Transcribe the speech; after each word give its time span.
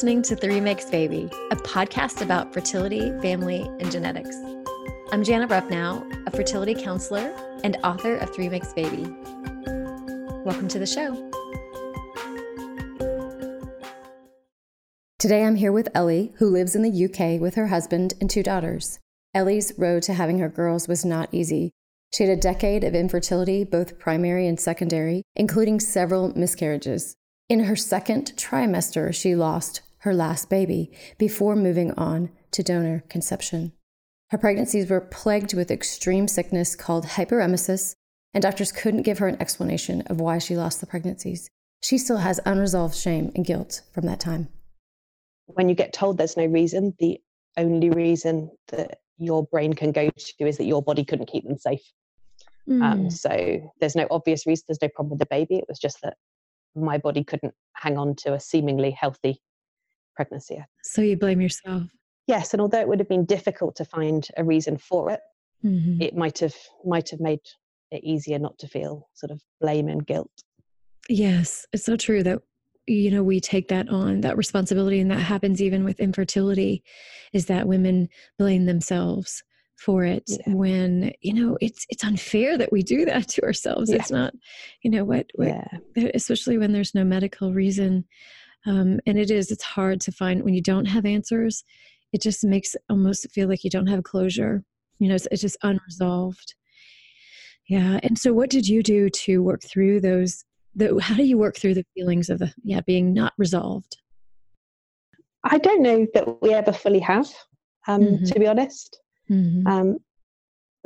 listening 0.00 0.22
to 0.22 0.34
Three 0.34 0.62
Makes 0.62 0.86
Baby, 0.86 1.28
a 1.50 1.56
podcast 1.56 2.22
about 2.22 2.54
fertility, 2.54 3.10
family, 3.20 3.70
and 3.80 3.92
genetics. 3.92 4.34
I'm 5.12 5.22
Jana 5.22 5.46
Rupnow, 5.46 6.26
a 6.26 6.30
fertility 6.30 6.72
counselor 6.74 7.30
and 7.64 7.76
author 7.84 8.16
of 8.16 8.34
Three 8.34 8.48
Makes 8.48 8.72
Baby. 8.72 9.14
Welcome 10.42 10.68
to 10.68 10.78
the 10.78 10.86
show. 10.86 11.12
Today 15.18 15.44
I'm 15.44 15.56
here 15.56 15.70
with 15.70 15.90
Ellie, 15.94 16.32
who 16.38 16.48
lives 16.48 16.74
in 16.74 16.80
the 16.80 17.04
UK 17.04 17.38
with 17.38 17.56
her 17.56 17.66
husband 17.66 18.14
and 18.22 18.30
two 18.30 18.42
daughters. 18.42 18.98
Ellie's 19.34 19.74
road 19.76 20.02
to 20.04 20.14
having 20.14 20.38
her 20.38 20.48
girls 20.48 20.88
was 20.88 21.04
not 21.04 21.28
easy. 21.30 21.72
She 22.14 22.24
had 22.24 22.38
a 22.38 22.40
decade 22.40 22.84
of 22.84 22.94
infertility, 22.94 23.64
both 23.64 23.98
primary 23.98 24.46
and 24.46 24.58
secondary, 24.58 25.24
including 25.36 25.78
several 25.78 26.34
miscarriages. 26.34 27.16
In 27.50 27.64
her 27.64 27.76
second 27.76 28.32
trimester, 28.36 29.12
she 29.12 29.34
lost 29.34 29.82
her 30.00 30.14
last 30.14 30.48
baby 30.48 30.90
before 31.18 31.56
moving 31.56 31.92
on 31.92 32.30
to 32.52 32.62
donor 32.62 33.04
conception. 33.08 33.72
Her 34.30 34.38
pregnancies 34.38 34.88
were 34.88 35.00
plagued 35.00 35.54
with 35.54 35.70
extreme 35.70 36.28
sickness 36.28 36.76
called 36.76 37.04
hyperemesis, 37.04 37.94
and 38.32 38.42
doctors 38.42 38.72
couldn't 38.72 39.02
give 39.02 39.18
her 39.18 39.26
an 39.26 39.40
explanation 39.40 40.02
of 40.02 40.20
why 40.20 40.38
she 40.38 40.56
lost 40.56 40.80
the 40.80 40.86
pregnancies. 40.86 41.48
She 41.82 41.98
still 41.98 42.18
has 42.18 42.40
unresolved 42.46 42.94
shame 42.94 43.32
and 43.34 43.44
guilt 43.44 43.82
from 43.92 44.06
that 44.06 44.20
time. 44.20 44.48
When 45.46 45.68
you 45.68 45.74
get 45.74 45.92
told 45.92 46.16
there's 46.16 46.36
no 46.36 46.46
reason, 46.46 46.94
the 46.98 47.20
only 47.56 47.90
reason 47.90 48.50
that 48.68 48.98
your 49.18 49.44
brain 49.44 49.72
can 49.72 49.92
go 49.92 50.08
to 50.10 50.46
is 50.46 50.58
that 50.58 50.64
your 50.64 50.82
body 50.82 51.04
couldn't 51.04 51.26
keep 51.26 51.44
them 51.44 51.58
safe. 51.58 51.82
Mm. 52.68 52.82
Um, 52.82 52.98
hmm. 53.00 53.08
so 53.08 53.70
there's 53.80 53.96
no 53.96 54.06
obvious 54.10 54.46
reason, 54.46 54.64
there's 54.68 54.82
no 54.82 54.88
problem 54.94 55.10
with 55.10 55.18
the 55.18 55.26
baby. 55.26 55.56
It 55.56 55.64
was 55.68 55.78
just 55.78 55.98
that 56.02 56.14
my 56.76 56.98
body 56.98 57.24
couldn't 57.24 57.54
hang 57.74 57.98
on 57.98 58.14
to 58.16 58.34
a 58.34 58.40
seemingly 58.40 58.92
healthy 58.92 59.40
pregnancy. 60.20 60.62
So 60.82 61.00
you 61.00 61.16
blame 61.16 61.40
yourself? 61.40 61.84
Yes, 62.26 62.52
and 62.52 62.60
although 62.60 62.80
it 62.80 62.86
would 62.88 62.98
have 62.98 63.08
been 63.08 63.24
difficult 63.24 63.74
to 63.76 63.86
find 63.86 64.28
a 64.36 64.44
reason 64.44 64.76
for 64.76 65.10
it, 65.10 65.20
mm-hmm. 65.64 66.02
it 66.02 66.14
might 66.14 66.38
have 66.40 66.54
might 66.84 67.08
have 67.08 67.20
made 67.20 67.40
it 67.90 68.04
easier 68.04 68.38
not 68.38 68.58
to 68.58 68.68
feel 68.68 69.08
sort 69.14 69.30
of 69.30 69.40
blame 69.62 69.88
and 69.88 70.06
guilt. 70.06 70.30
Yes, 71.08 71.66
it's 71.72 71.86
so 71.86 71.96
true 71.96 72.22
that 72.22 72.40
you 72.86 73.10
know 73.10 73.22
we 73.22 73.40
take 73.40 73.68
that 73.68 73.88
on 73.88 74.20
that 74.20 74.36
responsibility 74.36 75.00
and 75.00 75.10
that 75.10 75.20
happens 75.20 75.62
even 75.62 75.84
with 75.84 76.00
infertility 76.00 76.84
is 77.32 77.46
that 77.46 77.66
women 77.66 78.08
blame 78.38 78.66
themselves 78.66 79.42
for 79.76 80.04
it 80.04 80.24
yeah. 80.26 80.52
when 80.52 81.12
you 81.20 81.32
know 81.32 81.56
it's 81.60 81.86
it's 81.88 82.04
unfair 82.04 82.58
that 82.58 82.72
we 82.72 82.82
do 82.82 83.04
that 83.04 83.28
to 83.28 83.42
ourselves 83.42 83.90
yeah. 83.90 83.96
it's 83.96 84.10
not 84.10 84.34
you 84.82 84.90
know 84.90 85.04
what, 85.04 85.26
what 85.36 85.48
yeah. 85.48 86.08
especially 86.14 86.58
when 86.58 86.72
there's 86.72 86.94
no 86.94 87.04
medical 87.04 87.52
reason 87.52 88.04
um, 88.66 89.00
and 89.06 89.18
it 89.18 89.30
is 89.30 89.50
it's 89.50 89.64
hard 89.64 90.00
to 90.00 90.12
find 90.12 90.42
when 90.42 90.54
you 90.54 90.62
don't 90.62 90.86
have 90.86 91.06
answers 91.06 91.64
it 92.12 92.20
just 92.20 92.44
makes 92.44 92.76
almost 92.88 93.30
feel 93.30 93.48
like 93.48 93.64
you 93.64 93.70
don't 93.70 93.86
have 93.86 94.02
closure 94.04 94.62
you 94.98 95.08
know 95.08 95.14
it's, 95.14 95.28
it's 95.30 95.42
just 95.42 95.58
unresolved 95.62 96.54
yeah 97.68 97.98
and 98.02 98.18
so 98.18 98.32
what 98.32 98.50
did 98.50 98.66
you 98.66 98.82
do 98.82 99.08
to 99.08 99.42
work 99.42 99.62
through 99.62 100.00
those 100.00 100.44
the, 100.74 101.00
how 101.00 101.14
do 101.14 101.24
you 101.24 101.36
work 101.36 101.56
through 101.56 101.74
the 101.74 101.86
feelings 101.94 102.30
of 102.30 102.38
the 102.38 102.52
yeah 102.62 102.80
being 102.86 103.12
not 103.12 103.32
resolved 103.38 103.98
i 105.44 105.58
don't 105.58 105.82
know 105.82 106.06
that 106.14 106.40
we 106.42 106.52
ever 106.52 106.72
fully 106.72 107.00
have 107.00 107.28
um, 107.88 108.02
mm-hmm. 108.02 108.24
to 108.24 108.38
be 108.38 108.46
honest 108.46 109.00
Mm-hmm. 109.30 109.66
Um, 109.66 109.98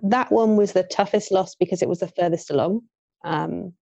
that 0.02 0.30
one 0.30 0.56
was 0.56 0.72
the 0.72 0.82
toughest 0.84 1.32
loss 1.32 1.54
because 1.54 1.82
it 1.82 1.88
was 1.88 2.00
the 2.00 2.08
furthest 2.08 2.50
along. 2.50 2.82
Um, 3.24 3.72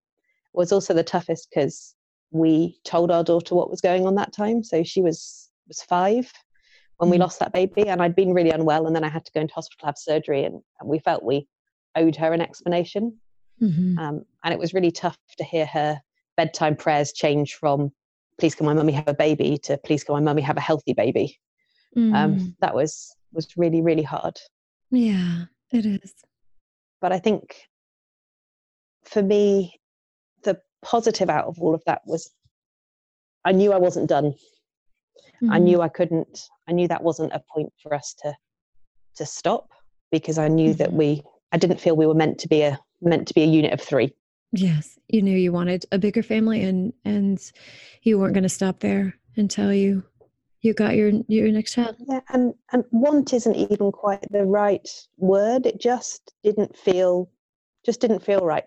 was 0.55 0.71
also 0.71 0.95
the 0.95 1.03
toughest 1.03 1.49
because 1.51 1.95
we 2.33 2.79
told 2.85 3.11
our 3.11 3.25
daughter 3.25 3.55
what 3.55 3.71
was 3.71 3.81
going 3.81 4.07
on 4.07 4.15
that 4.17 4.33
time. 4.33 4.63
So 4.63 4.83
she 4.83 5.01
was 5.01 5.51
was 5.69 5.83
five 5.83 6.33
when 6.99 7.11
we 7.11 7.19
lost 7.19 7.39
that 7.41 7.53
baby, 7.53 7.89
and 7.89 8.03
I'd 8.03 8.17
been 8.17 8.35
really 8.35 8.51
unwell, 8.51 8.87
and 8.87 8.95
then 8.95 9.05
I 9.05 9.09
had 9.09 9.25
to 9.25 9.33
go 9.33 9.41
into 9.41 9.55
hospital 9.55 9.81
to 9.81 9.87
have 9.87 9.99
surgery, 9.99 10.45
and, 10.45 10.61
and 10.81 10.89
we 10.89 10.99
felt 10.99 11.25
we 11.25 11.47
owed 11.97 12.17
her 12.17 12.33
an 12.33 12.41
explanation. 12.41 13.19
Mm-hmm. 13.61 13.99
Um, 13.99 14.25
and 14.45 14.53
it 14.53 14.59
was 14.59 14.75
really 14.75 14.91
tough 14.91 15.19
to 15.39 15.45
hear 15.45 15.67
her 15.67 16.01
bedtime 16.37 16.77
prayers 16.77 17.13
change 17.13 17.55
from 17.55 17.93
"Please 18.39 18.55
can 18.55 18.67
my 18.67 18.75
mummy 18.75 18.93
have 18.93 19.09
a 19.09 19.15
baby" 19.15 19.59
to 19.65 19.79
"Please 19.79 20.05
can 20.05 20.15
my 20.15 20.21
mummy 20.21 20.43
have 20.43 20.57
a 20.57 20.61
healthy 20.61 20.95
baby." 20.95 21.39
Um, 21.95 22.13
mm. 22.13 22.55
that 22.61 22.75
was 22.75 23.15
was 23.33 23.49
really 23.57 23.83
really 23.83 24.03
hard 24.03 24.39
yeah 24.91 25.45
it 25.73 25.87
is 25.87 26.13
but 27.01 27.13
i 27.13 27.19
think 27.19 27.57
for 29.05 29.23
me 29.23 29.81
positive 30.85 31.31
out 31.31 31.47
of 31.47 31.59
all 31.61 31.75
of 31.75 31.83
that 31.87 32.03
was 32.07 32.31
i 33.45 33.53
knew 33.53 33.73
i 33.73 33.79
wasn't 33.79 34.09
done 34.09 34.33
mm-hmm. 35.43 35.53
i 35.53 35.59
knew 35.59 35.81
i 35.81 35.89
couldn't 35.89 36.49
i 36.69 36.73
knew 36.73 36.89
that 36.89 37.03
wasn't 37.03 37.33
a 37.33 37.43
point 37.53 37.73
for 37.83 37.95
us 37.95 38.15
to 38.15 38.35
to 39.15 39.27
stop 39.27 39.71
because 40.11 40.39
i 40.39 40.49
knew 40.49 40.71
mm-hmm. 40.71 40.79
that 40.79 40.93
we 40.93 41.23
i 41.53 41.57
didn't 41.57 41.81
feel 41.81 41.97
we 41.97 42.07
were 42.07 42.15
meant 42.15 42.39
to 42.39 42.49
be 42.49 42.63
a 42.63 42.79
meant 43.01 43.27
to 43.27 43.35
be 43.35 43.43
a 43.43 43.47
unit 43.47 43.73
of 43.73 43.81
three 43.81 44.13
yes 44.53 44.99
you 45.09 45.23
knew 45.23 45.37
you 45.37 45.53
wanted 45.53 45.85
a 45.93 45.99
bigger 45.99 46.23
family 46.23 46.63
and 46.63 46.93
and 47.05 47.53
you 48.03 48.19
weren't 48.19 48.35
going 48.35 48.43
to 48.43 48.49
stop 48.49 48.81
there 48.81 49.15
until 49.37 49.73
you 49.73 50.03
you 50.63 50.73
got 50.75 50.95
your 50.95 51.11
your 51.27 51.49
next 51.49 51.75
child. 51.75 51.97
Yeah, 52.09 52.21
and 52.29 52.55
and 52.73 52.85
want 52.93 53.33
isn't 53.33 53.57
even 53.57 53.91
quite 53.93 54.25
the 54.31 54.45
right 54.45 54.89
word. 55.19 55.67
It 55.67 55.81
just 55.81 56.33
didn't 56.45 56.77
feel 56.77 57.29
just 57.85 58.01
didn't 58.01 58.25
feel 58.25 58.41
right. 58.41 58.65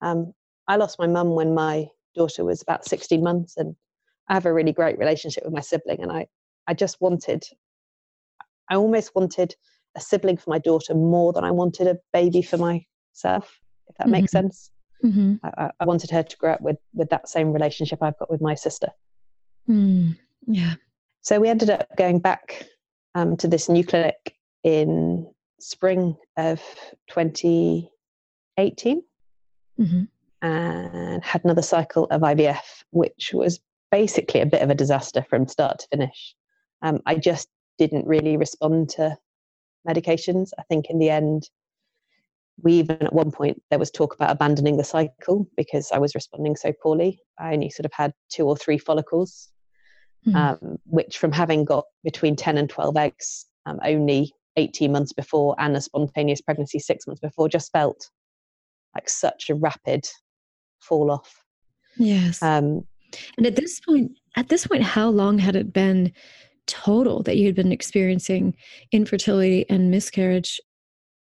Um, 0.00 0.32
I 0.68 0.76
lost 0.76 0.98
my 0.98 1.06
mum 1.06 1.34
when 1.34 1.54
my 1.54 1.86
daughter 2.14 2.44
was 2.44 2.62
about 2.62 2.84
16 2.84 3.22
months, 3.22 3.56
and 3.56 3.74
I 4.28 4.34
have 4.34 4.46
a 4.46 4.52
really 4.52 4.72
great 4.72 4.98
relationship 4.98 5.44
with 5.44 5.54
my 5.54 5.60
sibling, 5.60 6.02
and 6.02 6.12
I 6.12 6.26
I 6.66 6.74
just 6.74 7.00
wanted, 7.00 7.44
I 8.70 8.76
almost 8.76 9.14
wanted 9.14 9.56
a 9.96 10.00
sibling 10.00 10.36
for 10.36 10.50
my 10.50 10.58
daughter 10.58 10.94
more 10.94 11.32
than 11.32 11.42
I 11.42 11.50
wanted 11.50 11.88
a 11.88 11.98
baby 12.12 12.42
for 12.42 12.58
myself. 12.58 13.58
If 13.88 13.96
that 13.96 14.04
mm-hmm. 14.04 14.10
makes 14.12 14.30
sense. 14.30 14.70
Mm-hmm. 15.04 15.36
I, 15.42 15.70
I, 15.80 15.84
wanted 15.86 16.10
her 16.10 16.22
to 16.22 16.36
grow 16.36 16.52
up 16.52 16.60
with 16.60 16.76
with 16.92 17.08
that 17.08 17.26
same 17.28 17.52
relationship 17.52 18.02
I've 18.02 18.18
got 18.18 18.30
with 18.30 18.42
my 18.42 18.54
sister. 18.54 18.88
Mm, 19.68 20.18
yeah. 20.46 20.74
So 21.22 21.40
we 21.40 21.48
ended 21.48 21.70
up 21.70 21.88
going 21.96 22.18
back 22.18 22.66
um, 23.14 23.36
to 23.38 23.48
this 23.48 23.68
new 23.70 23.82
clinic 23.82 24.36
in 24.62 25.26
spring 25.58 26.16
of 26.36 26.60
2018 27.08 27.88
mm-hmm. 29.80 30.02
And 30.42 31.22
had 31.24 31.44
another 31.44 31.62
cycle 31.62 32.04
of 32.10 32.22
IVF, 32.22 32.84
which 32.90 33.32
was 33.32 33.60
basically 33.90 34.40
a 34.40 34.46
bit 34.46 34.62
of 34.62 34.70
a 34.70 34.74
disaster 34.74 35.24
from 35.28 35.48
start 35.48 35.80
to 35.80 35.88
finish. 35.88 36.34
Um, 36.82 37.00
I 37.06 37.16
just 37.16 37.48
didn't 37.78 38.06
really 38.06 38.36
respond 38.36 38.90
to 38.90 39.16
medications. 39.88 40.50
I 40.58 40.62
think 40.62 40.86
in 40.88 40.98
the 40.98 41.10
end, 41.10 41.48
we 42.62 42.74
even 42.74 43.02
at 43.02 43.12
one 43.12 43.30
point 43.30 43.62
there 43.70 43.78
was 43.78 43.90
talk 43.90 44.14
about 44.14 44.30
abandoning 44.30 44.76
the 44.76 44.84
cycle 44.84 45.46
because 45.56 45.90
I 45.92 45.98
was 45.98 46.14
responding 46.14 46.56
so 46.56 46.72
poorly. 46.82 47.20
I 47.38 47.52
only 47.52 47.70
sort 47.70 47.86
of 47.86 47.92
had 47.92 48.12
two 48.30 48.46
or 48.46 48.56
three 48.56 48.78
follicles 48.78 49.50
mm. 50.26 50.34
um, 50.34 50.78
which 50.84 51.18
from 51.18 51.32
having 51.32 51.64
got 51.64 51.84
between 52.04 52.36
10 52.36 52.58
and 52.58 52.68
12 52.68 52.96
eggs 52.96 53.46
um, 53.66 53.78
only 53.84 54.32
18 54.56 54.92
months 54.92 55.12
before 55.12 55.54
and 55.58 55.76
a 55.76 55.80
spontaneous 55.80 56.40
pregnancy 56.40 56.78
six 56.78 57.06
months 57.06 57.20
before 57.20 57.48
just 57.48 57.72
felt 57.72 58.10
like 58.94 59.08
such 59.08 59.50
a 59.50 59.54
rapid 59.54 60.08
fall 60.80 61.10
off. 61.10 61.44
Yes. 61.96 62.42
Um, 62.42 62.84
and 63.36 63.46
at 63.46 63.56
this 63.56 63.80
point, 63.80 64.12
at 64.36 64.48
this 64.48 64.66
point, 64.66 64.82
how 64.82 65.08
long 65.08 65.38
had 65.38 65.56
it 65.56 65.72
been 65.72 66.12
total 66.66 67.22
that 67.24 67.36
you 67.36 67.46
had 67.46 67.54
been 67.54 67.72
experiencing 67.72 68.54
infertility 68.92 69.68
and 69.68 69.90
miscarriage? 69.90 70.60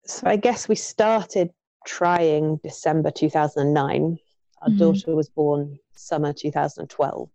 So 0.04 0.26
I 0.26 0.36
guess 0.36 0.68
we 0.68 0.74
started 0.74 1.50
trying 1.86 2.58
December 2.62 3.10
2009. 3.10 4.18
Our 4.62 4.68
mm-hmm. 4.68 4.78
daughter 4.78 5.14
was 5.14 5.28
born 5.28 5.78
summer 5.96 6.32
2012. 6.32 7.30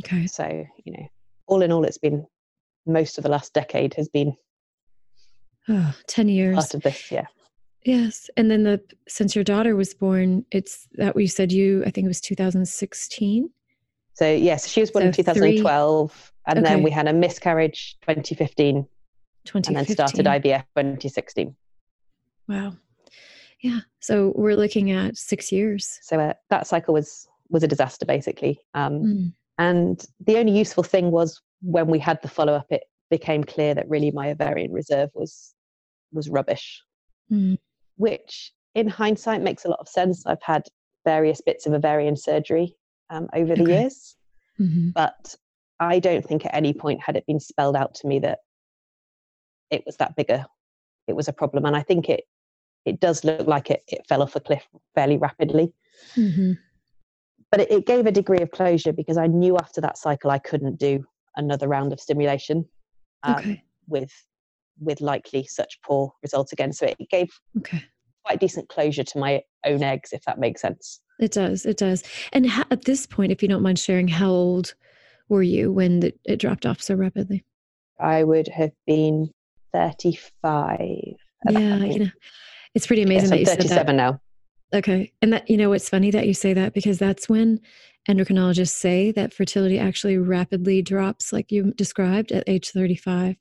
Okay. 0.00 0.26
So, 0.26 0.66
you 0.84 0.92
know, 0.92 1.06
all 1.46 1.62
in 1.62 1.72
all, 1.72 1.84
it's 1.84 1.98
been 1.98 2.26
most 2.86 3.18
of 3.18 3.24
the 3.24 3.30
last 3.30 3.52
decade 3.52 3.94
has 3.94 4.08
been 4.08 4.36
oh, 5.68 5.94
10 6.06 6.28
years. 6.28 6.56
Part 6.56 6.74
of 6.74 6.82
this, 6.82 7.10
yeah. 7.10 7.26
Yes. 7.86 8.28
And 8.36 8.50
then 8.50 8.64
the 8.64 8.80
since 9.06 9.36
your 9.36 9.44
daughter 9.44 9.76
was 9.76 9.94
born, 9.94 10.44
it's 10.50 10.88
that 10.94 11.14
we 11.14 11.28
said 11.28 11.52
you, 11.52 11.84
I 11.86 11.90
think 11.90 12.04
it 12.04 12.08
was 12.08 12.20
2016. 12.20 13.48
So 14.14 14.28
yes, 14.32 14.66
she 14.66 14.80
was 14.80 14.90
born 14.90 15.04
so 15.04 15.06
in 15.06 15.12
2012. 15.12 16.10
Three, 16.10 16.32
and 16.48 16.58
okay. 16.58 16.68
then 16.68 16.82
we 16.82 16.90
had 16.90 17.06
a 17.06 17.12
miscarriage 17.12 17.96
2015. 18.00 18.88
2015. 19.44 19.76
And 19.76 19.86
then 19.86 19.94
started 19.94 20.26
IVF 20.26 20.64
2016. 20.74 21.54
Wow. 22.48 22.72
Yeah. 23.60 23.80
So 24.00 24.32
we're 24.34 24.56
looking 24.56 24.90
at 24.90 25.16
six 25.16 25.52
years. 25.52 26.00
So 26.02 26.18
uh, 26.18 26.32
that 26.50 26.66
cycle 26.66 26.92
was 26.92 27.28
was 27.50 27.62
a 27.62 27.68
disaster 27.68 28.04
basically. 28.04 28.58
Um, 28.74 28.92
mm. 28.94 29.32
And 29.58 30.04
the 30.26 30.38
only 30.38 30.58
useful 30.58 30.82
thing 30.82 31.12
was 31.12 31.40
when 31.62 31.86
we 31.86 32.00
had 32.00 32.20
the 32.20 32.28
follow 32.28 32.54
up, 32.54 32.66
it 32.70 32.82
became 33.10 33.44
clear 33.44 33.76
that 33.76 33.88
really 33.88 34.10
my 34.10 34.30
ovarian 34.30 34.72
reserve 34.72 35.10
was 35.14 35.54
was 36.12 36.28
rubbish, 36.28 36.82
mm. 37.30 37.56
Which 37.96 38.52
in 38.74 38.88
hindsight 38.88 39.42
makes 39.42 39.64
a 39.64 39.68
lot 39.68 39.80
of 39.80 39.88
sense. 39.88 40.26
I've 40.26 40.42
had 40.42 40.62
various 41.04 41.40
bits 41.40 41.66
of 41.66 41.72
ovarian 41.72 42.16
surgery 42.16 42.74
um, 43.10 43.28
over 43.34 43.54
the 43.54 43.62
okay. 43.62 43.82
years, 43.82 44.16
mm-hmm. 44.60 44.90
but 44.90 45.34
I 45.80 45.98
don't 45.98 46.24
think 46.24 46.44
at 46.44 46.54
any 46.54 46.72
point 46.72 47.02
had 47.02 47.16
it 47.16 47.26
been 47.26 47.40
spelled 47.40 47.76
out 47.76 47.94
to 47.96 48.06
me 48.06 48.18
that 48.20 48.40
it 49.70 49.82
was 49.86 49.96
that 49.96 50.16
bigger, 50.16 50.46
it 51.06 51.14
was 51.14 51.28
a 51.28 51.32
problem. 51.32 51.64
And 51.64 51.76
I 51.76 51.82
think 51.82 52.08
it 52.08 52.24
it 52.84 53.00
does 53.00 53.24
look 53.24 53.46
like 53.46 53.68
it, 53.70 53.82
it 53.88 54.06
fell 54.08 54.22
off 54.22 54.36
a 54.36 54.40
cliff 54.40 54.66
fairly 54.94 55.16
rapidly. 55.16 55.72
Mm-hmm. 56.14 56.52
But 57.50 57.60
it, 57.62 57.70
it, 57.72 57.86
gave 57.86 58.06
a 58.06 58.12
degree 58.12 58.40
of 58.40 58.52
closure 58.52 58.92
because 58.92 59.18
I 59.18 59.26
knew 59.26 59.56
after 59.56 59.80
that 59.80 59.98
cycle 59.98 60.30
I 60.30 60.38
couldn't 60.38 60.78
do 60.78 61.04
another 61.34 61.66
round 61.66 61.92
of 61.92 62.00
stimulation 62.00 62.64
um, 63.24 63.34
okay. 63.36 63.64
with 63.88 64.12
with 64.80 65.00
likely 65.00 65.44
such 65.46 65.78
poor 65.82 66.12
results 66.22 66.52
again. 66.52 66.72
So 66.72 66.86
it 66.86 66.96
gave 67.10 67.28
okay. 67.58 67.82
quite 68.24 68.40
decent 68.40 68.68
closure 68.68 69.04
to 69.04 69.18
my 69.18 69.42
own 69.64 69.82
eggs, 69.82 70.12
if 70.12 70.22
that 70.24 70.38
makes 70.38 70.60
sense. 70.60 71.00
It 71.18 71.32
does. 71.32 71.64
It 71.64 71.78
does. 71.78 72.02
And 72.32 72.48
ha- 72.48 72.66
at 72.70 72.84
this 72.84 73.06
point, 73.06 73.32
if 73.32 73.42
you 73.42 73.48
don't 73.48 73.62
mind 73.62 73.78
sharing, 73.78 74.08
how 74.08 74.30
old 74.30 74.74
were 75.28 75.42
you 75.42 75.72
when 75.72 76.00
the, 76.00 76.12
it 76.24 76.36
dropped 76.36 76.66
off 76.66 76.82
so 76.82 76.94
rapidly? 76.94 77.44
I 77.98 78.24
would 78.24 78.48
have 78.48 78.72
been 78.86 79.30
35. 79.72 80.78
Yeah, 81.48 81.76
you 81.76 81.98
know, 82.00 82.10
it's 82.74 82.86
pretty 82.86 83.02
amazing 83.02 83.30
yes, 83.30 83.30
that 83.30 83.40
you 83.40 83.46
37 83.46 83.68
said 83.68 83.86
that. 83.86 83.92
now. 83.94 84.20
Okay. 84.74 85.12
And 85.22 85.32
that, 85.32 85.48
you 85.48 85.56
know, 85.56 85.72
it's 85.72 85.88
funny 85.88 86.10
that 86.10 86.26
you 86.26 86.34
say 86.34 86.52
that 86.52 86.74
because 86.74 86.98
that's 86.98 87.28
when 87.28 87.60
endocrinologists 88.08 88.70
say 88.70 89.12
that 89.12 89.32
fertility 89.32 89.78
actually 89.78 90.18
rapidly 90.18 90.82
drops, 90.82 91.32
like 91.32 91.50
you 91.50 91.72
described, 91.72 92.32
at 92.32 92.44
age 92.46 92.70
35. 92.70 93.36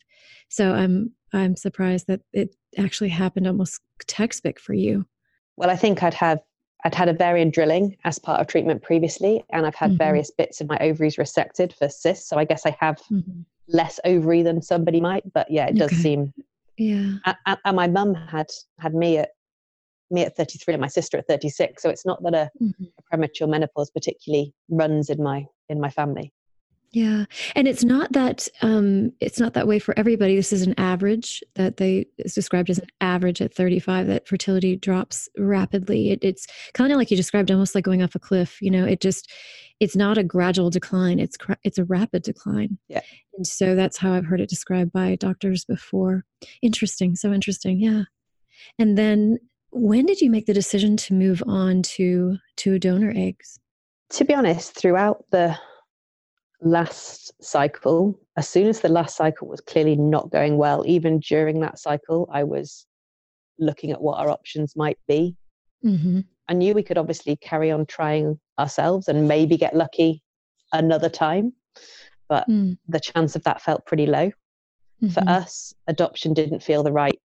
So 0.49 0.73
I'm, 0.73 1.11
I'm 1.35 1.55
surprised 1.55 2.07
that 2.07 2.21
it 2.33 2.55
actually 2.77 3.09
happened 3.09 3.47
almost 3.47 3.81
textbook 4.07 4.59
for 4.59 4.73
you. 4.73 5.05
Well, 5.57 5.69
I 5.69 5.75
think 5.75 6.01
I'd 6.03 6.13
have 6.15 6.39
I'd 6.83 6.95
had 6.95 7.09
ovarian 7.09 7.49
drilling 7.49 7.97
as 8.03 8.19
part 8.19 8.39
of 8.39 8.47
treatment 8.47 8.83
previously, 8.83 9.43
and 9.51 9.65
I've 9.65 9.75
had 9.75 9.91
mm-hmm. 9.91 9.97
various 9.97 10.31
bits 10.31 10.61
of 10.61 10.69
my 10.69 10.77
ovaries 10.79 11.15
resected 11.15 11.73
for 11.73 11.89
cysts. 11.89 12.29
So 12.29 12.37
I 12.37 12.45
guess 12.45 12.65
I 12.65 12.77
have 12.79 12.97
mm-hmm. 13.11 13.41
less 13.67 13.99
ovary 14.05 14.43
than 14.43 14.61
somebody 14.61 15.01
might. 15.01 15.23
But 15.33 15.49
yeah, 15.49 15.65
it 15.67 15.75
does 15.75 15.91
okay. 15.91 16.01
seem. 16.01 16.33
Yeah. 16.77 17.13
And, 17.25 17.57
and 17.65 17.75
my 17.75 17.87
mum 17.87 18.13
had 18.13 18.47
had 18.79 18.93
me 18.93 19.17
at 19.17 19.29
me 20.11 20.23
at 20.23 20.37
33 20.37 20.75
and 20.75 20.81
my 20.81 20.87
sister 20.87 21.17
at 21.17 21.27
36. 21.27 21.81
So 21.81 21.89
it's 21.89 22.05
not 22.05 22.21
that 22.23 22.35
a, 22.35 22.51
mm-hmm. 22.61 22.83
a 22.83 23.01
premature 23.09 23.47
menopause 23.47 23.89
particularly 23.89 24.53
runs 24.69 25.09
in 25.09 25.23
my 25.23 25.45
in 25.69 25.81
my 25.81 25.89
family. 25.89 26.31
Yeah. 26.95 27.25
And 27.57 27.67
it's 27.67 27.83
not 27.83 28.13
that 28.13 28.47
um 28.61 29.11
it's 29.19 29.37
not 29.37 29.53
that 29.55 29.67
way 29.67 29.79
for 29.79 29.93
everybody. 29.99 30.37
This 30.37 30.53
is 30.53 30.61
an 30.61 30.75
average 30.77 31.43
that 31.55 31.75
they 31.75 32.05
is 32.19 32.33
described 32.33 32.69
as 32.69 32.79
an 32.79 32.87
average 33.01 33.41
at 33.41 33.53
35 33.53 34.07
that 34.07 34.25
fertility 34.29 34.77
drops 34.77 35.27
rapidly. 35.37 36.11
It, 36.11 36.23
it's 36.23 36.47
kind 36.73 36.93
of 36.93 36.97
like 36.97 37.11
you 37.11 37.17
described 37.17 37.51
almost 37.51 37.75
like 37.75 37.83
going 37.83 38.01
off 38.01 38.15
a 38.15 38.19
cliff, 38.19 38.61
you 38.61 38.71
know, 38.71 38.85
it 38.85 39.01
just 39.01 39.29
it's 39.81 39.97
not 39.97 40.17
a 40.17 40.23
gradual 40.23 40.69
decline. 40.69 41.19
It's 41.19 41.35
it's 41.65 41.77
a 41.77 41.83
rapid 41.83 42.23
decline. 42.23 42.77
Yeah. 42.87 43.01
And 43.35 43.45
so 43.45 43.75
that's 43.75 43.97
how 43.97 44.13
I've 44.13 44.25
heard 44.25 44.39
it 44.39 44.47
described 44.47 44.93
by 44.93 45.17
doctors 45.17 45.65
before. 45.65 46.23
Interesting. 46.61 47.17
So 47.17 47.33
interesting. 47.33 47.77
Yeah. 47.81 48.03
And 48.79 48.97
then 48.97 49.39
when 49.71 50.05
did 50.05 50.21
you 50.21 50.29
make 50.29 50.45
the 50.45 50.53
decision 50.53 50.95
to 50.95 51.13
move 51.13 51.43
on 51.45 51.81
to 51.81 52.37
to 52.55 52.79
donor 52.79 53.11
eggs? 53.13 53.59
To 54.11 54.23
be 54.23 54.33
honest, 54.33 54.75
throughout 54.75 55.25
the 55.31 55.57
last 56.61 57.31
cycle, 57.43 58.19
as 58.37 58.47
soon 58.47 58.67
as 58.67 58.81
the 58.81 58.89
last 58.89 59.15
cycle 59.15 59.47
was 59.47 59.61
clearly 59.61 59.95
not 59.95 60.31
going 60.31 60.57
well, 60.57 60.83
even 60.85 61.19
during 61.19 61.59
that 61.61 61.79
cycle, 61.79 62.29
I 62.31 62.43
was 62.43 62.85
looking 63.59 63.91
at 63.91 64.01
what 64.01 64.19
our 64.19 64.29
options 64.29 64.75
might 64.75 64.97
be. 65.07 65.35
Mm-hmm. 65.83 66.21
I 66.47 66.53
knew 66.53 66.73
we 66.73 66.83
could 66.83 66.97
obviously 66.97 67.35
carry 67.37 67.71
on 67.71 67.85
trying 67.85 68.39
ourselves 68.59 69.07
and 69.07 69.27
maybe 69.27 69.57
get 69.57 69.75
lucky 69.75 70.21
another 70.71 71.09
time, 71.09 71.53
but 72.29 72.47
mm. 72.49 72.77
the 72.87 72.99
chance 72.99 73.35
of 73.35 73.43
that 73.43 73.61
felt 73.61 73.85
pretty 73.85 74.05
low. 74.05 74.27
Mm-hmm. 75.01 75.09
For 75.09 75.23
us, 75.27 75.73
adoption 75.87 76.33
didn't 76.33 76.63
feel 76.63 76.83
the 76.83 76.91
right 76.91 77.19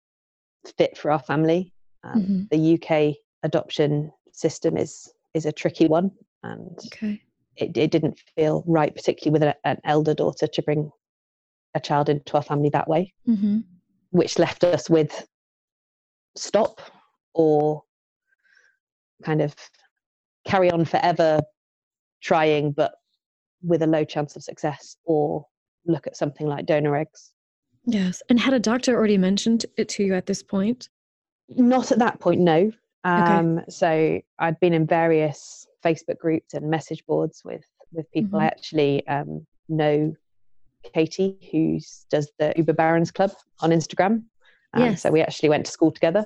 fit 0.76 0.96
for 0.96 1.10
our 1.10 1.18
family. 1.18 1.72
Um, 2.02 2.22
mm-hmm. 2.22 2.42
The 2.50 2.74
UK 3.10 3.16
adoption 3.42 4.12
system 4.32 4.76
is 4.76 5.12
is 5.34 5.46
a 5.46 5.52
tricky 5.52 5.86
one, 5.86 6.10
and 6.42 6.78
okay 6.86 7.22
it, 7.60 7.76
it 7.76 7.90
didn't 7.90 8.20
feel 8.36 8.64
right, 8.66 8.94
particularly 8.94 9.32
with 9.32 9.42
a, 9.42 9.56
an 9.66 9.78
elder 9.84 10.14
daughter, 10.14 10.46
to 10.46 10.62
bring 10.62 10.90
a 11.74 11.80
child 11.80 12.08
into 12.08 12.34
our 12.34 12.42
family 12.42 12.70
that 12.70 12.88
way, 12.88 13.12
mm-hmm. 13.28 13.58
which 14.10 14.38
left 14.38 14.64
us 14.64 14.90
with 14.90 15.26
stop 16.36 16.80
or 17.34 17.82
kind 19.24 19.40
of 19.40 19.54
carry 20.46 20.70
on 20.70 20.84
forever 20.84 21.40
trying, 22.22 22.72
but 22.72 22.92
with 23.62 23.82
a 23.82 23.86
low 23.86 24.04
chance 24.04 24.36
of 24.36 24.42
success, 24.42 24.96
or 25.04 25.44
look 25.86 26.06
at 26.06 26.16
something 26.16 26.46
like 26.46 26.66
donor 26.66 26.96
eggs. 26.96 27.32
Yes. 27.84 28.22
And 28.28 28.38
had 28.38 28.54
a 28.54 28.58
doctor 28.58 28.94
already 28.94 29.18
mentioned 29.18 29.66
it 29.76 29.88
to 29.90 30.04
you 30.04 30.14
at 30.14 30.26
this 30.26 30.42
point? 30.42 30.88
Not 31.48 31.92
at 31.92 31.98
that 31.98 32.20
point, 32.20 32.40
no. 32.40 32.70
Um, 33.04 33.58
okay. 33.58 33.64
So 33.68 34.20
I'd 34.38 34.60
been 34.60 34.72
in 34.74 34.86
various 34.86 35.66
Facebook 35.84 36.18
groups 36.18 36.54
and 36.54 36.70
message 36.70 37.04
boards 37.06 37.42
with 37.44 37.64
with 37.92 38.10
people. 38.12 38.38
Mm-hmm. 38.38 38.44
I 38.44 38.46
actually 38.46 39.06
um, 39.08 39.46
know 39.68 40.14
Katie, 40.94 41.36
who 41.52 41.78
does 42.10 42.30
the 42.38 42.52
Uber 42.56 42.72
Barren 42.72 43.04
Club 43.06 43.32
on 43.60 43.70
Instagram. 43.70 44.24
Um, 44.74 44.82
yes. 44.82 45.02
So 45.02 45.10
we 45.10 45.20
actually 45.20 45.48
went 45.48 45.66
to 45.66 45.72
school 45.72 45.90
together. 45.90 46.24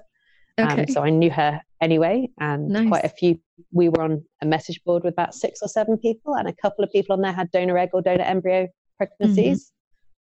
Um, 0.59 0.69
okay. 0.69 0.83
Um, 0.83 0.89
so 0.89 1.03
I 1.03 1.11
knew 1.11 1.31
her 1.31 1.61
anyway, 1.81 2.29
and 2.39 2.69
nice. 2.69 2.89
quite 2.89 3.05
a 3.05 3.09
few. 3.09 3.39
We 3.73 3.89
were 3.89 4.03
on 4.03 4.25
a 4.43 4.47
message 4.47 4.83
board 4.85 5.03
with 5.03 5.15
about 5.15 5.35
six 5.35 5.61
or 5.62 5.69
seven 5.69 5.99
people, 5.99 6.35
and 6.35 6.49
a 6.49 6.55
couple 6.55 6.85
of 6.85 6.93
people 6.93 7.15
on 7.15 7.23
there 7.23 7.33
had 7.33 7.51
donor 7.51 7.77
egg 7.79 7.91
or 7.93 8.03
donor 8.03 8.25
embryo 8.25 8.69
pregnancies. 8.97 9.67
Mm-hmm. 9.67 9.71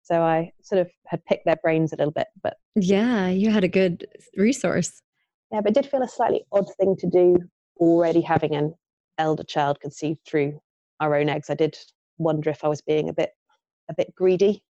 So 0.04 0.22
I 0.22 0.52
sort 0.62 0.82
of 0.82 0.90
had 1.08 1.24
picked 1.26 1.46
their 1.46 1.56
brains 1.64 1.94
a 1.94 1.96
little 1.96 2.12
bit. 2.12 2.28
But 2.42 2.58
yeah, 2.76 3.30
you 3.30 3.52
had 3.52 3.64
a 3.64 3.70
good 3.70 4.06
resource. 4.36 5.02
Yeah, 5.52 5.62
but 5.62 5.72
it 5.72 5.82
did 5.82 5.90
feel 5.90 6.02
a 6.02 6.08
slightly 6.08 6.44
odd 6.52 6.68
thing 6.78 6.96
to 6.98 7.08
do 7.08 7.38
already 7.80 8.22
having 8.22 8.56
an 8.56 8.74
elder 9.18 9.44
child 9.44 9.80
conceived 9.80 10.20
through 10.26 10.60
our 11.00 11.16
own 11.16 11.30
eggs, 11.30 11.50
I 11.50 11.56
did 11.56 11.78
wonder 12.18 12.50
if 12.50 12.64
I 12.64 12.68
was 12.68 12.82
being 12.82 13.10
a 13.10 13.14
bit 13.14 13.32
a 13.90 13.94
bit 13.94 14.14
greedy, 14.16 14.64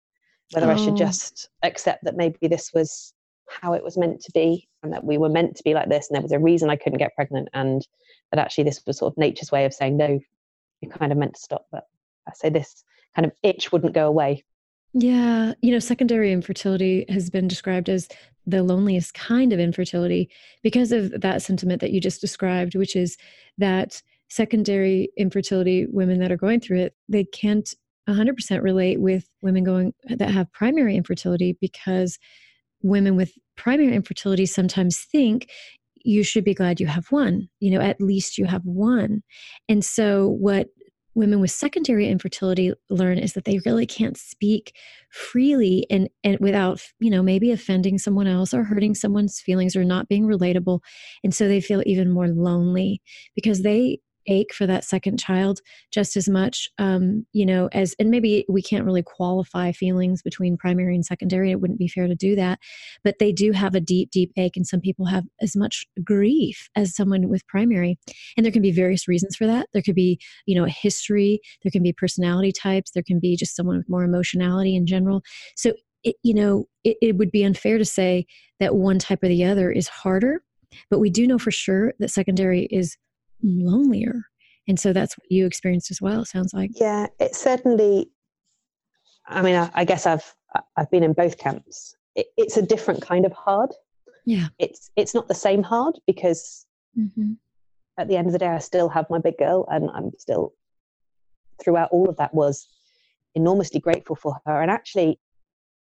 whether 0.53 0.69
oh. 0.69 0.75
I 0.75 0.77
should 0.77 0.95
oh. 0.95 0.97
just 0.97 1.49
accept 1.63 2.05
that 2.05 2.17
maybe 2.17 2.49
this 2.49 2.71
was 2.73 3.13
how 3.49 3.73
it 3.73 3.83
was 3.83 3.99
meant 3.99 4.21
to 4.21 4.31
be 4.33 4.69
and 4.83 4.93
that 4.93 5.05
we 5.05 5.19
were 5.19 5.29
meant 5.29 5.57
to 5.57 5.65
be 5.65 5.75
like 5.75 5.89
this 5.89 6.09
and 6.09 6.15
there 6.15 6.23
was 6.23 6.33
a 6.33 6.39
reason 6.39 6.71
I 6.71 6.77
couldn't 6.77 6.99
get 7.01 7.15
pregnant 7.17 7.49
and 7.53 7.87
that 8.31 8.39
actually 8.39 8.65
this 8.65 8.81
was 8.87 8.99
sort 8.99 9.13
of 9.13 9.19
nature's 9.19 9.51
way 9.51 9.65
of 9.65 9.75
saying 9.75 9.97
no, 9.97 10.21
you're 10.81 10.93
kind 10.93 11.13
of 11.13 11.19
meant 11.19 11.35
to 11.35 11.41
stop. 11.41 11.67
But 11.73 11.85
I 12.29 12.33
say 12.35 12.49
this 12.49 12.85
kind 13.15 13.27
of 13.27 13.33
itch 13.43 13.73
wouldn't 13.73 13.95
go 13.95 14.07
away. 14.07 14.45
Yeah, 14.93 15.55
you 15.63 15.71
know, 15.71 15.79
secondary 15.79 16.33
infertility 16.33 17.05
has 17.09 17.31
been 17.31 17.47
described 17.47 17.89
as 17.89 18.09
the 18.47 18.63
loneliest 18.63 19.15
kind 19.15 19.53
of 19.53 19.61
infertility 19.61 20.31
because 20.63 20.91
of 20.91 21.21
that 21.21 21.43
sentiment 21.43 21.81
that 21.81 21.93
you 21.93 22.01
just 22.01 22.21
described, 22.21 22.75
which 22.75 22.97
is 22.97 23.17
that 23.59 24.03
secondary 24.31 25.11
infertility 25.17 25.87
women 25.91 26.21
that 26.21 26.33
are 26.33 26.37
going 26.37 26.61
through 26.61 26.79
it, 26.79 26.95
they 27.09 27.25
can't 27.25 27.75
100% 28.09 28.63
relate 28.63 29.01
with 29.01 29.29
women 29.43 29.65
going 29.65 29.93
that 30.09 30.31
have 30.31 30.53
primary 30.53 30.97
infertility 30.97 31.57
because 31.61 32.19
women 32.83 33.17
with 33.17 33.33
primary 33.57 33.95
infertility 33.95 34.47
sometimes 34.47 34.99
think 34.99 35.51
you 36.03 36.23
should 36.23 36.45
be 36.45 36.55
glad 36.55 36.81
you 36.81 36.87
have 36.87 37.07
one 37.11 37.47
you 37.61 37.71
know 37.71 37.81
at 37.81 38.01
least 38.01 38.39
you 38.39 38.47
have 38.47 38.65
one. 38.65 39.23
And 39.69 39.85
so 39.85 40.29
what 40.29 40.69
women 41.15 41.41
with 41.41 41.51
secondary 41.51 42.09
infertility 42.09 42.73
learn 42.89 43.19
is 43.19 43.33
that 43.33 43.45
they 43.45 43.61
really 43.67 43.85
can't 43.85 44.17
speak 44.17 44.75
freely 45.11 45.85
and, 45.91 46.09
and 46.23 46.39
without 46.41 46.81
you 47.01 47.11
know 47.11 47.23
maybe 47.23 47.51
offending 47.51 47.99
someone 47.99 48.27
else 48.27 48.55
or 48.55 48.65
hurting 48.65 48.95
someone's 48.95 49.41
feelings 49.41 49.77
or 49.77 49.85
not 49.85 50.09
being 50.09 50.25
relatable. 50.25 50.81
And 51.23 51.35
so 51.35 51.49
they 51.49 51.61
feel 51.61 51.83
even 51.85 52.11
more 52.11 52.29
lonely 52.29 53.03
because 53.35 53.63
they 53.63 53.99
ache 54.27 54.53
for 54.53 54.67
that 54.67 54.85
second 54.85 55.19
child 55.19 55.61
just 55.93 56.17
as 56.17 56.29
much 56.29 56.69
um, 56.79 57.27
you 57.33 57.47
know 57.47 57.69
as 57.73 57.95
and 57.99 58.11
maybe 58.11 58.45
we 58.49 58.63
can't 58.63 58.85
really 58.85 59.03
qualify 59.03 59.73
feelings 59.73 60.23
between 60.23 60.57
primary 60.57 60.95
and 60.95 61.05
secondary 61.05 61.51
it 61.51 61.61
wouldn't 61.61 61.79
be 61.79 61.89
fair 61.89 62.07
to 62.07 62.15
do 62.15 62.37
that 62.37 62.59
but 63.05 63.19
they 63.19 63.33
do 63.33 63.53
have 63.53 63.75
a 63.75 63.81
deep 63.81 64.11
deep 64.11 64.33
ache 64.37 64.57
and 64.57 64.67
some 64.67 64.81
people 64.81 65.07
have 65.07 65.25
as 65.41 65.57
much 65.57 65.85
grief 66.05 66.69
as 66.77 66.95
someone 66.95 67.29
with 67.29 67.47
primary 67.47 67.99
and 68.37 68.45
there 68.45 68.53
can 68.53 68.63
be 68.63 68.73
various 68.73 69.09
reasons 69.09 69.37
for 69.37 69.47
that. 69.47 69.69
There 69.73 69.83
could 69.83 69.95
be 69.95 70.19
you 70.47 70.55
know 70.55 70.65
a 70.65 70.71
history 70.71 71.41
there 71.63 71.71
can 71.71 71.83
be 71.83 71.93
personality 71.93 72.53
types 72.53 72.91
there 72.91 73.03
can 73.03 73.21
be 73.21 73.37
just 73.37 73.57
someone 73.57 73.77
with 73.77 73.89
more 73.89 74.05
emotionality 74.05 74.77
in 74.77 74.87
general. 74.87 75.23
So 75.57 75.73
it, 76.03 76.17
you 76.23 76.35
know 76.35 76.67
it, 76.85 76.97
it 77.03 77.17
would 77.17 77.31
be 77.31 77.45
unfair 77.45 77.79
to 77.79 77.85
say 77.85 78.27
that 78.59 78.75
one 78.75 78.99
type 78.99 79.23
or 79.23 79.29
the 79.29 79.45
other 79.45 79.71
is 79.71 79.89
harder 79.89 80.43
but 80.89 81.01
we 81.01 81.11
do 81.11 81.27
know 81.27 81.39
for 81.39 81.51
sure 81.51 81.93
that 81.99 82.11
secondary 82.11 82.65
is 82.71 82.97
lonelier. 83.43 84.23
And 84.69 84.79
so 84.79 84.93
that's 84.93 85.17
what 85.19 85.27
you 85.31 85.47
experienced 85.47 85.91
as 85.91 86.01
well, 86.01 86.23
it 86.23 86.29
sounds 86.29 86.55
like. 86.55 86.71
Yeah, 86.75 87.07
it 87.19 87.35
certainly, 87.35 88.11
I 89.27 89.43
mean, 89.43 89.57
I, 89.57 89.71
I 89.75 89.85
guess 89.85 90.07
I've, 90.07 90.35
I've 90.77 90.91
been 90.91 91.03
in 91.03 91.13
both 91.13 91.39
camps. 91.39 91.97
It, 92.15 92.27
it's 92.37 92.57
a 92.57 92.63
different 92.63 93.03
kind 93.03 93.25
of 93.25 93.33
hard. 93.33 93.71
Yeah. 94.27 94.49
It's, 94.59 94.91
it's 94.97 95.15
not 95.15 95.29
the 95.29 95.35
same 95.35 95.63
hard 95.63 95.99
because 96.07 96.67
mm-hmm. 96.99 97.33
at 97.99 98.09
the 98.09 98.17
end 98.17 98.27
of 98.27 98.33
the 98.33 98.39
day, 98.39 98.49
I 98.49 98.59
still 98.59 98.89
have 98.89 99.07
my 99.11 99.19
big 99.19 99.39
girl 99.39 99.67
and 99.71 99.91
I'm 99.91 100.13
still, 100.19 100.53
throughout 101.63 101.91
all 101.91 102.09
of 102.09 102.17
that 102.19 102.33
was 102.33 102.69
enormously 103.35 103.81
grateful 103.81 104.17
for 104.17 104.37
her. 104.47 104.61
And 104.63 104.71
actually, 104.71 105.19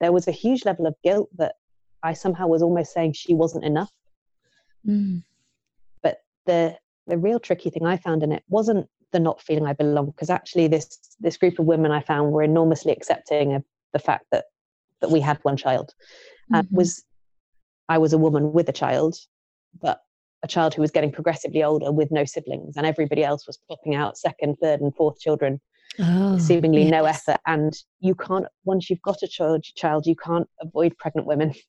there 0.01 0.13
was 0.13 0.27
a 0.27 0.33
huge 0.33 0.65
level 0.65 0.87
of 0.87 0.95
guilt 1.05 1.29
that 1.37 1.55
I 2.03 2.15
somehow 2.15 2.49
was 2.49 2.63
almost 2.63 2.93
saying 2.93 3.13
she 3.13 3.35
wasn't 3.35 3.65
enough. 3.65 3.93
Mm. 4.87 5.23
But 6.03 6.19
the 6.47 6.77
the 7.13 7.19
real 7.19 7.39
tricky 7.39 7.69
thing 7.69 7.85
I 7.85 7.99
found 7.99 8.23
in 8.23 8.33
it 8.33 8.43
wasn't 8.49 8.89
the 9.13 9.21
not 9.21 9.43
feeling 9.43 9.67
I 9.67 9.75
belong, 9.75 10.07
because 10.07 10.31
actually 10.31 10.67
this 10.67 10.99
this 11.21 11.37
group 11.37 11.59
of 11.59 11.67
women 11.67 11.93
I 11.93 12.01
found 12.01 12.33
were 12.33 12.43
enormously 12.43 12.91
accepting 12.91 13.53
of 13.53 13.63
the 13.93 13.99
fact 13.99 14.25
that 14.33 14.47
that 15.03 15.11
we 15.11 15.21
had 15.21 15.39
one 15.43 15.59
child. 15.59 15.93
Uh, 16.55 16.63
mm-hmm. 16.63 16.75
was 16.75 17.05
I 17.91 17.99
was 17.99 18.15
a 18.15 18.19
woman 18.19 18.55
with 18.55 18.67
a 18.71 18.73
child, 18.73 19.15
but 19.79 20.01
a 20.43 20.49
child 20.49 20.73
who 20.73 20.81
was 20.81 20.91
getting 20.91 21.13
progressively 21.13 21.63
older 21.63 21.93
with 21.93 22.11
no 22.11 22.25
siblings, 22.25 22.79
and 22.79 22.87
everybody 22.87 23.23
else 23.23 23.47
was 23.47 23.59
popping 23.69 23.95
out 23.95 24.17
second, 24.17 24.57
third, 24.63 24.81
and 24.81 24.97
fourth 24.97 25.21
children, 25.21 25.61
oh, 25.99 26.39
seemingly 26.39 26.85
yes. 26.85 26.91
no 26.93 27.05
effort. 27.05 27.41
And 27.47 27.75
you 28.01 28.15
can't 28.15 28.47
once 28.65 28.89
you've 28.89 29.03
got 29.03 29.23
a 29.23 29.29
child, 29.29 29.65
child 29.65 30.07
you 30.07 30.17
can't 30.17 30.49
avoid 30.63 30.97
pregnant 30.97 31.27
women. 31.27 31.55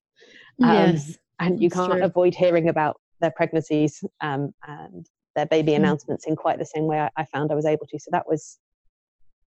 Um, 0.61 0.69
yes, 0.69 1.17
and 1.39 1.59
you 1.59 1.71
can't 1.71 1.91
true. 1.91 2.03
avoid 2.03 2.35
hearing 2.35 2.69
about 2.69 3.01
their 3.19 3.31
pregnancies 3.31 4.03
um, 4.21 4.53
and 4.67 5.07
their 5.35 5.45
baby 5.45 5.71
mm. 5.71 5.77
announcements 5.77 6.25
in 6.25 6.35
quite 6.35 6.59
the 6.59 6.65
same 6.65 6.85
way 6.85 6.99
I, 6.99 7.09
I, 7.17 7.25
found 7.25 7.51
I 7.51 7.55
was 7.55 7.65
able 7.65 7.87
to. 7.87 7.99
So 7.99 8.09
that 8.11 8.27
was 8.27 8.59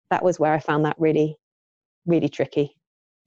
that 0.09 0.23
was 0.23 0.39
where 0.39 0.53
I 0.53 0.59
found 0.59 0.85
that 0.85 0.95
really, 0.99 1.37
really 2.05 2.29
tricky. 2.29 2.75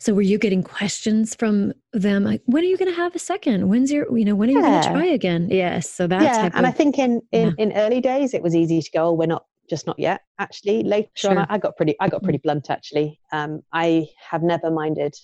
So 0.01 0.13
were 0.13 0.23
you 0.23 0.39
getting 0.39 0.63
questions 0.63 1.35
from 1.35 1.73
them 1.93 2.25
like, 2.25 2.43
when 2.47 2.63
are 2.63 2.67
you 2.67 2.77
going 2.77 2.91
to 2.91 2.97
have 2.97 3.15
a 3.15 3.19
second? 3.19 3.69
When's 3.69 3.91
your, 3.91 4.17
you 4.17 4.25
know, 4.25 4.35
when 4.35 4.51
are 4.51 4.53
you 4.53 4.61
yeah. 4.61 4.71
going 4.71 4.83
to 4.83 4.89
try 4.91 5.05
again? 5.07 5.49
Yes. 5.51 5.89
So 5.89 6.07
that's 6.07 6.25
yeah. 6.25 6.51
And 6.53 6.55
of, 6.55 6.65
I 6.65 6.71
think 6.71 6.99
in 6.99 7.23
in, 7.33 7.49
yeah. 7.49 7.55
in 7.59 7.73
early 7.73 8.01
days 8.01 8.35
it 8.35 8.43
was 8.43 8.55
easy 8.55 8.83
to 8.83 8.91
go, 8.91 9.09
oh, 9.09 9.13
we're 9.13 9.27
not 9.27 9.45
just 9.71 9.87
not 9.87 9.99
yet. 9.99 10.21
Actually, 10.39 10.83
later 10.83 11.09
sure. 11.15 11.39
on, 11.39 11.47
I, 11.49 11.59
got 11.59 11.77
pretty 11.77 11.95
I 12.01 12.09
got 12.09 12.23
pretty 12.23 12.39
mm. 12.39 12.43
blunt. 12.43 12.71
Actually, 12.71 13.19
um, 13.33 13.63
I 13.73 14.09
have 14.31 14.43
never 14.43 14.71
minded 14.71 15.15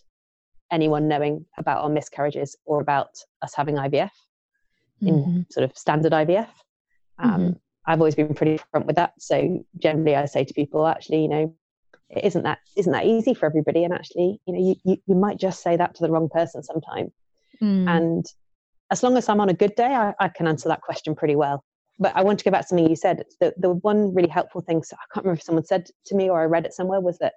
anyone 0.71 1.09
knowing 1.09 1.45
about 1.59 1.83
our 1.83 1.91
miscarriages 1.91 2.57
or 2.65 2.81
about 2.81 3.11
us 3.43 3.55
having 3.55 3.75
IVF 3.77 4.11
in 5.03 5.15
mm-hmm. 5.15 5.41
sort 5.51 5.65
of 5.65 5.77
standard 5.77 6.13
IVF. 6.13 6.49
Um, 7.21 7.41
mm-hmm. 7.41 7.51
I've 7.87 8.01
always 8.01 8.15
been 8.15 8.35
pretty 8.35 8.59
front 8.71 8.87
with 8.87 8.97
that. 8.97 9.13
So 9.19 9.65
generally, 9.79 10.17
I 10.17 10.27
say 10.27 10.45
to 10.45 10.55
people, 10.55 10.87
actually, 10.87 11.23
you 11.23 11.29
know, 11.29 11.57
it 12.09 12.25
isn't 12.25 12.43
that 12.43 12.59
isn't 12.77 12.93
that 12.93 13.07
easy 13.07 13.35
for 13.35 13.47
everybody, 13.47 13.85
and 13.85 13.95
actually, 13.95 14.41
you 14.47 14.53
know, 14.53 14.61
you 14.61 14.75
you, 14.85 14.97
you 15.07 15.15
might 15.15 15.39
just 15.39 15.63
say 15.63 15.77
that 15.77 15.95
to 15.95 16.03
the 16.03 16.11
wrong 16.11 16.29
person 16.29 16.63
sometime. 16.63 17.13
Mm. 17.63 17.89
And 17.89 18.27
as 18.91 19.03
long 19.03 19.17
as 19.17 19.29
I'm 19.29 19.41
on 19.41 19.49
a 19.49 19.55
good 19.55 19.75
day, 19.77 19.87
I, 19.87 20.15
I, 20.19 20.29
can 20.29 20.49
answer 20.49 20.69
that 20.69 20.81
question 20.81 21.15
pretty 21.15 21.37
well. 21.37 21.63
But 21.99 22.17
I 22.17 22.23
want 22.23 22.39
to 22.39 22.45
go 22.45 22.51
back 22.51 22.63
to 22.63 22.69
something 22.69 22.89
you 22.89 22.97
said. 22.97 23.25
The 23.41 23.55
the 23.57 23.71
one 23.71 24.13
really 24.13 24.29
helpful 24.29 24.61
thing, 24.61 24.83
so 24.83 24.97
I 24.97 25.07
can't 25.15 25.25
remember 25.25 25.39
if 25.39 25.45
someone 25.45 25.65
said 25.65 25.89
to 26.07 26.17
me 26.17 26.29
or 26.29 26.41
I 26.41 26.47
read 26.47 26.67
it 26.67 26.75
somewhere, 26.75 27.01
was 27.01 27.19
that 27.19 27.35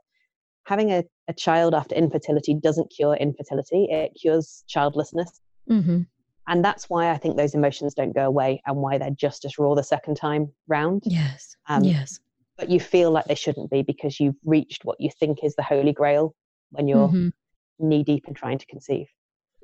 having 0.65 0.91
a, 0.91 1.03
a 1.27 1.33
child 1.33 1.75
after 1.75 1.93
infertility 1.93 2.55
doesn't 2.55 2.91
cure 2.95 3.15
infertility; 3.15 3.87
it 3.91 4.17
cures 4.19 4.63
childlessness. 4.67 5.39
Mm-hmm 5.69 6.01
and 6.47 6.63
that's 6.63 6.89
why 6.89 7.12
I 7.12 7.17
think 7.17 7.38
those 7.38 7.53
emotions 7.53 7.93
don't 7.93 8.13
go 8.13 8.25
away 8.25 8.62
and 8.65 8.77
why 8.77 8.97
they're 8.97 9.12
just 9.12 9.45
as 9.45 9.57
raw 9.57 9.75
the 9.75 9.83
second 9.83 10.15
time 10.15 10.51
round. 10.67 11.03
Yes. 11.05 11.55
Um, 11.67 11.83
yes. 11.83 12.19
But 12.57 12.69
you 12.69 12.79
feel 12.79 13.12
like 13.12 13.25
they 13.25 13.35
shouldn't 13.35 13.71
be 13.71 13.81
because 13.81 14.19
you've 14.19 14.35
reached 14.45 14.85
what 14.85 15.00
you 15.00 15.09
think 15.19 15.43
is 15.43 15.55
the 15.55 15.63
holy 15.63 15.93
grail 15.93 16.35
when 16.71 16.88
you're 16.88 17.07
mm-hmm. 17.07 17.29
knee 17.79 18.03
deep 18.03 18.27
in 18.27 18.33
trying 18.33 18.57
to 18.57 18.65
conceive. 18.65 19.07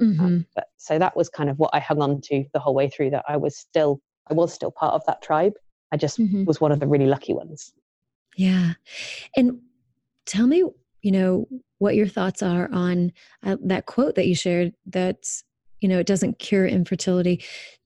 Um, 0.02 0.08
mm-hmm. 0.14 0.26
Um, 0.26 0.46
but 0.56 0.68
so 0.78 0.98
that 0.98 1.16
was 1.16 1.30
kind 1.30 1.50
of 1.50 1.60
what 1.60 1.72
I 1.74 1.80
hung 1.80 2.02
on 2.02 2.22
to 2.22 2.46
the 2.54 2.60
whole 2.60 2.74
way 2.74 2.90
through. 2.90 3.12
That 3.12 3.26
I 3.28 3.38
was 3.38 3.58
still, 3.58 4.02
I 4.30 4.34
was 4.34 4.54
still 4.54 4.72
part 4.72 4.94
of 4.94 5.06
that 5.06 5.22
tribe. 5.22 5.54
I 5.92 5.98
just 5.98 6.20
mm-hmm. 6.20 6.46
was 6.46 6.62
one 6.62 6.72
of 6.72 6.80
the 6.80 6.88
really 6.88 7.08
lucky 7.08 7.34
ones. 7.34 7.74
Yeah, 8.38 8.74
and 9.36 9.60
tell 10.26 10.48
me, 10.48 10.64
you 11.02 11.12
know, 11.12 11.48
what 11.80 11.96
your 11.96 12.08
thoughts 12.08 12.42
are 12.42 12.70
on 12.72 13.12
uh, 13.44 13.58
that 13.66 13.86
quote 13.86 14.16
that 14.16 14.28
you 14.28 14.36
shared. 14.36 14.74
That's 14.86 15.44
you 15.82 15.88
know 15.90 16.00
it 16.00 16.08
doesn't 16.08 16.40
cure 16.40 16.66
infertility 16.68 17.44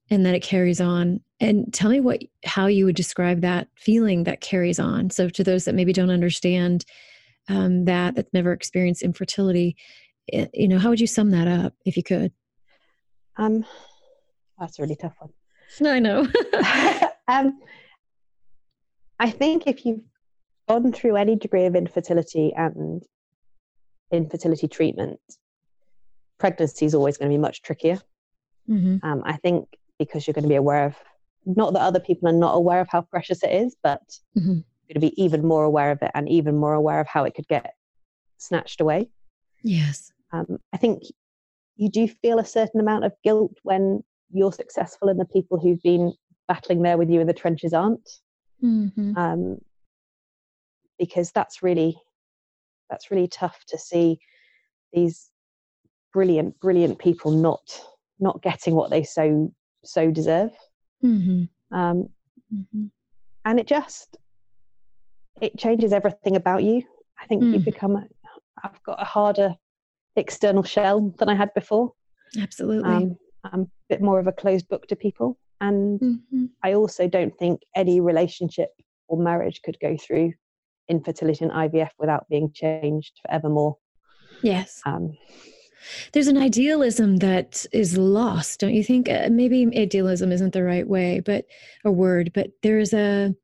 and 0.09 0.25
that 0.25 0.35
it 0.35 0.43
carries 0.43 0.81
on. 0.81 1.21
And 1.39 1.73
tell 1.73 1.89
me 1.89 1.99
what 1.99 2.21
how 2.45 2.67
you 2.67 2.85
would 2.85 2.95
describe 2.95 3.41
that 3.41 3.67
feeling 3.75 4.23
that 4.25 4.41
carries 4.41 4.79
on. 4.79 5.09
So 5.09 5.29
to 5.29 5.43
those 5.43 5.65
that 5.65 5.75
maybe 5.75 5.93
don't 5.93 6.09
understand 6.09 6.85
um, 7.49 7.85
that 7.85 8.15
that 8.15 8.33
never 8.33 8.53
experienced 8.53 9.01
infertility 9.01 9.75
eh, 10.31 10.47
you 10.53 10.67
know 10.67 10.79
how 10.79 10.89
would 10.89 11.01
you 11.01 11.07
sum 11.07 11.31
that 11.31 11.47
up 11.47 11.73
if 11.85 11.97
you 11.97 12.03
could? 12.03 12.31
Um 13.37 13.65
that's 14.59 14.79
a 14.79 14.81
really 14.81 14.95
tough 14.95 15.15
one. 15.19 15.31
No, 15.81 15.91
i 15.93 15.99
know. 15.99 16.27
Um 17.27 17.59
i 19.17 19.29
think 19.29 19.63
if 19.65 19.85
you've 19.85 20.01
gone 20.67 20.91
through 20.91 21.15
any 21.15 21.35
degree 21.37 21.65
of 21.65 21.75
infertility 21.75 22.53
and 22.55 23.01
infertility 24.11 24.67
treatment 24.67 25.19
pregnancy 26.43 26.85
is 26.85 26.93
always 26.93 27.17
going 27.17 27.31
to 27.31 27.33
be 27.33 27.41
much 27.41 27.61
trickier. 27.61 28.01
Mm-hmm. 28.69 28.97
Um, 29.01 29.21
I 29.23 29.37
think 29.37 29.77
because 29.97 30.27
you're 30.27 30.33
going 30.33 30.43
to 30.43 30.49
be 30.49 30.55
aware 30.55 30.87
of, 30.87 30.95
not 31.45 31.71
that 31.71 31.81
other 31.81 32.01
people 32.01 32.27
are 32.27 32.33
not 32.33 32.51
aware 32.51 32.81
of 32.81 32.89
how 32.89 32.99
precious 32.99 33.43
it 33.43 33.53
is, 33.53 33.77
but 33.81 34.01
mm-hmm. 34.37 34.55
you're 34.55 34.93
going 34.93 34.95
to 34.95 34.99
be 34.99 35.23
even 35.23 35.47
more 35.47 35.63
aware 35.63 35.91
of 35.91 36.01
it 36.01 36.11
and 36.13 36.27
even 36.27 36.57
more 36.57 36.73
aware 36.73 36.99
of 36.99 37.07
how 37.07 37.23
it 37.23 37.33
could 37.33 37.47
get 37.47 37.75
snatched 38.39 38.81
away. 38.81 39.09
Yes. 39.61 40.11
Um, 40.33 40.57
I 40.73 40.77
think 40.77 41.03
you 41.77 41.89
do 41.89 42.09
feel 42.09 42.39
a 42.39 42.45
certain 42.45 42.81
amount 42.81 43.05
of 43.05 43.13
guilt 43.23 43.53
when 43.63 44.03
you're 44.29 44.51
successful 44.51 45.07
and 45.07 45.17
the 45.17 45.25
people 45.25 45.57
who've 45.57 45.81
been 45.81 46.11
battling 46.49 46.81
there 46.81 46.97
with 46.97 47.09
you 47.09 47.21
in 47.21 47.27
the 47.27 47.33
trenches 47.33 47.71
aren't. 47.71 48.09
Mm-hmm. 48.61 49.17
Um, 49.17 49.59
because 50.99 51.31
that's 51.31 51.63
really 51.63 51.95
that's 52.89 53.11
really 53.11 53.29
tough 53.29 53.63
to 53.69 53.77
see 53.77 54.19
these 54.91 55.29
brilliant, 56.13 56.59
brilliant 56.59 56.99
people 56.99 57.31
not 57.31 57.79
not 58.19 58.41
getting 58.41 58.75
what 58.75 58.89
they 58.89 59.03
so 59.03 59.51
so 59.83 60.11
deserve. 60.11 60.51
Mm-hmm. 61.03 61.77
Um, 61.77 62.09
mm-hmm. 62.53 62.85
And 63.45 63.59
it 63.59 63.67
just 63.67 64.17
it 65.41 65.57
changes 65.57 65.91
everything 65.91 66.35
about 66.35 66.63
you. 66.63 66.83
I 67.21 67.25
think 67.25 67.43
mm. 67.43 67.53
you 67.53 67.59
become. 67.59 67.95
A, 67.95 68.07
I've 68.63 68.81
got 68.83 69.01
a 69.01 69.05
harder 69.05 69.55
external 70.15 70.63
shell 70.63 71.13
than 71.17 71.27
I 71.27 71.35
had 71.35 71.53
before. 71.53 71.93
Absolutely. 72.39 72.89
Um, 72.89 73.17
I'm 73.43 73.61
a 73.61 73.67
bit 73.89 74.01
more 74.01 74.19
of 74.19 74.27
a 74.27 74.31
closed 74.31 74.69
book 74.69 74.87
to 74.87 74.95
people, 74.95 75.37
and 75.59 75.99
mm-hmm. 75.99 76.45
I 76.63 76.73
also 76.73 77.07
don't 77.07 77.37
think 77.37 77.61
any 77.75 77.99
relationship 77.99 78.69
or 79.07 79.17
marriage 79.17 79.61
could 79.63 79.77
go 79.81 79.97
through 79.97 80.33
infertility 80.89 81.43
and 81.43 81.53
IVF 81.53 81.89
without 81.99 82.27
being 82.29 82.51
changed 82.53 83.19
forevermore. 83.25 83.77
Yes. 84.41 84.81
Um, 84.85 85.17
there's 86.13 86.27
an 86.27 86.37
idealism 86.37 87.17
that 87.17 87.65
is 87.71 87.97
lost, 87.97 88.59
don't 88.59 88.73
you 88.73 88.83
think? 88.83 89.09
Uh, 89.09 89.29
maybe 89.31 89.67
idealism 89.77 90.31
isn't 90.31 90.53
the 90.53 90.63
right 90.63 90.87
way, 90.87 91.19
but 91.19 91.45
a 91.85 91.91
word, 91.91 92.31
but 92.33 92.51
there 92.61 92.79
is 92.79 92.93
a 92.93 93.35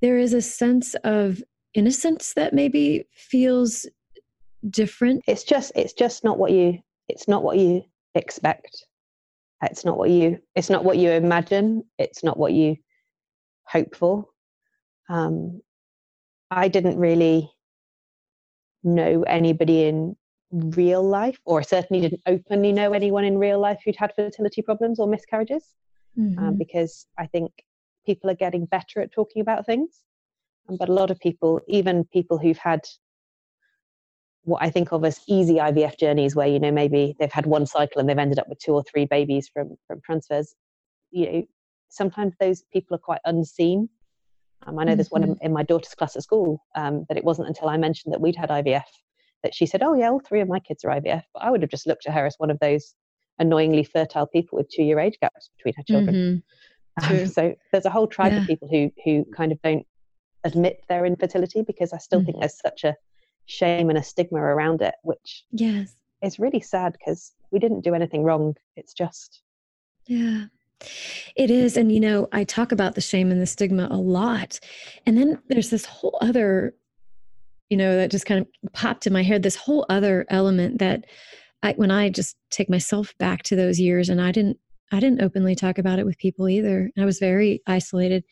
there 0.00 0.18
is 0.18 0.32
a 0.32 0.42
sense 0.42 0.94
of 1.04 1.42
innocence 1.74 2.34
that 2.34 2.52
maybe 2.52 3.04
feels 3.12 3.86
different. 4.68 5.22
It's 5.26 5.44
just 5.44 5.72
it's 5.74 5.92
just 5.92 6.24
not 6.24 6.38
what 6.38 6.52
you 6.52 6.78
it's 7.08 7.28
not 7.28 7.42
what 7.42 7.58
you 7.58 7.84
expect. 8.14 8.86
It's 9.62 9.84
not 9.84 9.96
what 9.96 10.10
you 10.10 10.38
it's 10.54 10.70
not 10.70 10.84
what 10.84 10.98
you 10.98 11.10
imagine. 11.10 11.84
It's 11.98 12.24
not 12.24 12.36
what 12.36 12.52
you 12.52 12.76
hope 13.64 13.94
for. 13.94 14.26
Um, 15.08 15.60
I 16.50 16.68
didn't 16.68 16.98
really 16.98 17.50
know 18.84 19.22
anybody 19.22 19.84
in 19.84 20.16
real 20.52 21.02
life, 21.02 21.38
or 21.44 21.62
certainly 21.62 22.02
didn't 22.02 22.22
openly 22.26 22.72
know 22.72 22.92
anyone 22.92 23.24
in 23.24 23.38
real 23.38 23.58
life 23.58 23.80
who'd 23.84 23.96
had 23.96 24.14
fertility 24.14 24.62
problems 24.62 25.00
or 25.00 25.06
miscarriages, 25.06 25.64
um, 26.18 26.24
mm-hmm. 26.24 26.44
um, 26.44 26.58
because 26.58 27.06
I 27.18 27.26
think 27.26 27.50
people 28.04 28.30
are 28.30 28.34
getting 28.34 28.66
better 28.66 29.00
at 29.00 29.12
talking 29.12 29.40
about 29.40 29.66
things. 29.66 30.00
Um, 30.68 30.76
but 30.78 30.88
a 30.88 30.92
lot 30.92 31.10
of 31.10 31.18
people, 31.18 31.60
even 31.68 32.04
people 32.04 32.38
who've 32.38 32.58
had 32.58 32.80
what 34.44 34.62
I 34.62 34.70
think 34.70 34.92
of 34.92 35.04
as 35.04 35.20
easy 35.26 35.54
IVF 35.54 35.98
journeys, 35.98 36.36
where 36.36 36.48
you 36.48 36.60
know 36.60 36.72
maybe 36.72 37.16
they've 37.18 37.32
had 37.32 37.46
one 37.46 37.66
cycle 37.66 38.00
and 38.00 38.08
they've 38.08 38.18
ended 38.18 38.38
up 38.38 38.48
with 38.48 38.58
two 38.58 38.74
or 38.74 38.82
three 38.82 39.06
babies 39.06 39.48
from 39.52 39.76
from 39.86 40.00
transfers, 40.04 40.54
you 41.10 41.32
know, 41.32 41.42
sometimes 41.88 42.34
those 42.40 42.62
people 42.72 42.94
are 42.94 42.98
quite 42.98 43.20
unseen. 43.24 43.88
Um, 44.64 44.78
I 44.78 44.84
know 44.84 44.90
mm-hmm. 44.90 44.96
there's 44.96 45.10
one 45.10 45.22
in, 45.22 45.30
mm-hmm. 45.30 45.46
in, 45.46 45.52
my 45.52 45.62
daughter's 45.64 45.94
class 45.94 46.14
at 46.14 46.22
school 46.22 46.64
um, 46.76 47.04
that 47.08 47.18
it 47.18 47.24
wasn't 47.24 47.48
until 47.48 47.68
I 47.68 47.76
mentioned 47.76 48.12
that 48.12 48.20
we'd 48.20 48.36
had 48.36 48.48
IVF 48.48 48.84
that 49.42 49.54
she 49.54 49.66
said, 49.66 49.82
"Oh 49.82 49.94
yeah, 49.94 50.10
all 50.10 50.20
three 50.20 50.40
of 50.40 50.48
my 50.48 50.60
kids 50.60 50.84
are 50.84 50.90
IVF." 50.90 51.22
But 51.34 51.42
I 51.42 51.50
would 51.50 51.62
have 51.62 51.70
just 51.70 51.86
looked 51.86 52.06
at 52.06 52.14
her 52.14 52.26
as 52.26 52.36
one 52.38 52.50
of 52.50 52.58
those 52.60 52.94
annoyingly 53.38 53.84
fertile 53.84 54.26
people 54.26 54.58
with 54.58 54.68
two-year 54.70 55.00
age 55.00 55.18
gaps 55.20 55.50
between 55.56 55.74
her 55.76 55.82
children. 55.84 56.14
Mm-hmm. 56.14 56.38
Um, 57.08 57.26
so 57.26 57.54
there's 57.72 57.86
a 57.86 57.90
whole 57.90 58.06
tribe 58.06 58.32
yeah. 58.32 58.42
of 58.42 58.46
people 58.46 58.68
who 58.68 58.92
who 59.02 59.24
kind 59.34 59.50
of 59.50 59.58
don't 59.62 59.86
admit 60.44 60.84
their 60.90 61.06
infertility 61.06 61.62
because 61.62 61.94
I 61.94 61.96
still 61.96 62.18
mm-hmm. 62.18 62.26
think 62.26 62.40
there's 62.40 62.60
such 62.60 62.84
a 62.84 62.94
shame 63.46 63.88
and 63.88 63.96
a 63.96 64.02
stigma 64.02 64.42
around 64.42 64.82
it, 64.82 64.94
which 65.02 65.44
yes, 65.52 65.94
is 66.20 66.38
really 66.38 66.60
sad 66.60 66.92
because 66.92 67.32
we 67.50 67.58
didn't 67.58 67.80
do 67.80 67.94
anything 67.94 68.24
wrong. 68.24 68.56
It's 68.76 68.92
just 68.92 69.40
yeah. 70.06 70.46
It 71.36 71.50
is. 71.50 71.76
And, 71.76 71.92
you 71.92 72.00
know, 72.00 72.28
I 72.32 72.44
talk 72.44 72.72
about 72.72 72.94
the 72.94 73.00
shame 73.00 73.30
and 73.30 73.40
the 73.40 73.46
stigma 73.46 73.88
a 73.90 73.96
lot. 73.96 74.58
And 75.06 75.16
then 75.16 75.40
there's 75.48 75.70
this 75.70 75.86
whole 75.86 76.18
other 76.20 76.74
you 77.72 77.78
know, 77.78 77.96
that 77.96 78.10
just 78.10 78.26
kind 78.26 78.38
of 78.38 78.72
popped 78.74 79.06
in 79.06 79.14
my 79.14 79.22
head. 79.22 79.42
This 79.42 79.56
whole 79.56 79.86
other 79.88 80.26
element 80.28 80.78
that 80.80 81.06
I, 81.62 81.72
when 81.72 81.90
I 81.90 82.10
just 82.10 82.36
take 82.50 82.68
myself 82.68 83.14
back 83.16 83.44
to 83.44 83.56
those 83.56 83.80
years 83.80 84.10
and 84.10 84.20
I 84.20 84.30
didn't, 84.30 84.58
I 84.92 85.00
didn't 85.00 85.22
openly 85.22 85.54
talk 85.54 85.78
about 85.78 85.98
it 85.98 86.04
with 86.04 86.18
people 86.18 86.50
either. 86.50 86.90
I 86.98 87.06
was 87.06 87.18
very 87.18 87.62
isolated. 87.66 88.24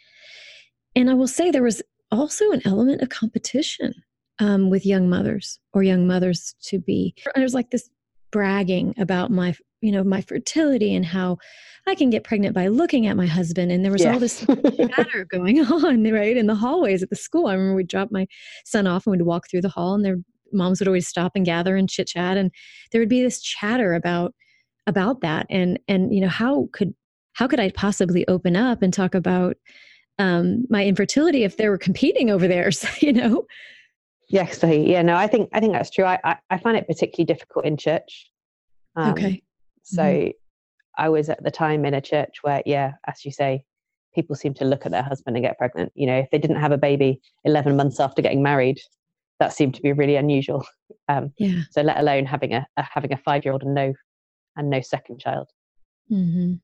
And 0.95 1.09
I 1.09 1.15
will 1.15 1.27
say 1.27 1.51
there 1.51 1.63
was 1.63 1.81
also 2.13 2.51
an 2.51 2.61
element 2.67 3.01
of 3.01 3.09
competition 3.09 3.95
um, 4.41 4.69
with 4.69 4.85
young 4.85 5.09
mothers 5.09 5.59
or 5.73 5.83
young 5.83 6.07
mothers 6.07 6.55
to 6.65 6.79
be. 6.79 7.15
And 7.35 7.41
there's 7.41 7.55
like 7.55 7.71
this 7.71 7.89
bragging 8.31 8.95
about 8.99 9.31
my 9.31 9.55
you 9.81 9.93
know 9.93 10.05
my 10.05 10.21
fertility 10.21 10.95
and 10.95 11.07
how 11.07 11.39
i 11.87 11.95
can 11.95 12.11
get 12.11 12.25
pregnant 12.25 12.55
by 12.55 12.69
looking 12.69 13.07
at 13.07 13.17
my 13.17 13.27
husband 13.27 13.73
and 13.73 13.85
there 13.85 13.93
was 13.93 14.05
all 14.05 14.19
this 14.19 14.45
chatter 14.77 15.25
going 15.25 15.61
on 15.73 16.05
right 16.13 16.37
in 16.37 16.47
the 16.47 16.55
hallways 16.55 17.03
at 17.03 17.11
the 17.11 17.17
school. 17.17 17.47
I 17.47 17.55
remember 17.55 17.77
we'd 17.77 17.89
drop 17.89 18.11
my 18.11 18.27
son 18.65 18.87
off 18.87 19.07
and 19.07 19.13
we'd 19.13 19.23
walk 19.23 19.49
through 19.49 19.63
the 19.63 19.69
hall 19.69 19.95
and 19.95 20.05
their 20.05 20.17
moms 20.53 20.81
would 20.81 20.89
always 20.89 21.07
stop 21.07 21.33
and 21.35 21.45
gather 21.45 21.77
and 21.77 21.89
chit 21.89 22.09
chat 22.09 22.37
and 22.37 22.51
there 22.91 23.01
would 23.01 23.09
be 23.09 23.23
this 23.23 23.41
chatter 23.41 23.95
about 23.95 24.35
about 24.87 25.21
that 25.21 25.47
and 25.49 25.79
and 25.89 26.13
you 26.13 26.21
know 26.21 26.29
how 26.29 26.69
could 26.73 26.95
how 27.35 27.47
could 27.47 27.61
i 27.61 27.71
possibly 27.71 28.27
open 28.27 28.57
up 28.57 28.83
and 28.83 28.93
talk 28.93 29.15
about 29.15 29.57
um, 30.19 30.67
my 30.69 30.85
infertility 30.85 31.45
if 31.45 31.57
they 31.57 31.69
were 31.69 31.79
competing 31.79 32.29
over 32.31 32.47
there 32.47 32.71
you 33.01 33.13
know? 33.13 33.47
Yes 34.29 34.63
yeah 34.63 35.03
no 35.03 35.15
i 35.17 35.27
think 35.27 35.49
i 35.53 35.61
think 35.61 35.73
that's 35.73 35.91
true. 35.91 36.05
I 36.05 36.19
i, 36.25 36.37
I 36.51 36.59
find 36.59 36.77
it 36.77 36.87
particularly 36.87 37.27
difficult 37.27 37.65
in 37.65 37.77
church 37.77 38.31
um, 38.97 39.13
okay 39.13 39.43
so 39.91 40.03
mm-hmm. 40.03 40.31
I 40.99 41.09
was 41.09 41.29
at 41.29 41.43
the 41.43 41.51
time 41.51 41.85
in 41.85 41.95
a 41.95 42.01
church 42.01 42.39
where, 42.43 42.63
yeah, 42.67 42.93
as 43.07 43.25
you 43.25 43.33
say, 43.33 43.65
people 44.15 44.37
seem 44.37 44.55
to 44.55 44.65
look 44.65 44.87
at 44.87 44.93
their 44.93 45.03
husband 45.03 45.37
and 45.37 45.45
get 45.45 45.59
pregnant. 45.59 45.93
You 45.95 46.07
know, 46.07 46.19
if 46.19 46.31
they 46.31 46.39
didn't 46.39 46.61
have 46.61 46.73
a 46.73 46.79
baby 46.79 47.21
11 47.45 47.77
months 47.77 48.01
after 48.01 48.23
getting 48.23 48.43
married, 48.43 48.79
that 49.39 49.53
seemed 49.53 49.75
to 49.75 49.83
be 49.83 49.93
really 49.93 50.17
unusual. 50.17 50.65
Um, 51.09 51.33
yeah. 51.39 51.63
So 51.73 51.83
let 51.83 51.99
alone 51.99 52.25
having 52.25 52.55
a, 52.55 52.65
a 52.77 52.85
having 52.85 53.13
a 53.13 53.17
five 53.17 53.45
year 53.45 53.53
old 53.53 53.65
and 53.65 53.75
no 53.75 53.93
and 54.55 54.71
no 54.71 54.81
second 54.81 55.19
child. 55.19 55.49
Mm-hmm. 56.09 56.55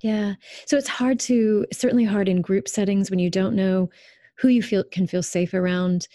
Yeah. 0.00 0.34
So 0.66 0.76
it's 0.76 0.88
hard 0.88 1.20
to 1.20 1.64
certainly 1.72 2.02
hard 2.02 2.28
in 2.28 2.42
group 2.42 2.66
settings 2.66 3.08
when 3.08 3.20
you 3.20 3.30
don't 3.30 3.54
know 3.54 3.88
who 4.38 4.48
you 4.48 4.64
feel 4.64 4.82
can 4.82 5.06
feel 5.06 5.22
safe 5.22 5.54
around, 5.54 6.08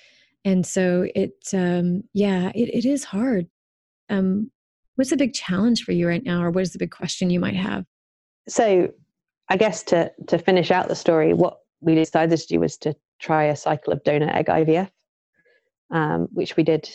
and 0.43 0.65
so 0.65 1.07
it 1.15 1.35
um, 1.53 2.03
yeah 2.13 2.51
it, 2.53 2.67
it 2.73 2.85
is 2.85 3.05
hard. 3.05 3.47
Um, 4.09 4.51
What's 4.97 5.11
the 5.11 5.17
big 5.17 5.33
challenge 5.33 5.83
for 5.83 5.91
you 5.91 6.07
right 6.07 6.23
now, 6.23 6.41
or 6.41 6.49
what 6.49 6.63
is 6.63 6.73
the 6.73 6.79
big 6.79 6.89
question 6.89 7.29
you 7.29 7.39
might 7.39 7.55
have? 7.55 7.85
So, 8.49 8.91
I 9.47 9.55
guess 9.55 9.83
to 9.83 10.11
to 10.27 10.39
finish 10.39 10.71
out 10.71 10.87
the 10.87 10.95
story, 10.95 11.35
what 11.35 11.59
we 11.81 11.93
decided 11.93 12.37
to 12.37 12.47
do 12.47 12.59
was 12.59 12.77
to 12.77 12.95
try 13.19 13.45
a 13.45 13.55
cycle 13.55 13.93
of 13.93 14.03
donor 14.03 14.29
egg 14.35 14.47
IVF, 14.47 14.89
um, 15.91 16.27
which 16.33 16.57
we 16.57 16.63
did 16.63 16.89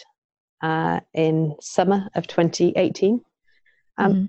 uh, 0.63 0.99
in 1.15 1.55
summer 1.61 2.09
of 2.17 2.27
2018. 2.27 3.21
Um, 3.99 4.13
mm-hmm. 4.13 4.25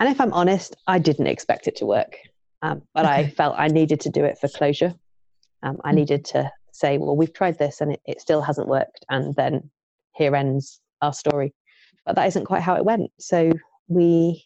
And 0.00 0.08
if 0.10 0.20
I'm 0.20 0.34
honest, 0.34 0.76
I 0.86 0.98
didn't 0.98 1.28
expect 1.28 1.66
it 1.66 1.76
to 1.76 1.86
work, 1.86 2.18
um, 2.60 2.82
but 2.92 3.06
okay. 3.06 3.14
I 3.14 3.30
felt 3.30 3.54
I 3.56 3.68
needed 3.68 4.00
to 4.00 4.10
do 4.10 4.22
it 4.24 4.36
for 4.38 4.48
closure. 4.48 4.94
Um, 5.62 5.78
I 5.82 5.88
mm-hmm. 5.88 5.96
needed 5.96 6.24
to 6.26 6.52
say, 6.72 6.98
well, 6.98 7.16
we've 7.16 7.32
tried 7.32 7.58
this 7.58 7.80
and 7.80 7.92
it, 7.92 8.02
it 8.04 8.20
still 8.20 8.42
hasn't 8.42 8.68
worked, 8.68 9.06
and 9.08 9.34
then 9.34 9.70
here 10.12 10.36
ends 10.36 10.78
our 11.00 11.14
story 11.14 11.54
but 12.06 12.16
that 12.16 12.26
isn't 12.28 12.44
quite 12.44 12.62
how 12.62 12.74
it 12.74 12.84
went. 12.84 13.10
So 13.18 13.52
we, 13.88 14.44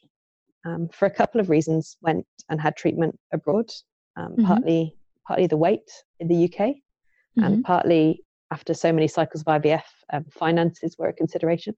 um, 0.65 0.89
for 0.93 1.07
a 1.07 1.11
couple 1.11 1.41
of 1.41 1.51
reasons, 1.51 1.97
went 2.01 2.27
and 2.49 2.61
had 2.61 2.77
treatment 2.77 3.19
abroad. 3.33 3.71
Um, 4.17 4.33
mm-hmm. 4.33 4.47
Partly, 4.47 4.97
partly 5.27 5.47
the 5.47 5.57
wait 5.57 5.91
in 6.21 6.29
the 6.29 6.45
UK, 6.45 6.59
mm-hmm. 6.59 7.45
and 7.45 7.65
partly 7.65 8.25
after 8.51 8.75
so 8.75 8.93
many 8.93 9.09
cycles 9.09 9.43
of 9.47 9.63
IVF, 9.63 9.83
um, 10.13 10.25
finances 10.31 10.97
were 10.99 11.09
a 11.09 11.13
consideration. 11.13 11.75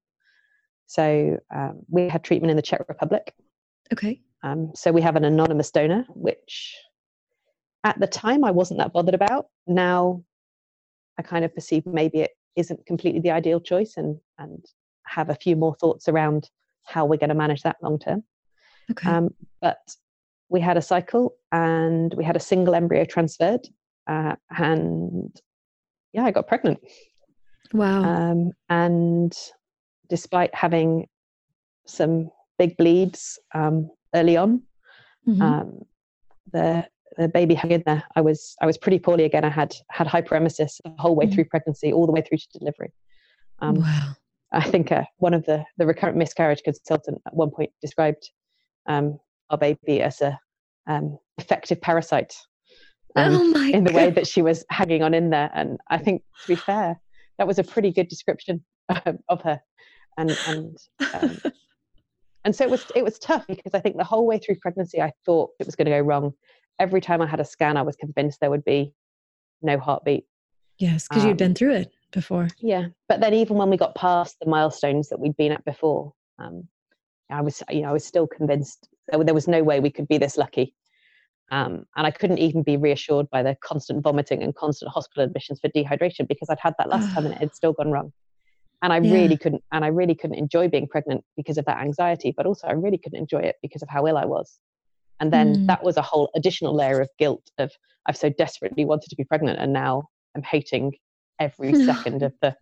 So 0.87 1.37
um, 1.53 1.81
we 1.89 2.09
had 2.09 2.23
treatment 2.23 2.51
in 2.51 2.57
the 2.57 2.61
Czech 2.61 2.81
Republic. 2.87 3.33
Okay. 3.93 4.21
Um, 4.43 4.71
so 4.75 4.91
we 4.91 5.01
have 5.01 5.15
an 5.15 5.23
anonymous 5.23 5.71
donor, 5.71 6.05
which 6.09 6.75
at 7.83 7.99
the 7.99 8.07
time 8.07 8.43
I 8.43 8.51
wasn't 8.51 8.79
that 8.79 8.93
bothered 8.93 9.13
about. 9.13 9.47
Now 9.67 10.23
I 11.17 11.21
kind 11.21 11.45
of 11.45 11.53
perceive 11.53 11.85
maybe 11.85 12.21
it 12.21 12.31
isn't 12.55 12.85
completely 12.85 13.21
the 13.21 13.31
ideal 13.31 13.59
choice, 13.59 13.93
and 13.97 14.17
and 14.37 14.65
have 15.05 15.29
a 15.29 15.35
few 15.35 15.55
more 15.55 15.75
thoughts 15.75 16.07
around 16.07 16.49
how 16.83 17.05
we're 17.05 17.17
going 17.17 17.29
to 17.29 17.35
manage 17.35 17.63
that 17.63 17.77
long 17.81 17.99
term. 17.99 18.23
Okay. 18.89 19.09
Um, 19.09 19.29
but 19.61 19.79
we 20.49 20.59
had 20.59 20.77
a 20.77 20.81
cycle 20.81 21.35
and 21.51 22.13
we 22.15 22.23
had 22.23 22.35
a 22.35 22.39
single 22.39 22.75
embryo 22.75 23.05
transferred, 23.05 23.67
uh, 24.07 24.35
and 24.57 25.35
yeah, 26.13 26.25
I 26.25 26.31
got 26.31 26.47
pregnant. 26.47 26.79
Wow. 27.73 28.03
Um, 28.03 28.51
and 28.69 29.33
despite 30.09 30.53
having 30.53 31.07
some 31.87 32.29
big 32.59 32.75
bleeds 32.77 33.39
um, 33.53 33.89
early 34.13 34.35
on, 34.37 34.61
mm-hmm. 35.27 35.41
Um, 35.41 35.79
the 36.51 36.87
the 37.17 37.27
baby 37.27 37.55
hung 37.55 37.71
in 37.71 37.83
there. 37.85 38.03
I 38.15 38.21
was 38.21 38.55
I 38.61 38.65
was 38.65 38.77
pretty 38.77 38.99
poorly 38.99 39.25
again. 39.25 39.45
I 39.45 39.49
had 39.49 39.75
had 39.89 40.07
hyperemesis 40.07 40.81
the 40.83 40.93
whole 40.97 41.15
way 41.15 41.25
mm-hmm. 41.25 41.35
through 41.35 41.45
pregnancy, 41.45 41.93
all 41.93 42.05
the 42.05 42.11
way 42.11 42.21
through 42.21 42.37
to 42.37 42.59
delivery. 42.59 42.93
Um, 43.59 43.75
wow. 43.75 44.13
I 44.53 44.63
think 44.63 44.91
uh, 44.91 45.03
one 45.17 45.33
of 45.33 45.45
the, 45.45 45.63
the 45.77 45.85
recurrent 45.85 46.17
miscarriage 46.17 46.63
consultant 46.63 47.21
at 47.25 47.33
one 47.33 47.51
point 47.51 47.71
described 47.81 48.29
um, 48.87 49.17
our 49.49 49.57
baby 49.57 50.01
as 50.01 50.21
a 50.21 50.37
um, 50.87 51.17
effective 51.37 51.79
parasite 51.79 52.35
um, 53.15 53.53
oh 53.55 53.69
in 53.69 53.83
the 53.83 53.91
God. 53.91 53.95
way 53.95 54.09
that 54.09 54.27
she 54.27 54.41
was 54.41 54.65
hanging 54.69 55.03
on 55.03 55.13
in 55.13 55.29
there. 55.29 55.49
And 55.53 55.79
I 55.89 55.97
think, 55.97 56.23
to 56.41 56.47
be 56.47 56.55
fair, 56.55 56.99
that 57.37 57.47
was 57.47 57.59
a 57.59 57.63
pretty 57.63 57.91
good 57.91 58.09
description 58.09 58.63
um, 58.89 59.19
of 59.29 59.41
her. 59.41 59.61
And 60.17 60.37
and 60.47 60.77
um, 61.13 61.39
and 62.43 62.55
so 62.55 62.65
it 62.65 62.69
was 62.69 62.85
it 62.93 63.03
was 63.03 63.17
tough 63.19 63.47
because 63.47 63.73
I 63.73 63.79
think 63.79 63.97
the 63.97 64.03
whole 64.03 64.27
way 64.27 64.37
through 64.37 64.55
pregnancy 64.55 65.01
I 65.01 65.13
thought 65.25 65.51
it 65.59 65.65
was 65.65 65.75
going 65.75 65.85
to 65.85 65.91
go 65.91 66.01
wrong. 66.01 66.33
Every 66.79 66.99
time 66.99 67.21
I 67.21 67.27
had 67.27 67.39
a 67.39 67.45
scan, 67.45 67.77
I 67.77 67.83
was 67.83 67.95
convinced 67.95 68.39
there 68.41 68.49
would 68.49 68.65
be 68.65 68.93
no 69.61 69.77
heartbeat. 69.77 70.25
Yes, 70.77 71.07
because 71.07 71.23
you'd 71.23 71.37
been 71.37 71.53
through 71.53 71.75
it 71.75 71.91
before. 72.11 72.47
Yeah, 72.59 72.87
but 73.07 73.19
then 73.21 73.33
even 73.33 73.57
when 73.57 73.69
we 73.69 73.77
got 73.77 73.95
past 73.95 74.37
the 74.39 74.49
milestones 74.49 75.09
that 75.09 75.19
we'd 75.19 75.37
been 75.37 75.51
at 75.51 75.65
before, 75.65 76.13
um, 76.39 76.67
I 77.29 77.41
was 77.41 77.63
you 77.69 77.81
know 77.81 77.89
I 77.89 77.93
was 77.93 78.05
still 78.05 78.27
convinced 78.27 78.87
there 79.11 79.33
was 79.33 79.47
no 79.47 79.63
way 79.63 79.79
we 79.79 79.91
could 79.91 80.07
be 80.07 80.17
this 80.17 80.37
lucky. 80.37 80.73
Um, 81.51 81.85
and 81.97 82.07
I 82.07 82.11
couldn't 82.11 82.37
even 82.37 82.63
be 82.63 82.77
reassured 82.77 83.29
by 83.29 83.43
the 83.43 83.57
constant 83.61 84.01
vomiting 84.01 84.41
and 84.41 84.55
constant 84.55 84.89
hospital 84.89 85.25
admissions 85.25 85.59
for 85.59 85.67
dehydration 85.69 86.25
because 86.27 86.49
I'd 86.49 86.61
had 86.61 86.75
that 86.77 86.87
last 86.87 87.13
time 87.13 87.25
and 87.25 87.35
it 87.35 87.39
had 87.41 87.53
still 87.53 87.73
gone 87.73 87.91
wrong. 87.91 88.13
And 88.81 88.93
I 88.93 88.99
yeah. 88.99 89.13
really 89.13 89.37
couldn't, 89.37 89.61
and 89.71 89.83
I 89.83 89.89
really 89.89 90.15
couldn't 90.15 90.37
enjoy 90.37 90.69
being 90.69 90.87
pregnant 90.87 91.25
because 91.35 91.57
of 91.57 91.65
that 91.65 91.79
anxiety, 91.79 92.33
but 92.35 92.45
also 92.45 92.67
I 92.67 92.71
really 92.71 92.97
couldn't 92.97 93.19
enjoy 93.19 93.39
it 93.39 93.57
because 93.61 93.81
of 93.81 93.89
how 93.89 94.07
ill 94.07 94.17
I 94.17 94.25
was. 94.25 94.59
And 95.19 95.31
then 95.31 95.55
mm. 95.55 95.67
that 95.67 95.83
was 95.83 95.97
a 95.97 96.01
whole 96.01 96.31
additional 96.35 96.73
layer 96.73 97.01
of 97.01 97.09
guilt 97.19 97.51
of 97.59 97.71
I've 98.07 98.17
so 98.17 98.29
desperately 98.29 98.85
wanted 98.85 99.09
to 99.09 99.15
be 99.15 99.25
pregnant 99.25 99.59
and 99.59 99.73
now 99.73 100.03
I'm 100.35 100.41
hating 100.41 100.93
every 101.41 101.73
second 101.85 102.23
of 102.23 102.33
the 102.41 102.55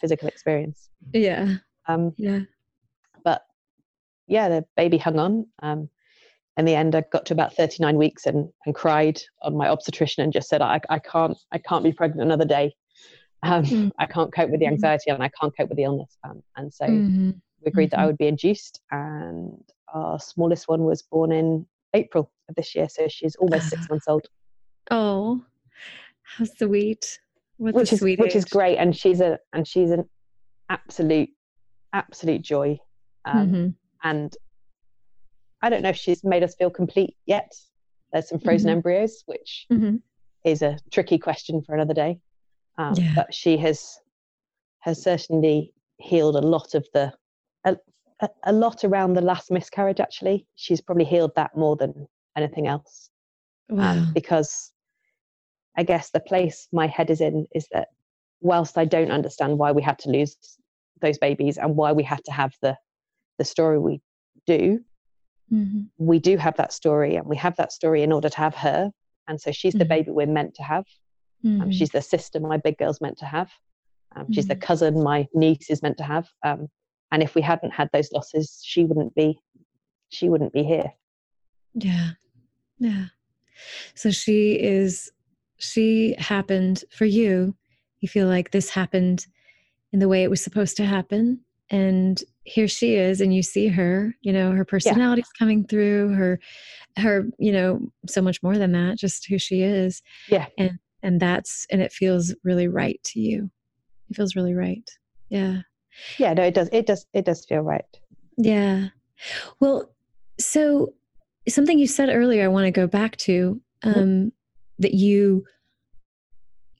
physical 0.00 0.28
experience. 0.28 0.88
Yeah. 1.12 1.56
Um, 1.86 2.12
yeah. 2.16 2.40
But 3.22 3.42
yeah, 4.26 4.48
the 4.48 4.64
baby 4.76 4.98
hung 4.98 5.18
on. 5.18 5.46
Um, 5.62 5.88
in 6.56 6.64
the 6.64 6.74
end, 6.74 6.94
I 6.94 7.02
got 7.12 7.26
to 7.26 7.34
about 7.34 7.54
39 7.54 7.96
weeks 7.96 8.26
and, 8.26 8.48
and 8.64 8.74
cried 8.74 9.20
on 9.42 9.56
my 9.56 9.68
obstetrician 9.68 10.22
and 10.22 10.32
just 10.32 10.48
said, 10.48 10.62
I, 10.62 10.80
I 10.88 10.98
can't, 11.00 11.36
I 11.52 11.58
can't 11.58 11.84
be 11.84 11.92
pregnant 11.92 12.22
another 12.22 12.44
day. 12.44 12.74
Um, 13.42 13.64
mm. 13.64 13.90
I 13.98 14.06
can't 14.06 14.32
cope 14.32 14.50
with 14.50 14.60
the 14.60 14.66
mm-hmm. 14.66 14.74
anxiety 14.74 15.10
and 15.10 15.22
I 15.22 15.30
can't 15.38 15.52
cope 15.56 15.68
with 15.68 15.76
the 15.76 15.84
illness. 15.84 16.16
Um, 16.24 16.42
and 16.56 16.72
so 16.72 16.86
mm-hmm. 16.86 17.30
we 17.60 17.66
agreed 17.66 17.86
mm-hmm. 17.86 17.90
that 17.90 17.98
I 17.98 18.02
mm-hmm. 18.02 18.06
would 18.06 18.18
be 18.18 18.28
induced. 18.28 18.80
And 18.90 19.58
our 19.92 20.18
smallest 20.18 20.68
one 20.68 20.84
was 20.84 21.02
born 21.02 21.32
in 21.32 21.66
April 21.92 22.30
of 22.48 22.54
this 22.54 22.74
year. 22.74 22.88
So 22.88 23.08
she's 23.08 23.34
almost 23.36 23.68
six 23.68 23.86
months 23.90 24.06
old. 24.08 24.26
Oh, 24.90 25.42
how 26.22 26.44
sweet 26.44 27.18
which 27.58 27.92
is 27.92 28.00
which 28.00 28.34
is 28.34 28.44
great 28.44 28.76
and 28.76 28.96
she's 28.96 29.20
a 29.20 29.38
and 29.52 29.66
she's 29.66 29.90
an 29.90 30.08
absolute 30.68 31.30
absolute 31.92 32.42
joy 32.42 32.78
um, 33.24 33.48
mm-hmm. 33.48 33.68
and 34.02 34.36
i 35.62 35.68
don't 35.68 35.82
know 35.82 35.88
if 35.90 35.96
she's 35.96 36.24
made 36.24 36.42
us 36.42 36.54
feel 36.56 36.70
complete 36.70 37.16
yet 37.26 37.52
there's 38.12 38.28
some 38.28 38.40
frozen 38.40 38.68
mm-hmm. 38.68 38.76
embryos 38.76 39.22
which 39.26 39.66
mm-hmm. 39.72 39.96
is 40.44 40.62
a 40.62 40.78
tricky 40.90 41.18
question 41.18 41.62
for 41.62 41.74
another 41.74 41.94
day 41.94 42.18
um, 42.76 42.94
yeah. 42.94 43.12
but 43.14 43.32
she 43.32 43.56
has 43.56 43.98
has 44.80 45.02
certainly 45.02 45.72
healed 45.98 46.36
a 46.36 46.40
lot 46.40 46.74
of 46.74 46.86
the 46.92 47.12
a, 48.20 48.28
a, 48.44 48.52
lot 48.52 48.84
around 48.84 49.14
the 49.14 49.20
last 49.20 49.50
miscarriage 49.50 50.00
actually 50.00 50.46
she's 50.54 50.80
probably 50.80 51.04
healed 51.04 51.32
that 51.34 51.56
more 51.56 51.76
than 51.76 52.06
anything 52.36 52.66
else 52.66 53.10
um, 53.70 53.76
wow. 53.76 53.92
um, 53.92 54.12
because 54.14 54.72
I 55.76 55.82
guess 55.82 56.10
the 56.10 56.20
place 56.20 56.68
my 56.72 56.86
head 56.86 57.10
is 57.10 57.20
in 57.20 57.46
is 57.54 57.66
that 57.72 57.88
whilst 58.40 58.78
I 58.78 58.84
don't 58.84 59.10
understand 59.10 59.58
why 59.58 59.72
we 59.72 59.82
had 59.82 59.98
to 60.00 60.10
lose 60.10 60.36
those 61.00 61.18
babies 61.18 61.58
and 61.58 61.76
why 61.76 61.92
we 61.92 62.02
had 62.02 62.24
to 62.24 62.32
have 62.32 62.54
the 62.62 62.76
the 63.38 63.44
story 63.44 63.78
we 63.78 64.00
do, 64.46 64.80
mm-hmm. 65.52 65.82
we 65.98 66.18
do 66.20 66.36
have 66.36 66.56
that 66.56 66.72
story 66.72 67.16
and 67.16 67.26
we 67.26 67.36
have 67.36 67.56
that 67.56 67.72
story 67.72 68.02
in 68.02 68.12
order 68.12 68.28
to 68.28 68.36
have 68.36 68.54
her. 68.54 68.90
And 69.26 69.40
so 69.40 69.50
she's 69.50 69.72
mm-hmm. 69.72 69.80
the 69.80 69.84
baby 69.86 70.10
we're 70.12 70.26
meant 70.26 70.54
to 70.54 70.62
have. 70.62 70.84
Um, 71.44 71.50
mm-hmm. 71.50 71.62
Um, 71.62 71.72
she's 71.72 71.90
the 71.90 72.02
sister 72.02 72.38
my 72.40 72.58
big 72.58 72.78
girl's 72.78 73.00
meant 73.00 73.18
to 73.18 73.26
have. 73.26 73.50
Um, 74.16 74.32
she's 74.32 74.46
the 74.46 74.54
mm. 74.54 74.60
cousin 74.60 75.02
my 75.02 75.26
niece 75.34 75.70
is 75.70 75.82
meant 75.82 75.98
to 75.98 76.04
have. 76.04 76.28
Um, 76.44 76.68
and 77.10 77.22
if 77.22 77.34
we 77.34 77.42
hadn't 77.42 77.72
had 77.72 77.90
those 77.92 78.12
losses, 78.12 78.60
she 78.64 78.84
wouldn't 78.84 79.14
be 79.14 79.38
she 80.08 80.28
wouldn't 80.28 80.52
be 80.52 80.62
here. 80.62 80.92
Yeah. 81.74 82.10
Yeah. 82.78 83.06
So 83.94 84.10
she 84.10 84.52
is 84.52 85.10
she 85.64 86.14
happened 86.18 86.84
for 86.90 87.04
you. 87.04 87.54
You 88.00 88.08
feel 88.08 88.28
like 88.28 88.50
this 88.50 88.70
happened 88.70 89.26
in 89.92 89.98
the 90.00 90.08
way 90.08 90.22
it 90.22 90.30
was 90.30 90.42
supposed 90.42 90.76
to 90.76 90.84
happen 90.84 91.40
and 91.70 92.22
here 92.44 92.68
she 92.68 92.94
is 92.94 93.20
and 93.20 93.34
you 93.34 93.42
see 93.42 93.68
her 93.68 94.14
you 94.22 94.32
know 94.32 94.52
her 94.52 94.64
personality's 94.64 95.28
yeah. 95.34 95.38
coming 95.38 95.66
through 95.66 96.12
her 96.12 96.38
her 96.98 97.26
you 97.38 97.50
know 97.50 97.80
so 98.06 98.20
much 98.20 98.42
more 98.42 98.58
than 98.58 98.72
that 98.72 98.98
just 98.98 99.26
who 99.26 99.38
she 99.38 99.62
is 99.62 100.02
yeah 100.28 100.46
and 100.58 100.78
and 101.02 101.20
that's 101.20 101.66
and 101.70 101.80
it 101.80 101.92
feels 101.92 102.34
really 102.44 102.68
right 102.68 103.00
to 103.04 103.20
you 103.20 103.50
it 104.10 104.16
feels 104.16 104.36
really 104.36 104.54
right 104.54 104.90
yeah 105.30 105.60
yeah 106.18 106.34
no 106.34 106.42
it 106.42 106.54
does 106.54 106.68
it 106.72 106.86
does 106.86 107.06
it 107.14 107.24
does 107.24 107.44
feel 107.46 107.60
right 107.60 107.98
yeah 108.36 108.88
well 109.60 109.90
so 110.38 110.92
something 111.48 111.78
you 111.78 111.86
said 111.86 112.10
earlier 112.10 112.44
i 112.44 112.48
want 112.48 112.66
to 112.66 112.70
go 112.70 112.86
back 112.86 113.16
to 113.16 113.60
mm-hmm. 113.84 113.98
um 113.98 114.06
mm-hmm. 114.06 114.28
that 114.80 114.94
you 114.94 115.44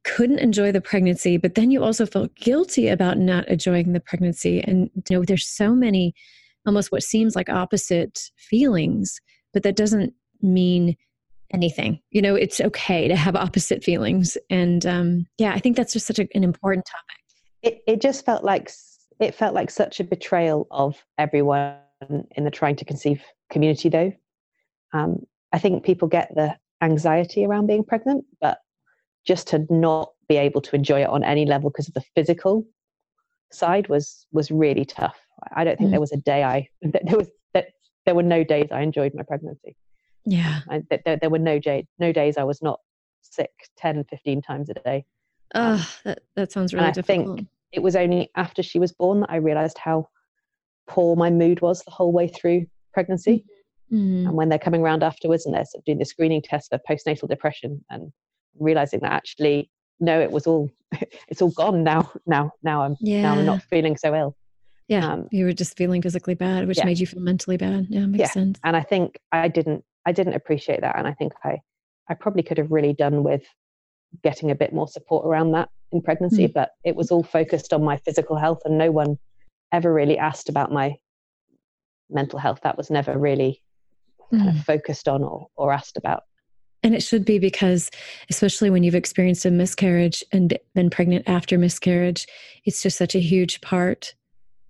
couldn't 0.04 0.38
enjoy 0.38 0.70
the 0.70 0.80
pregnancy 0.80 1.36
but 1.36 1.54
then 1.54 1.70
you 1.70 1.82
also 1.82 2.06
felt 2.06 2.34
guilty 2.34 2.88
about 2.88 3.18
not 3.18 3.48
enjoying 3.48 3.92
the 3.92 4.00
pregnancy. 4.00 4.60
And 4.60 4.90
you 5.08 5.16
know 5.16 5.24
there's 5.24 5.46
so 5.46 5.74
many 5.74 6.14
almost 6.66 6.92
what 6.92 7.02
seems 7.02 7.34
like 7.36 7.48
opposite 7.48 8.30
feelings 8.36 9.20
but 9.52 9.62
that 9.62 9.76
doesn't 9.76 10.14
mean 10.42 10.96
anything. 11.52 12.00
You 12.10 12.22
know 12.22 12.34
it's 12.34 12.60
okay 12.60 13.08
to 13.08 13.16
have 13.16 13.36
opposite 13.36 13.82
feelings. 13.82 14.36
And 14.50 14.84
um, 14.86 15.26
yeah 15.38 15.52
i 15.54 15.58
think 15.58 15.76
that's 15.76 15.92
just 15.92 16.06
such 16.06 16.18
a, 16.18 16.28
an 16.34 16.44
important 16.44 16.86
topic. 16.86 17.16
It, 17.62 17.82
it 17.86 18.00
just 18.00 18.24
felt 18.24 18.44
like 18.44 18.70
it 19.20 19.34
felt 19.34 19.54
like 19.54 19.70
such 19.70 20.00
a 20.00 20.04
betrayal 20.04 20.66
of 20.70 21.02
everyone 21.18 21.76
in 22.36 22.44
the 22.44 22.50
trying 22.50 22.76
to 22.76 22.84
conceive 22.84 23.22
community 23.50 23.88
though. 23.88 24.12
Um, 24.92 25.24
i 25.52 25.58
think 25.58 25.84
people 25.84 26.08
get 26.08 26.34
the 26.34 26.56
anxiety 26.82 27.46
around 27.46 27.66
being 27.66 27.84
pregnant 27.84 28.24
but 28.40 28.58
just 29.26 29.48
to 29.48 29.66
not 29.70 30.12
be 30.28 30.36
able 30.36 30.60
to 30.60 30.76
enjoy 30.76 31.02
it 31.02 31.08
on 31.08 31.24
any 31.24 31.46
level 31.46 31.70
because 31.70 31.88
of 31.88 31.94
the 31.94 32.04
physical 32.14 32.66
side 33.52 33.88
was 33.88 34.26
was 34.32 34.50
really 34.50 34.84
tough 34.84 35.18
i 35.54 35.62
don't 35.62 35.76
think 35.78 35.88
mm. 35.88 35.92
there 35.92 36.00
was 36.00 36.12
a 36.12 36.16
day 36.16 36.42
i 36.42 36.66
there 36.82 37.16
was 37.16 37.30
that 37.52 37.68
there 38.04 38.14
were 38.14 38.22
no 38.22 38.42
days 38.42 38.68
i 38.72 38.80
enjoyed 38.80 39.12
my 39.14 39.22
pregnancy 39.22 39.76
yeah. 40.26 40.60
I, 40.70 40.82
there, 41.04 41.16
there 41.16 41.30
were 41.30 41.38
no, 41.38 41.58
day, 41.58 41.86
no 41.98 42.12
days 42.12 42.36
I 42.36 42.44
was 42.44 42.62
not 42.62 42.80
sick 43.22 43.50
10, 43.76 44.04
15 44.04 44.42
times 44.42 44.70
a 44.70 44.74
day. 44.74 45.04
Oh, 45.54 45.74
um, 45.74 45.86
that, 46.04 46.22
that 46.36 46.52
sounds 46.52 46.72
really 46.72 46.86
I 46.86 46.90
difficult. 46.90 47.36
think 47.36 47.48
it 47.72 47.82
was 47.82 47.96
only 47.96 48.30
after 48.36 48.62
she 48.62 48.78
was 48.78 48.92
born 48.92 49.20
that 49.20 49.30
I 49.30 49.36
realized 49.36 49.78
how 49.78 50.08
poor 50.86 51.16
my 51.16 51.30
mood 51.30 51.60
was 51.60 51.82
the 51.82 51.90
whole 51.90 52.12
way 52.12 52.28
through 52.28 52.66
pregnancy. 52.92 53.44
Mm-hmm. 53.92 54.28
And 54.28 54.36
when 54.36 54.48
they're 54.48 54.58
coming 54.58 54.80
around 54.80 55.02
afterwards 55.02 55.46
and 55.46 55.54
they're 55.54 55.64
sort 55.64 55.82
of 55.82 55.84
doing 55.84 55.98
the 55.98 56.04
screening 56.04 56.42
test 56.42 56.70
for 56.70 56.80
postnatal 56.88 57.28
depression 57.28 57.84
and 57.90 58.12
realizing 58.58 59.00
that 59.00 59.12
actually, 59.12 59.70
no, 60.00 60.20
it 60.20 60.30
was 60.30 60.46
all, 60.46 60.70
it's 61.28 61.42
all 61.42 61.50
gone 61.50 61.84
now. 61.84 62.10
Now, 62.26 62.52
now 62.62 62.82
I'm, 62.82 62.96
yeah. 63.00 63.22
now 63.22 63.34
I'm 63.34 63.46
not 63.46 63.62
feeling 63.62 63.96
so 63.96 64.14
ill. 64.14 64.36
Yeah. 64.88 65.12
Um, 65.12 65.28
you 65.30 65.46
were 65.46 65.52
just 65.52 65.76
feeling 65.76 66.02
physically 66.02 66.34
bad, 66.34 66.68
which 66.68 66.78
yeah. 66.78 66.84
made 66.84 66.98
you 66.98 67.06
feel 67.06 67.22
mentally 67.22 67.56
bad. 67.56 67.86
Yeah. 67.88 68.06
Makes 68.06 68.20
yeah. 68.20 68.30
sense. 68.30 68.58
And 68.64 68.76
I 68.76 68.82
think 68.82 69.18
I 69.32 69.48
didn't 69.48 69.84
I 70.06 70.12
didn't 70.12 70.34
appreciate 70.34 70.82
that, 70.82 70.98
and 70.98 71.08
I 71.08 71.12
think 71.14 71.32
I 71.42 71.58
I 72.08 72.14
probably 72.14 72.42
could 72.42 72.58
have 72.58 72.70
really 72.70 72.92
done 72.92 73.24
with 73.24 73.42
getting 74.22 74.50
a 74.50 74.54
bit 74.54 74.72
more 74.72 74.86
support 74.86 75.26
around 75.26 75.52
that 75.52 75.70
in 75.92 76.02
pregnancy. 76.02 76.48
Mm. 76.48 76.52
But 76.52 76.70
it 76.84 76.94
was 76.96 77.10
all 77.10 77.22
focused 77.22 77.72
on 77.72 77.82
my 77.82 77.96
physical 77.98 78.36
health, 78.36 78.60
and 78.64 78.76
no 78.76 78.90
one 78.90 79.16
ever 79.72 79.92
really 79.92 80.18
asked 80.18 80.48
about 80.48 80.70
my 80.70 80.96
mental 82.10 82.38
health. 82.38 82.60
That 82.62 82.76
was 82.76 82.90
never 82.90 83.18
really 83.18 83.62
mm. 84.32 84.38
kind 84.38 84.50
of 84.50 84.56
mm. 84.56 84.64
focused 84.64 85.08
on 85.08 85.22
or, 85.22 85.48
or 85.56 85.72
asked 85.72 85.96
about. 85.96 86.24
And 86.84 86.94
it 86.94 87.02
should 87.02 87.24
be 87.24 87.38
because, 87.38 87.90
especially 88.28 88.68
when 88.68 88.82
you've 88.82 88.94
experienced 88.94 89.46
a 89.46 89.50
miscarriage 89.50 90.22
and 90.32 90.56
been 90.74 90.90
pregnant 90.90 91.26
after 91.26 91.58
miscarriage, 91.58 92.26
it's 92.66 92.82
just 92.82 92.98
such 92.98 93.14
a 93.14 93.20
huge 93.20 93.62
part 93.62 94.14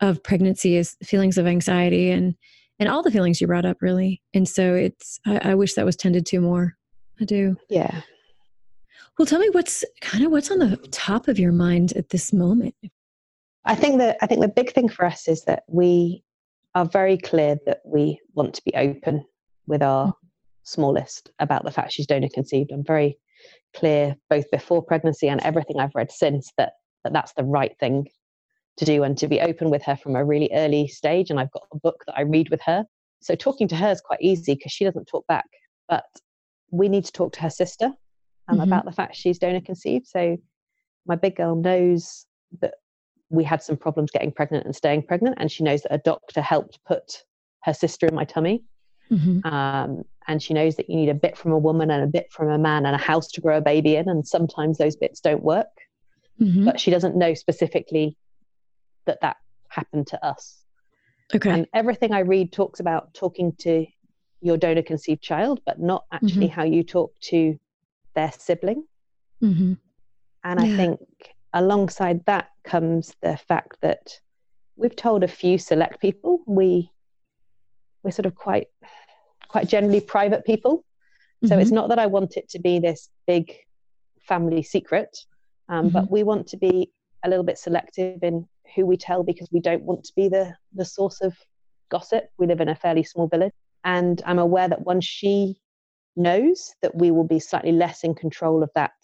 of 0.01 0.23
pregnancy 0.23 0.77
is 0.77 0.97
feelings 1.03 1.37
of 1.37 1.47
anxiety 1.47 2.11
and 2.11 2.35
and 2.81 2.89
all 2.89 3.03
the 3.03 3.11
feelings 3.11 3.41
you 3.41 3.47
brought 3.47 3.65
up 3.65 3.81
really. 3.81 4.21
And 4.33 4.49
so 4.49 4.75
it's 4.75 5.21
I, 5.27 5.51
I, 5.51 5.55
wish 5.55 5.75
that 5.75 5.85
was 5.85 5.97
tended 5.97 6.27
to 6.27 6.41
more. 6.41 6.77
I 7.21 7.25
do. 7.25 7.57
Yeah. 7.69 8.01
Well 9.19 9.27
tell 9.27 9.39
me 9.39 9.49
what's 9.51 9.85
kind 10.01 10.25
of 10.25 10.33
what's 10.33 10.51
on 10.51 10.59
the 10.59 10.77
top 10.91 11.29
of 11.29 11.39
your 11.39 11.53
mind 11.53 11.93
at 11.93 12.09
this 12.09 12.33
moment? 12.33 12.75
I 13.65 13.75
think 13.75 13.99
that 13.99 14.19
i 14.21 14.27
think 14.27 14.41
the 14.41 14.49
big 14.49 14.73
thing 14.73 14.89
for 14.89 15.07
us 15.07 15.27
is 15.27 15.45
that 15.45 15.65
we 15.69 16.23
are 16.75 16.85
very 16.85 17.17
clear 17.17 17.57
that 17.67 17.81
we 17.85 18.21
want 18.35 18.55
to 18.55 18.63
be 18.65 18.75
open 18.75 19.25
with 19.67 19.83
our 19.83 20.09
mm-hmm. 20.09 20.24
Smallest 20.65 21.31
about 21.39 21.65
the 21.65 21.71
fact 21.71 21.93
she's 21.93 22.07
donor 22.07 22.29
conceived 22.33 22.73
i'm 22.73 22.85
very 22.85 23.19
clear 23.75 24.17
both 24.31 24.51
before 24.51 24.83
pregnancy 24.83 25.29
and 25.29 25.41
everything 25.43 25.79
i've 25.79 25.95
read 25.95 26.11
since 26.11 26.51
that, 26.57 26.73
that 27.05 27.13
that's 27.13 27.33
the 27.35 27.45
right 27.45 27.77
thing 27.79 28.07
to 28.77 28.85
do 28.85 29.03
and 29.05 29.17
to 29.19 29.29
be 29.29 29.41
open 29.41 29.71
with 29.71 29.83
her 29.83 29.97
from 29.97 30.17
a 30.17 30.25
really 30.25 30.51
early 30.53 30.89
stage. 30.89 31.31
And 31.31 31.39
I've 31.39 31.51
got 31.53 31.67
a 31.73 31.79
book 31.79 32.05
that 32.07 32.17
I 32.17 32.23
read 32.23 32.51
with 32.51 32.61
her. 32.63 32.85
So 33.21 33.35
talking 33.35 33.69
to 33.69 33.77
her 33.77 33.91
is 33.91 34.01
quite 34.01 34.21
easy 34.21 34.55
because 34.55 34.73
she 34.73 34.85
doesn't 34.85 35.07
talk 35.07 35.27
back. 35.27 35.47
But 35.89 36.05
we 36.71 36.89
need 36.89 37.05
to 37.05 37.13
talk 37.13 37.33
to 37.35 37.41
her 37.41 37.51
sister 37.51 37.87
um, 38.49 38.59
mm-hmm. 38.59 38.61
about 38.61 38.85
the 38.85 38.93
fact 38.93 39.17
she's 39.17 39.39
donor 39.39 39.61
conceived. 39.61 40.07
So 40.07 40.37
my 41.07 41.15
big 41.15 41.37
girl 41.37 41.55
knows 41.55 42.27
that 42.61 42.75
we 43.31 43.45
had 43.45 43.63
some 43.63 43.77
problems 43.77 44.11
getting 44.11 44.33
pregnant 44.33 44.65
and 44.65 44.75
staying 44.75 45.05
pregnant, 45.05 45.37
and 45.39 45.51
she 45.51 45.65
knows 45.65 45.83
that 45.83 45.95
a 45.95 45.99
doctor 45.99 46.41
helped 46.41 46.79
put 46.87 47.23
her 47.63 47.75
sister 47.75 48.07
in 48.07 48.15
my 48.15 48.25
tummy. 48.25 48.65
Mm-hmm. 49.11 49.47
Um, 49.47 50.05
and 50.27 50.43
she 50.43 50.55
knows 50.55 50.77
that 50.77 50.89
you 50.89 50.97
need 50.97 51.09
a 51.09 51.15
bit 51.15 51.37
from 51.37 51.53
a 51.53 51.59
woman 51.59 51.91
and 51.91 52.03
a 52.03 52.07
bit 52.07 52.33
from 52.33 52.49
a 52.49 52.59
man 52.59 52.87
and 52.87 52.95
a 52.95 52.99
house 52.99 53.29
to 53.33 53.41
grow 53.41 53.59
a 53.59 53.61
baby 53.61 53.97
in, 53.97 54.09
and 54.09 54.27
sometimes 54.27 54.79
those 54.79 54.97
bits 54.97 55.21
don't 55.21 55.43
work. 55.43 55.67
Mm-hmm. 56.41 56.65
But 56.65 56.81
she 56.81 56.91
doesn't 56.91 57.17
know 57.17 57.35
specifically 57.35 58.17
that 59.07 59.21
that 59.21 59.37
happened 59.69 60.07
to 60.09 60.25
us. 60.25 60.65
Okay. 61.35 61.51
And 61.51 61.67
everything 61.75 62.13
I 62.13 62.21
read 62.21 62.53
talks 62.53 62.81
about 62.81 63.15
talking 63.15 63.53
to 63.61 63.87
your 64.41 64.57
donor 64.57 64.83
conceived 64.83 65.23
child, 65.23 65.61
but 65.65 65.81
not 65.81 66.05
actually 66.13 66.47
mm-hmm. 66.47 66.61
how 66.61 66.65
you 66.65 66.83
talk 66.83 67.15
to 67.23 67.59
their 68.15 68.33
sibling. 68.37 68.85
Mm-hmm. 69.43 69.75
And 70.45 70.61
yeah. 70.61 70.67
I 70.67 70.77
think 70.77 71.01
alongside 71.53 72.25
that 72.27 72.49
comes 72.65 73.15
the 73.23 73.37
fact 73.37 73.79
that 73.81 74.19
we've 74.77 74.97
told 74.97 75.23
a 75.23 75.29
few 75.29 75.57
select 75.57 76.01
people 76.01 76.43
we 76.47 76.91
we're 78.03 78.11
sort 78.11 78.27
of 78.27 78.35
quite 78.35 78.67
quite 79.55 79.69
generally 79.69 80.01
private 80.01 80.45
people. 80.45 80.79
Mm-hmm. 80.79 81.47
So 81.47 81.59
it's 81.61 81.69
mm-hmm. 81.69 81.77
not 81.77 81.89
that 81.91 82.01
I 82.01 82.07
want 82.07 82.37
it 82.37 82.49
to 82.49 82.59
be 82.59 82.81
this 82.81 83.09
big 83.25 83.53
family 84.27 84.65
secret, 84.65 85.17
um, 85.69 85.91
but 85.91 86.07
mm-hmm. 86.07 86.13
we 86.13 86.25
want 86.25 86.49
to 86.49 86.57
be 86.57 86.91
a 87.25 87.29
little 87.29 87.45
bit 87.45 87.57
selective 87.57 88.25
in 88.25 88.49
who 88.75 88.85
we 88.85 88.97
tell 88.97 89.23
because 89.23 89.49
we 89.53 89.61
don't 89.61 89.85
want 89.85 90.03
to 90.07 90.13
be 90.17 90.27
the 90.29 90.57
the 90.73 90.85
source 90.85 91.21
of 91.21 91.33
gossip. 91.89 92.25
We 92.37 92.49
live 92.49 92.61
in 92.61 92.69
a 92.69 92.75
fairly 92.75 93.05
small 93.05 93.29
village, 93.29 93.53
and 93.85 94.21
I'm 94.27 94.41
aware 94.41 94.69
that 94.69 94.85
once 94.93 95.05
she 95.05 95.55
knows 96.17 96.75
that 96.83 96.97
we 96.97 97.13
will 97.13 97.29
be 97.37 97.39
slightly 97.39 97.71
less 97.85 98.03
in 98.03 98.13
control 98.17 98.61
of 98.65 98.71
that 98.75 98.99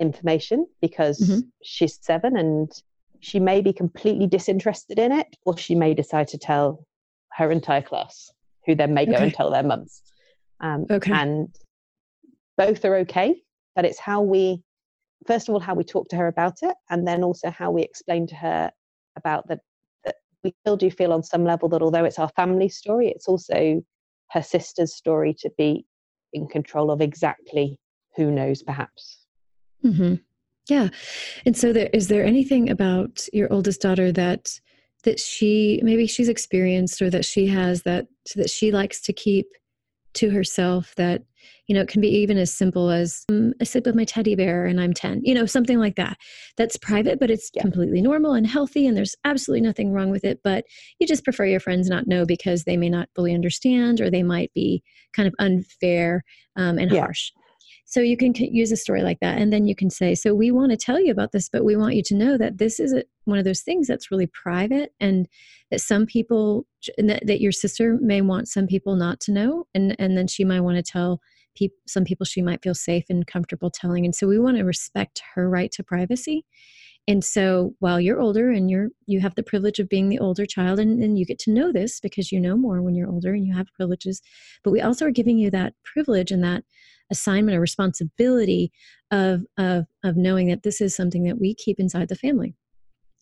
information 0.00 0.66
because 0.80 1.20
mm-hmm. 1.20 1.40
she's 1.62 1.96
seven 2.02 2.36
and 2.36 2.72
she 3.20 3.38
may 3.38 3.60
be 3.60 3.72
completely 3.72 4.26
disinterested 4.26 4.98
in 4.98 5.12
it, 5.12 5.28
or 5.46 5.56
she 5.56 5.76
may 5.76 5.94
decide 5.94 6.26
to 6.28 6.38
tell 6.38 6.84
her 7.38 7.52
entire 7.52 7.82
class, 7.82 8.32
who 8.70 8.76
then 8.76 8.94
may 8.94 9.06
go 9.06 9.14
okay. 9.14 9.24
and 9.24 9.34
tell 9.34 9.50
their 9.50 9.62
mums. 9.62 10.02
Um, 10.60 10.86
okay. 10.90 11.12
And 11.12 11.48
both 12.56 12.84
are 12.84 12.96
okay, 12.98 13.42
but 13.74 13.84
it's 13.84 13.98
how 13.98 14.22
we 14.22 14.62
first 15.26 15.48
of 15.48 15.54
all 15.54 15.60
how 15.60 15.74
we 15.74 15.84
talk 15.84 16.08
to 16.08 16.16
her 16.16 16.28
about 16.28 16.62
it 16.62 16.74
and 16.88 17.06
then 17.06 17.22
also 17.22 17.50
how 17.50 17.70
we 17.70 17.82
explain 17.82 18.26
to 18.26 18.34
her 18.34 18.70
about 19.16 19.46
that 19.48 19.60
that 20.04 20.16
we 20.42 20.54
still 20.60 20.76
do 20.76 20.90
feel 20.90 21.12
on 21.12 21.22
some 21.22 21.44
level 21.44 21.68
that 21.68 21.82
although 21.82 22.04
it's 22.04 22.18
our 22.18 22.30
family 22.30 22.68
story 22.68 23.08
it's 23.08 23.28
also 23.28 23.82
her 24.30 24.42
sister's 24.42 24.94
story 24.94 25.34
to 25.34 25.50
be 25.58 25.84
in 26.32 26.46
control 26.46 26.90
of 26.90 27.00
exactly 27.00 27.78
who 28.16 28.30
knows 28.30 28.62
perhaps 28.62 29.26
mm-hmm. 29.84 30.14
yeah 30.68 30.88
and 31.44 31.56
so 31.56 31.72
there 31.72 31.90
is 31.92 32.08
there 32.08 32.24
anything 32.24 32.70
about 32.70 33.26
your 33.32 33.52
oldest 33.52 33.82
daughter 33.82 34.10
that 34.12 34.58
that 35.04 35.18
she 35.18 35.80
maybe 35.82 36.06
she's 36.06 36.28
experienced 36.28 37.00
or 37.00 37.10
that 37.10 37.24
she 37.24 37.46
has 37.46 37.82
that 37.82 38.06
that 38.36 38.50
she 38.50 38.72
likes 38.72 39.00
to 39.02 39.12
keep 39.12 39.46
to 40.14 40.30
herself 40.30 40.94
that 40.96 41.22
you 41.66 41.74
know 41.74 41.82
it 41.82 41.88
can 41.88 42.00
be 42.00 42.08
even 42.08 42.36
as 42.36 42.52
simple 42.52 42.90
as 42.90 43.24
um, 43.30 43.52
i 43.60 43.64
sleep 43.64 43.86
with 43.86 43.94
my 43.94 44.04
teddy 44.04 44.34
bear 44.34 44.66
and 44.66 44.80
i'm 44.80 44.92
10 44.92 45.20
you 45.24 45.34
know 45.34 45.46
something 45.46 45.78
like 45.78 45.96
that 45.96 46.16
that's 46.56 46.76
private 46.76 47.20
but 47.20 47.30
it's 47.30 47.50
yeah. 47.54 47.62
completely 47.62 48.02
normal 48.02 48.32
and 48.32 48.46
healthy 48.46 48.86
and 48.86 48.96
there's 48.96 49.14
absolutely 49.24 49.64
nothing 49.64 49.92
wrong 49.92 50.10
with 50.10 50.24
it 50.24 50.40
but 50.42 50.64
you 50.98 51.06
just 51.06 51.24
prefer 51.24 51.44
your 51.46 51.60
friends 51.60 51.88
not 51.88 52.08
know 52.08 52.26
because 52.26 52.64
they 52.64 52.76
may 52.76 52.88
not 52.88 53.08
fully 53.14 53.34
understand 53.34 54.00
or 54.00 54.10
they 54.10 54.22
might 54.22 54.52
be 54.52 54.82
kind 55.14 55.28
of 55.28 55.34
unfair 55.38 56.24
um, 56.56 56.78
and 56.78 56.90
yeah. 56.90 57.00
harsh 57.00 57.30
so 57.90 58.00
you 58.00 58.16
can 58.16 58.32
use 58.34 58.72
a 58.72 58.76
story 58.76 59.02
like 59.02 59.20
that 59.20 59.38
and 59.38 59.52
then 59.52 59.66
you 59.66 59.74
can 59.74 59.90
say 59.90 60.14
so 60.14 60.34
we 60.34 60.50
want 60.50 60.70
to 60.70 60.76
tell 60.76 60.98
you 60.98 61.12
about 61.12 61.32
this 61.32 61.48
but 61.48 61.64
we 61.64 61.76
want 61.76 61.94
you 61.94 62.02
to 62.02 62.14
know 62.14 62.38
that 62.38 62.56
this 62.56 62.80
is 62.80 62.94
one 63.24 63.38
of 63.38 63.44
those 63.44 63.60
things 63.60 63.86
that's 63.86 64.10
really 64.10 64.26
private 64.28 64.92
and 65.00 65.28
that 65.70 65.80
some 65.80 66.06
people 66.06 66.66
that, 66.96 67.26
that 67.26 67.40
your 67.40 67.52
sister 67.52 67.98
may 68.00 68.22
want 68.22 68.48
some 68.48 68.66
people 68.66 68.96
not 68.96 69.20
to 69.20 69.32
know 69.32 69.66
and 69.74 69.94
and 69.98 70.16
then 70.16 70.26
she 70.26 70.44
might 70.44 70.60
want 70.60 70.76
to 70.76 70.82
tell 70.82 71.20
people 71.54 71.76
some 71.86 72.04
people 72.04 72.24
she 72.24 72.42
might 72.42 72.62
feel 72.62 72.74
safe 72.74 73.04
and 73.08 73.26
comfortable 73.26 73.70
telling. 73.70 74.04
And 74.04 74.14
so 74.14 74.26
we 74.26 74.38
want 74.38 74.56
to 74.56 74.64
respect 74.64 75.22
her 75.34 75.48
right 75.48 75.70
to 75.72 75.84
privacy. 75.84 76.44
And 77.08 77.24
so 77.24 77.74
while 77.80 78.00
you're 78.00 78.20
older 78.20 78.50
and 78.50 78.70
you're 78.70 78.88
you 79.06 79.20
have 79.20 79.34
the 79.34 79.42
privilege 79.42 79.78
of 79.78 79.88
being 79.88 80.08
the 80.08 80.18
older 80.18 80.46
child 80.46 80.78
and, 80.78 81.02
and 81.02 81.18
you 81.18 81.24
get 81.24 81.38
to 81.40 81.50
know 81.50 81.72
this 81.72 81.98
because 81.98 82.30
you 82.30 82.38
know 82.38 82.56
more 82.56 82.82
when 82.82 82.94
you're 82.94 83.10
older 83.10 83.32
and 83.32 83.46
you 83.46 83.54
have 83.54 83.72
privileges 83.74 84.20
but 84.62 84.70
we 84.70 84.82
also 84.82 85.06
are 85.06 85.10
giving 85.10 85.38
you 85.38 85.50
that 85.50 85.72
privilege 85.82 86.30
and 86.30 86.44
that 86.44 86.62
assignment 87.10 87.56
or 87.56 87.60
responsibility 87.60 88.72
of 89.10 89.42
of 89.58 89.86
of 90.04 90.16
knowing 90.16 90.48
that 90.48 90.62
this 90.62 90.80
is 90.80 90.94
something 90.94 91.24
that 91.24 91.40
we 91.40 91.54
keep 91.54 91.78
inside 91.78 92.08
the 92.08 92.16
family. 92.16 92.54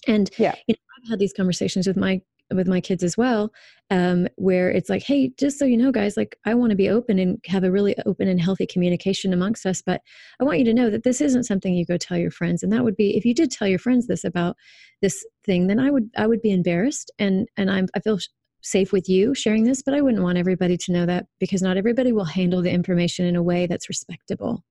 And 0.07 0.31
yeah. 0.39 0.55
you 0.67 0.75
know, 0.75 0.79
i've 1.03 1.11
had 1.11 1.19
these 1.19 1.33
conversations 1.33 1.87
with 1.87 1.97
my 1.97 2.21
with 2.55 2.67
my 2.67 2.81
kids 2.81 3.03
as 3.03 3.17
well 3.17 3.53
um, 3.91 4.27
where 4.37 4.71
it's 4.71 4.89
like 4.89 5.03
hey 5.03 5.31
just 5.39 5.59
so 5.59 5.65
you 5.65 5.77
know 5.77 5.93
guys 5.93 6.17
like 6.17 6.39
i 6.47 6.55
want 6.55 6.71
to 6.71 6.77
be 6.77 6.89
open 6.89 7.19
and 7.19 7.39
have 7.47 7.65
a 7.65 7.71
really 7.71 7.95
open 8.07 8.29
and 8.29 8.41
healthy 8.41 8.67
communication 8.67 9.33
amongst 9.33 9.67
us 9.67 9.83
but 9.83 10.01
i 10.41 10.45
want 10.45 10.59
you 10.59 10.65
to 10.65 10.75
know 10.75 10.91
that 10.91 11.05
this 11.05 11.21
isn't 11.21 11.45
something 11.45 11.75
you 11.75 11.85
go 11.85 11.97
tell 11.97 12.19
your 12.19 12.31
friends. 12.31 12.63
And 12.63 12.73
that 12.73 12.85
would 12.85 12.97
be 12.97 13.17
if 13.17 13.25
you 13.25 13.35
did 13.35 13.51
tell 13.51 13.69
your 13.69 13.79
friends 13.79 14.07
this 14.07 14.25
about 14.25 14.57
this 15.03 15.25
thing 15.45 15.67
then 15.67 15.79
i 15.79 15.91
would 15.91 16.11
i 16.17 16.27
would 16.27 16.43
be 16.43 16.51
embarrassed 16.51 17.11
and 17.19 17.49
and 17.57 17.71
i'm 17.71 17.87
i 17.95 18.01
feel 18.01 18.19
safe 18.61 18.93
with 18.93 19.09
you 19.09 19.35
sharing 19.35 19.65
this 19.65 19.83
but 19.83 19.95
i 19.95 20.01
wouldn't 20.01 20.23
want 20.23 20.39
everybody 20.39 20.77
to 20.77 20.93
know 20.93 21.07
that 21.07 21.27
because 21.39 21.63
not 21.63 21.77
everybody 21.77 22.13
will 22.13 22.25
handle 22.25 22.63
the 22.63 22.71
information 22.71 23.25
in 23.25 23.37
a 23.37 23.43
way 23.43 23.67
that's 23.67 23.89
respectable 23.89 24.65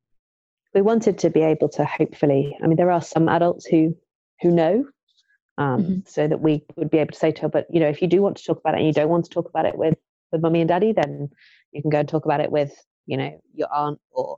we 0.74 0.82
wanted 0.82 1.18
to 1.18 1.30
be 1.30 1.42
able 1.42 1.70
to 1.70 1.86
hopefully 1.86 2.58
i 2.62 2.68
mean 2.68 2.78
there 2.78 2.92
are 2.92 3.02
some 3.02 3.30
adults 3.30 3.66
who 3.66 3.96
who 4.42 4.52
know 4.52 4.86
um, 5.58 5.84
mm-hmm. 5.84 6.00
so 6.06 6.28
that 6.28 6.40
we 6.40 6.64
would 6.76 6.90
be 6.90 7.00
able 7.00 7.12
to 7.12 7.18
say 7.18 7.32
to 7.32 7.42
her, 7.44 7.50
but 7.50 7.66
you 7.70 7.80
know, 7.80 7.88
if 7.88 8.02
you 8.02 8.08
do 8.08 8.22
want 8.22 8.38
to 8.38 8.44
talk 8.44 8.60
about 8.60 8.76
it 8.76 8.78
and 8.78 8.88
you 8.88 8.94
don't 8.94 9.10
want 9.10 9.26
to 9.26 9.32
talk 9.32 9.50
about 9.50 9.66
it 9.66 9.78
with 9.78 9.96
with 10.32 10.42
mummy 10.42 10.62
and 10.62 10.68
daddy, 10.68 10.92
then 10.92 11.30
you 11.72 11.82
can 11.82 11.90
go 11.90 12.00
and 12.00 12.10
talk 12.10 12.26
about 12.26 12.42
it 12.42 12.52
with 12.52 12.74
you 13.06 13.18
know 13.18 13.40
your 13.54 13.74
aunt 13.74 14.00
or 14.12 14.38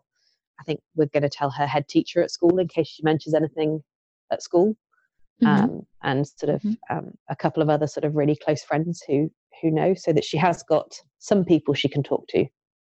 I 0.59 0.63
think 0.63 0.81
we're 0.95 1.07
going 1.07 1.23
to 1.23 1.29
tell 1.29 1.51
her 1.51 1.67
head 1.67 1.87
teacher 1.87 2.21
at 2.21 2.31
school 2.31 2.59
in 2.59 2.67
case 2.67 2.87
she 2.87 3.03
mentions 3.03 3.33
anything 3.33 3.81
at 4.31 4.41
school, 4.41 4.75
mm-hmm. 5.41 5.47
um, 5.47 5.81
and 6.01 6.25
sort 6.25 6.55
of 6.55 6.61
mm-hmm. 6.61 6.97
um, 6.97 7.11
a 7.29 7.35
couple 7.35 7.61
of 7.61 7.69
other 7.69 7.87
sort 7.87 8.05
of 8.05 8.15
really 8.15 8.37
close 8.37 8.63
friends 8.63 9.03
who 9.05 9.29
who 9.61 9.71
know, 9.71 9.93
so 9.93 10.13
that 10.13 10.23
she 10.23 10.37
has 10.37 10.63
got 10.63 10.95
some 11.19 11.45
people 11.45 11.73
she 11.73 11.89
can 11.89 12.03
talk 12.03 12.27
to 12.29 12.45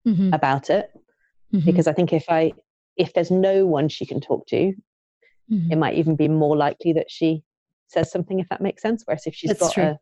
mm-hmm. 0.08 0.34
about 0.34 0.70
it. 0.70 0.90
Mm-hmm. 1.54 1.66
Because 1.66 1.88
I 1.88 1.94
think 1.94 2.14
if 2.14 2.26
I 2.30 2.54
if 2.98 3.14
there's 3.14 3.32
no 3.32 3.66
one 3.66 3.90
she 3.90 4.06
can 4.06 4.20
talk 4.20 4.46
to, 4.48 4.58
it 4.58 4.76
mm-hmm. 5.52 5.80
might 5.80 5.96
even 5.96 6.16
be 6.16 6.28
more 6.28 6.56
likely 6.56 6.94
that 6.94 7.10
she 7.10 7.44
says 7.90 8.12
something 8.12 8.40
if 8.40 8.48
that 8.50 8.62
makes 8.62 8.82
sense 8.82 9.04
whereas 9.06 9.26
if 9.26 9.36
she's 9.36 9.50
That's 9.50 9.62
got 9.62 9.74
true. 9.74 9.84
a 9.84 10.00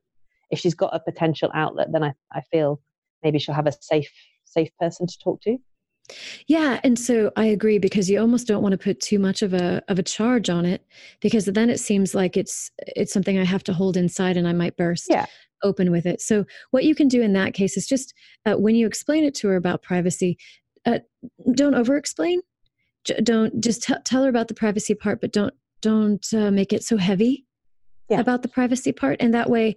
if 0.52 0.60
she's 0.60 0.76
got 0.76 0.94
a 0.96 1.00
potential 1.00 1.50
outlet 1.54 1.88
then 1.92 2.04
I, 2.04 2.14
I 2.32 2.42
feel 2.42 2.82
maybe 3.24 3.40
she'll 3.40 3.56
have 3.56 3.68
a 3.68 3.74
safe 3.82 4.12
safe 4.46 4.70
person 4.80 5.08
to 5.08 5.18
talk 5.20 5.42
to 5.42 5.58
yeah, 6.48 6.80
and 6.86 6.98
so 6.98 7.34
I 7.36 7.48
agree 7.48 7.80
because 7.80 8.10
you 8.10 8.18
almost 8.22 8.48
don't 8.48 8.62
want 8.64 8.72
to 8.72 8.78
put 8.78 9.02
too 9.02 9.20
much 9.20 9.42
of 9.42 9.54
a 9.54 9.84
of 9.90 10.00
a 10.00 10.04
charge 10.04 10.50
on 10.50 10.66
it 10.66 10.86
because 11.20 11.44
then 11.44 11.70
it 11.70 11.82
seems 11.82 12.16
like 12.16 12.38
it's 12.38 12.72
it's 12.80 13.12
something 13.12 13.38
I 13.38 13.44
have 13.44 13.62
to 13.66 13.74
hold 13.74 13.98
inside 13.98 14.38
and 14.38 14.48
I 14.48 14.54
might 14.54 14.78
burst 14.78 15.08
yeah. 15.10 15.26
Open 15.64 15.92
with 15.92 16.06
it. 16.06 16.22
So 16.22 16.46
what 16.72 16.84
you 16.84 16.96
can 16.96 17.08
do 17.08 17.22
in 17.22 17.34
that 17.34 17.54
case 17.54 17.78
is 17.78 17.88
just 17.88 18.14
uh, 18.46 18.56
when 18.56 18.76
you 18.76 18.88
explain 18.88 19.24
it 19.24 19.36
to 19.36 19.48
her 19.50 19.56
about 19.56 19.82
privacy, 19.82 20.38
uh, 20.86 21.00
don't 21.54 21.76
over 21.76 21.98
explain. 21.98 22.42
J- 23.04 23.22
don't 23.22 23.62
just 23.62 23.84
t- 23.84 23.94
tell 24.06 24.24
her 24.24 24.30
about 24.30 24.48
the 24.48 24.54
privacy 24.54 24.94
part, 24.94 25.22
but 25.22 25.34
don't 25.34 25.54
don't 25.82 26.26
uh, 26.34 26.50
make 26.52 26.74
it 26.74 26.84
so 26.84 26.98
heavy 26.98 27.46
yeah. 28.10 28.20
about 28.20 28.42
the 28.42 28.48
privacy 28.48 28.92
part. 28.92 29.18
And 29.20 29.34
that 29.34 29.50
way, 29.50 29.76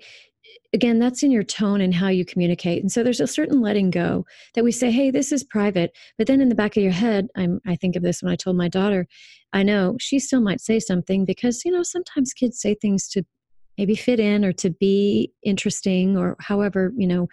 again, 0.72 0.98
that's 0.98 1.22
in 1.22 1.30
your 1.30 1.42
tone 1.42 1.80
and 1.80 1.94
how 1.94 2.08
you 2.08 2.24
communicate. 2.24 2.82
And 2.82 2.90
so 2.90 3.02
there's 3.02 3.20
a 3.20 3.26
certain 3.26 3.60
letting 3.60 3.90
go 3.90 4.24
that 4.54 4.64
we 4.64 4.72
say, 4.72 4.90
hey, 4.90 5.10
this 5.10 5.32
is 5.32 5.44
private. 5.44 5.92
But 6.16 6.26
then 6.26 6.40
in 6.40 6.48
the 6.48 6.54
back 6.54 6.76
of 6.76 6.82
your 6.82 6.92
head, 6.92 7.28
I'm, 7.36 7.60
I 7.66 7.76
think 7.76 7.96
of 7.96 8.02
this 8.02 8.22
when 8.22 8.32
I 8.32 8.36
told 8.36 8.56
my 8.56 8.68
daughter, 8.68 9.06
I 9.52 9.62
know 9.62 9.96
she 10.00 10.18
still 10.18 10.40
might 10.40 10.60
say 10.60 10.78
something 10.78 11.24
because, 11.24 11.64
you 11.64 11.72
know, 11.72 11.82
sometimes 11.82 12.32
kids 12.32 12.60
say 12.60 12.74
things 12.74 13.08
to 13.08 13.24
maybe 13.80 13.96
fit 13.96 14.20
in 14.20 14.44
or 14.44 14.52
to 14.52 14.70
be 14.70 15.32
interesting 15.42 16.16
or 16.16 16.36
however 16.38 16.92
you 16.96 17.06
know 17.06 17.26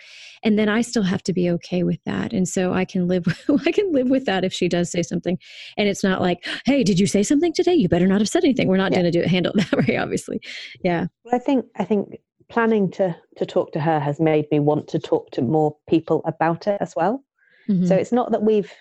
and 0.43 0.57
then 0.57 0.69
i 0.69 0.81
still 0.81 1.03
have 1.03 1.21
to 1.21 1.33
be 1.33 1.49
okay 1.49 1.83
with 1.83 1.99
that 2.05 2.33
and 2.33 2.47
so 2.47 2.73
i 2.73 2.83
can 2.85 3.07
live 3.07 3.25
i 3.65 3.71
can 3.71 3.91
live 3.91 4.09
with 4.09 4.25
that 4.25 4.43
if 4.43 4.53
she 4.53 4.67
does 4.67 4.89
say 4.89 5.03
something 5.03 5.37
and 5.77 5.87
it's 5.87 6.03
not 6.03 6.21
like 6.21 6.47
hey 6.65 6.83
did 6.87 6.99
you 6.99 7.05
say 7.05 7.21
something 7.21 7.53
today? 7.53 7.73
You 7.73 7.89
better 7.89 8.07
not 8.07 8.21
have 8.21 8.29
said 8.29 8.45
anything. 8.45 8.69
We're 8.69 8.77
not 8.77 8.91
yeah. 8.91 9.01
going 9.01 9.11
to 9.11 9.19
do 9.19 9.23
it 9.23 9.27
handle 9.27 9.51
it 9.55 9.67
that 9.71 9.87
way 9.87 9.97
obviously. 9.97 10.39
Yeah. 10.83 11.07
Well 11.23 11.35
i 11.35 11.39
think 11.39 11.65
i 11.77 11.83
think 11.83 12.15
planning 12.49 12.89
to 12.91 13.15
to 13.35 13.45
talk 13.45 13.73
to 13.73 13.79
her 13.79 13.99
has 13.99 14.19
made 14.19 14.45
me 14.51 14.59
want 14.59 14.87
to 14.87 14.99
talk 14.99 15.29
to 15.31 15.41
more 15.41 15.75
people 15.89 16.21
about 16.25 16.65
it 16.65 16.77
as 16.79 16.93
well. 16.95 17.23
Mm-hmm. 17.69 17.85
so 17.85 17.95
it's 17.95 18.13
not 18.13 18.31
that 18.31 18.43
we've 18.43 18.71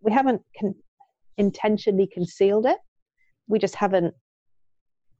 we 0.00 0.10
haven't 0.10 0.42
con- 0.58 0.74
intentionally 1.38 2.08
concealed 2.12 2.66
it. 2.66 2.78
We 3.46 3.60
just 3.60 3.76
haven't 3.76 4.14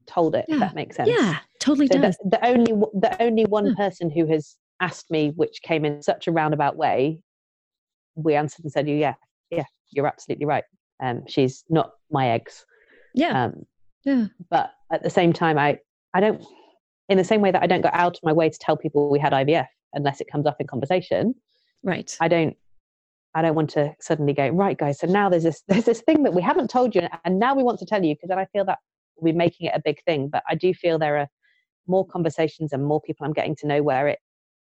told 0.07 0.35
it. 0.35 0.45
Yeah. 0.47 0.55
If 0.55 0.59
that 0.61 0.75
makes 0.75 0.95
sense. 0.95 1.09
Yeah, 1.09 1.37
totally 1.59 1.87
so 1.87 2.01
does. 2.01 2.17
The, 2.23 2.29
the 2.31 2.45
only 2.45 2.71
the 2.93 3.15
only 3.21 3.45
one 3.45 3.67
yeah. 3.67 3.73
person 3.75 4.09
who 4.09 4.25
has 4.27 4.55
asked 4.79 5.09
me, 5.11 5.31
which 5.35 5.61
came 5.61 5.85
in 5.85 6.01
such 6.01 6.27
a 6.27 6.31
roundabout 6.31 6.75
way, 6.75 7.19
we 8.15 8.35
answered 8.35 8.63
and 8.63 8.71
said, 8.71 8.87
"Yeah, 8.87 9.15
yeah, 9.49 9.65
you're 9.91 10.07
absolutely 10.07 10.45
right. 10.45 10.63
Um, 11.01 11.23
she's 11.27 11.63
not 11.69 11.91
my 12.11 12.29
eggs." 12.29 12.65
Yeah. 13.13 13.45
Um, 13.45 13.65
yeah. 14.05 14.27
But 14.49 14.71
at 14.91 15.03
the 15.03 15.09
same 15.09 15.33
time, 15.33 15.57
I 15.57 15.79
I 16.13 16.19
don't. 16.19 16.43
In 17.09 17.17
the 17.17 17.23
same 17.23 17.41
way 17.41 17.51
that 17.51 17.61
I 17.61 17.67
don't 17.67 17.81
go 17.81 17.89
out 17.91 18.15
of 18.15 18.23
my 18.23 18.31
way 18.31 18.49
to 18.49 18.57
tell 18.57 18.77
people 18.77 19.09
we 19.09 19.19
had 19.19 19.33
IVF 19.33 19.67
unless 19.93 20.21
it 20.21 20.27
comes 20.31 20.45
up 20.45 20.55
in 20.59 20.67
conversation. 20.67 21.35
Right. 21.83 22.15
I 22.21 22.27
don't 22.27 22.55
I 23.35 23.41
don't 23.41 23.55
want 23.55 23.71
to 23.71 23.93
suddenly 23.99 24.33
go, 24.33 24.47
right, 24.49 24.77
guys, 24.77 24.99
so 24.99 25.07
now 25.07 25.29
there's 25.29 25.43
this 25.43 25.63
there's 25.67 25.85
this 25.85 26.01
thing 26.01 26.23
that 26.23 26.33
we 26.33 26.41
haven't 26.41 26.69
told 26.69 26.95
you 26.95 27.07
and 27.25 27.39
now 27.39 27.55
we 27.55 27.63
want 27.63 27.79
to 27.79 27.85
tell 27.85 28.03
you 28.03 28.15
because 28.15 28.29
then 28.29 28.39
I 28.39 28.45
feel 28.45 28.65
that 28.65 28.79
we 29.23 29.31
be 29.31 29.37
making 29.37 29.67
it 29.67 29.73
a 29.75 29.81
big 29.83 30.03
thing. 30.03 30.29
But 30.29 30.43
I 30.47 30.55
do 30.55 30.73
feel 30.73 30.99
there 30.99 31.17
are 31.17 31.27
more 31.87 32.05
conversations 32.05 32.73
and 32.73 32.85
more 32.85 33.01
people 33.01 33.25
I'm 33.25 33.33
getting 33.33 33.55
to 33.57 33.67
know 33.67 33.83
where 33.83 34.07
it 34.07 34.19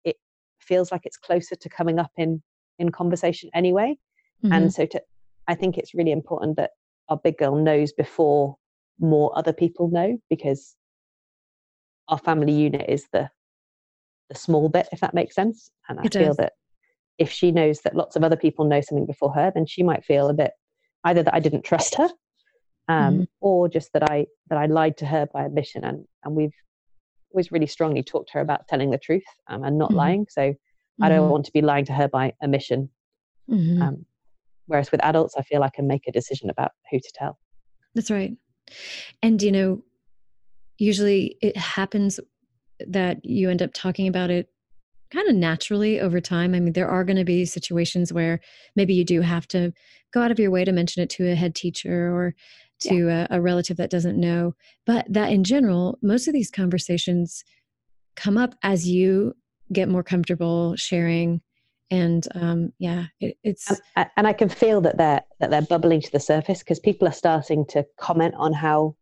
it 0.04 0.16
feels 0.60 0.90
like 0.90 1.02
it's 1.04 1.16
closer 1.16 1.56
to 1.56 1.68
coming 1.68 1.98
up 1.98 2.10
in 2.16 2.42
in 2.78 2.90
conversation 2.90 3.50
anyway. 3.54 3.96
Mm-hmm. 4.44 4.52
And 4.52 4.72
so 4.72 4.86
to 4.86 5.02
I 5.48 5.54
think 5.54 5.78
it's 5.78 5.94
really 5.94 6.12
important 6.12 6.56
that 6.56 6.70
our 7.08 7.16
big 7.16 7.38
girl 7.38 7.56
knows 7.56 7.92
before 7.92 8.56
more 8.98 9.36
other 9.36 9.52
people 9.52 9.88
know 9.90 10.18
because 10.30 10.76
our 12.08 12.18
family 12.18 12.52
unit 12.52 12.86
is 12.88 13.06
the 13.12 13.30
the 14.28 14.38
small 14.38 14.68
bit, 14.68 14.88
if 14.92 15.00
that 15.00 15.14
makes 15.14 15.34
sense. 15.34 15.70
And 15.88 16.00
I 16.00 16.04
it 16.04 16.12
feel 16.12 16.28
does. 16.28 16.36
that 16.38 16.52
if 17.18 17.30
she 17.30 17.52
knows 17.52 17.80
that 17.80 17.94
lots 17.94 18.16
of 18.16 18.24
other 18.24 18.36
people 18.36 18.64
know 18.64 18.80
something 18.80 19.06
before 19.06 19.32
her, 19.34 19.52
then 19.54 19.66
she 19.66 19.82
might 19.82 20.04
feel 20.04 20.28
a 20.28 20.34
bit 20.34 20.52
either 21.04 21.22
that 21.22 21.34
I 21.34 21.40
didn't 21.40 21.64
trust 21.64 21.96
her 21.96 22.08
um, 22.88 23.20
mm. 23.20 23.26
or 23.40 23.68
just 23.68 23.92
that 23.92 24.10
I 24.10 24.26
that 24.48 24.58
I 24.58 24.66
lied 24.66 24.96
to 24.98 25.06
her 25.06 25.26
by 25.32 25.44
omission. 25.44 25.84
And 25.84 26.04
and 26.24 26.34
we've 26.34 26.54
always 27.32 27.52
really 27.52 27.66
strongly 27.66 28.02
talked 28.02 28.28
to 28.28 28.34
her 28.34 28.40
about 28.40 28.68
telling 28.68 28.90
the 28.90 28.98
truth 28.98 29.24
um, 29.48 29.64
and 29.64 29.78
not 29.78 29.90
mm. 29.90 29.96
lying. 29.96 30.26
So 30.28 30.42
mm-hmm. 30.42 31.04
I 31.04 31.08
don't 31.08 31.22
mm-hmm. 31.22 31.30
want 31.30 31.46
to 31.46 31.52
be 31.52 31.62
lying 31.62 31.84
to 31.86 31.92
her 31.92 32.08
by 32.08 32.34
omission. 32.42 32.90
Mm-hmm. 33.50 33.82
Um, 33.82 34.06
whereas 34.66 34.92
with 34.92 35.04
adults, 35.04 35.34
I 35.36 35.42
feel 35.42 35.62
I 35.62 35.70
can 35.70 35.86
make 35.86 36.06
a 36.06 36.12
decision 36.12 36.50
about 36.50 36.72
who 36.90 36.98
to 36.98 37.12
tell. 37.14 37.38
That's 37.94 38.10
right. 38.10 38.36
And 39.22 39.42
you 39.42 39.52
know, 39.52 39.82
usually 40.78 41.36
it 41.40 41.56
happens 41.56 42.20
that 42.86 43.24
you 43.24 43.50
end 43.50 43.62
up 43.62 43.70
talking 43.72 44.08
about 44.08 44.30
it 44.30 44.48
kind 45.12 45.28
of 45.28 45.36
naturally 45.36 46.00
over 46.00 46.20
time. 46.20 46.54
I 46.54 46.60
mean, 46.60 46.72
there 46.72 46.88
are 46.88 47.04
going 47.04 47.18
to 47.18 47.24
be 47.24 47.44
situations 47.44 48.12
where 48.12 48.40
maybe 48.74 48.94
you 48.94 49.04
do 49.04 49.20
have 49.20 49.46
to 49.48 49.72
go 50.12 50.22
out 50.22 50.30
of 50.30 50.38
your 50.38 50.50
way 50.50 50.64
to 50.64 50.72
mention 50.72 51.02
it 51.02 51.10
to 51.10 51.30
a 51.30 51.34
head 51.34 51.54
teacher 51.54 52.14
or 52.14 52.34
to 52.82 53.06
yeah. 53.06 53.26
a, 53.30 53.38
a, 53.38 53.40
relative 53.40 53.76
that 53.76 53.90
doesn't 53.90 54.18
know. 54.18 54.54
But 54.86 55.06
that 55.08 55.30
in 55.30 55.44
general, 55.44 55.98
most 56.02 56.28
of 56.28 56.34
these 56.34 56.50
conversations 56.50 57.44
come 58.16 58.36
up 58.36 58.54
as 58.62 58.86
you 58.86 59.34
get 59.72 59.88
more 59.88 60.02
comfortable 60.02 60.76
sharing. 60.76 61.40
And 61.90 62.26
um, 62.34 62.72
yeah, 62.78 63.06
it, 63.20 63.36
it's 63.42 63.80
and, 63.96 64.08
and 64.16 64.26
I 64.26 64.32
can 64.32 64.48
feel 64.48 64.80
that 64.82 64.96
they're 64.96 65.22
that 65.40 65.50
they're 65.50 65.62
bubbling 65.62 66.00
to 66.00 66.12
the 66.12 66.20
surface 66.20 66.60
because 66.60 66.80
people 66.80 67.06
are 67.06 67.12
starting 67.12 67.66
to 67.66 67.84
comment 67.98 68.34
on 68.38 68.52
how 68.52 68.96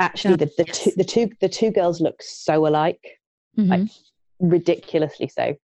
actually 0.00 0.36
the, 0.36 0.50
the 0.58 0.64
yes. 0.66 0.82
two 0.82 0.92
the 0.96 1.04
two 1.04 1.30
the 1.40 1.48
two 1.48 1.70
girls 1.70 2.00
look 2.00 2.20
so 2.20 2.66
alike, 2.66 3.20
mm-hmm. 3.56 3.70
like 3.70 3.88
ridiculously 4.40 5.28
so. 5.28 5.54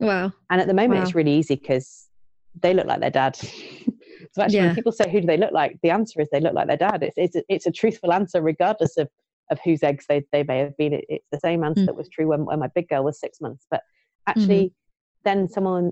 Wow! 0.00 0.32
And 0.50 0.60
at 0.60 0.66
the 0.66 0.74
moment, 0.74 0.98
wow. 0.98 1.02
it's 1.02 1.14
really 1.14 1.34
easy 1.34 1.54
because 1.54 2.08
they 2.60 2.74
look 2.74 2.86
like 2.86 3.00
their 3.00 3.10
dad. 3.10 3.38
So 4.32 4.42
actually, 4.42 4.58
yeah. 4.58 4.66
when 4.66 4.74
people 4.76 4.92
say 4.92 5.10
who 5.10 5.20
do 5.20 5.26
they 5.26 5.36
look 5.36 5.52
like, 5.52 5.78
the 5.82 5.90
answer 5.90 6.20
is 6.20 6.28
they 6.30 6.40
look 6.40 6.54
like 6.54 6.68
their 6.68 6.76
dad. 6.76 7.02
It's 7.02 7.16
it's 7.16 7.36
a, 7.36 7.42
it's 7.48 7.66
a 7.66 7.72
truthful 7.72 8.12
answer 8.12 8.40
regardless 8.40 8.96
of 8.96 9.08
of 9.50 9.58
whose 9.64 9.82
eggs 9.82 10.06
they, 10.08 10.24
they 10.30 10.44
may 10.44 10.58
have 10.58 10.76
been. 10.76 10.92
It, 10.92 11.04
it's 11.08 11.26
the 11.32 11.40
same 11.40 11.64
answer 11.64 11.82
mm. 11.82 11.86
that 11.86 11.96
was 11.96 12.08
true 12.08 12.28
when, 12.28 12.44
when 12.44 12.60
my 12.60 12.68
big 12.68 12.88
girl 12.88 13.04
was 13.04 13.18
six 13.18 13.40
months. 13.40 13.66
But 13.68 13.82
actually, 14.28 14.66
mm-hmm. 14.66 15.38
then 15.38 15.48
someone 15.48 15.90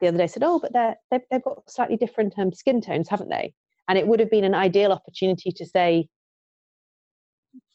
the 0.00 0.08
other 0.08 0.18
day 0.18 0.26
said, 0.26 0.42
"Oh, 0.44 0.58
but 0.58 0.72
they're, 0.72 0.96
they've, 1.10 1.20
they've 1.30 1.44
got 1.44 1.62
slightly 1.70 1.96
different 1.96 2.34
um, 2.38 2.52
skin 2.52 2.80
tones, 2.80 3.08
haven't 3.08 3.30
they?" 3.30 3.54
And 3.88 3.96
it 3.96 4.06
would 4.06 4.20
have 4.20 4.30
been 4.30 4.44
an 4.44 4.54
ideal 4.54 4.92
opportunity 4.92 5.52
to 5.52 5.66
say 5.66 6.08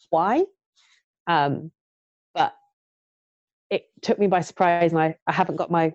why, 0.10 0.44
um, 1.28 1.72
but 2.34 2.54
it 3.70 3.86
took 4.02 4.20
me 4.20 4.28
by 4.28 4.42
surprise, 4.42 4.92
and 4.92 5.00
I, 5.00 5.16
I 5.26 5.32
haven't 5.32 5.56
got 5.56 5.72
my 5.72 5.94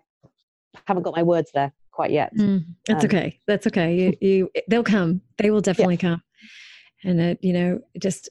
haven't 0.86 1.02
got 1.02 1.16
my 1.16 1.22
words 1.22 1.50
there 1.52 1.72
quite 1.90 2.11
yet. 2.11 2.35
Mm, 2.37 2.64
that's 2.87 3.05
um, 3.05 3.09
okay. 3.09 3.38
That's 3.46 3.66
okay. 3.66 3.94
You, 3.94 4.16
you, 4.20 4.50
they'll 4.68 4.83
come. 4.83 5.20
They 5.38 5.50
will 5.50 5.61
definitely 5.61 5.96
yeah. 5.96 6.00
come. 6.00 6.22
And 7.05 7.20
it, 7.20 7.38
you 7.42 7.53
know, 7.53 7.81
just 7.98 8.29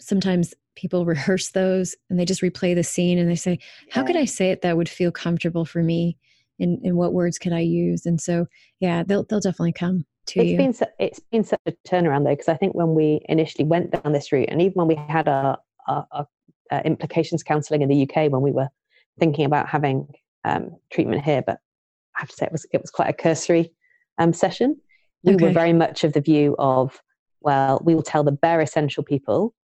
sometimes 0.00 0.54
people 0.74 1.04
rehearse 1.04 1.50
those 1.50 1.94
and 2.08 2.18
they 2.18 2.24
just 2.24 2.42
replay 2.42 2.74
the 2.74 2.84
scene 2.84 3.18
and 3.18 3.30
they 3.30 3.36
say, 3.36 3.58
"How 3.90 4.02
yeah. 4.02 4.06
could 4.06 4.16
I 4.16 4.24
say 4.24 4.50
it 4.50 4.62
that 4.62 4.76
would 4.76 4.88
feel 4.88 5.10
comfortable 5.10 5.64
for 5.64 5.82
me?" 5.82 6.16
And, 6.58 6.80
and 6.84 6.96
what 6.96 7.12
words 7.12 7.38
could 7.38 7.52
I 7.52 7.60
use? 7.60 8.06
And 8.06 8.20
so, 8.20 8.46
yeah, 8.80 9.02
they'll 9.02 9.24
they'll 9.24 9.40
definitely 9.40 9.72
come 9.72 10.04
to 10.26 10.40
it's 10.40 10.50
you. 10.50 10.56
Been, 10.56 10.74
it's 10.98 11.20
been 11.30 11.44
such 11.44 11.60
a 11.66 11.72
turnaround 11.86 12.24
though, 12.24 12.30
because 12.30 12.48
I 12.48 12.56
think 12.56 12.74
when 12.74 12.94
we 12.94 13.20
initially 13.28 13.64
went 13.64 13.90
down 13.90 14.12
this 14.12 14.32
route, 14.32 14.48
and 14.48 14.60
even 14.62 14.74
when 14.74 14.88
we 14.88 14.94
had 14.94 15.28
our, 15.28 15.58
our, 15.88 16.06
our 16.12 16.26
uh, 16.70 16.80
implications 16.84 17.42
counselling 17.42 17.82
in 17.82 17.88
the 17.88 18.02
UK, 18.02 18.30
when 18.30 18.42
we 18.42 18.52
were 18.52 18.68
thinking 19.18 19.44
about 19.44 19.68
having 19.68 20.08
um, 20.44 20.76
treatment 20.90 21.22
here, 21.22 21.42
but 21.46 21.58
I 22.16 22.20
have 22.20 22.28
to 22.28 22.36
say 22.36 22.46
it 22.46 22.52
was 22.52 22.66
it 22.72 22.80
was 22.80 22.90
quite 22.90 23.08
a 23.08 23.12
cursory 23.12 23.72
um, 24.18 24.32
session. 24.32 24.80
We 25.24 25.34
okay. 25.34 25.46
were 25.46 25.52
very 25.52 25.72
much 25.72 26.02
of 26.02 26.14
the 26.14 26.20
view 26.20 26.56
of, 26.58 27.00
well, 27.40 27.80
we 27.84 27.94
will 27.94 28.02
tell 28.02 28.24
the 28.24 28.32
bare 28.32 28.60
essential 28.60 29.04
people 29.04 29.54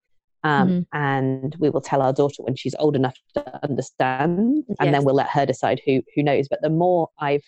um, 0.44 0.68
mm-hmm. 0.68 0.96
and 0.96 1.56
we 1.58 1.70
will 1.70 1.80
tell 1.80 2.02
our 2.02 2.12
daughter 2.12 2.42
when 2.42 2.54
she's 2.54 2.74
old 2.78 2.94
enough 2.94 3.16
to 3.34 3.60
understand 3.64 4.38
and 4.38 4.76
yes. 4.80 4.92
then 4.92 5.04
we'll 5.04 5.14
let 5.14 5.28
her 5.28 5.44
decide 5.44 5.80
who 5.84 6.00
who 6.14 6.22
knows 6.22 6.46
but 6.48 6.60
the 6.62 6.70
more 6.70 7.08
i've 7.18 7.42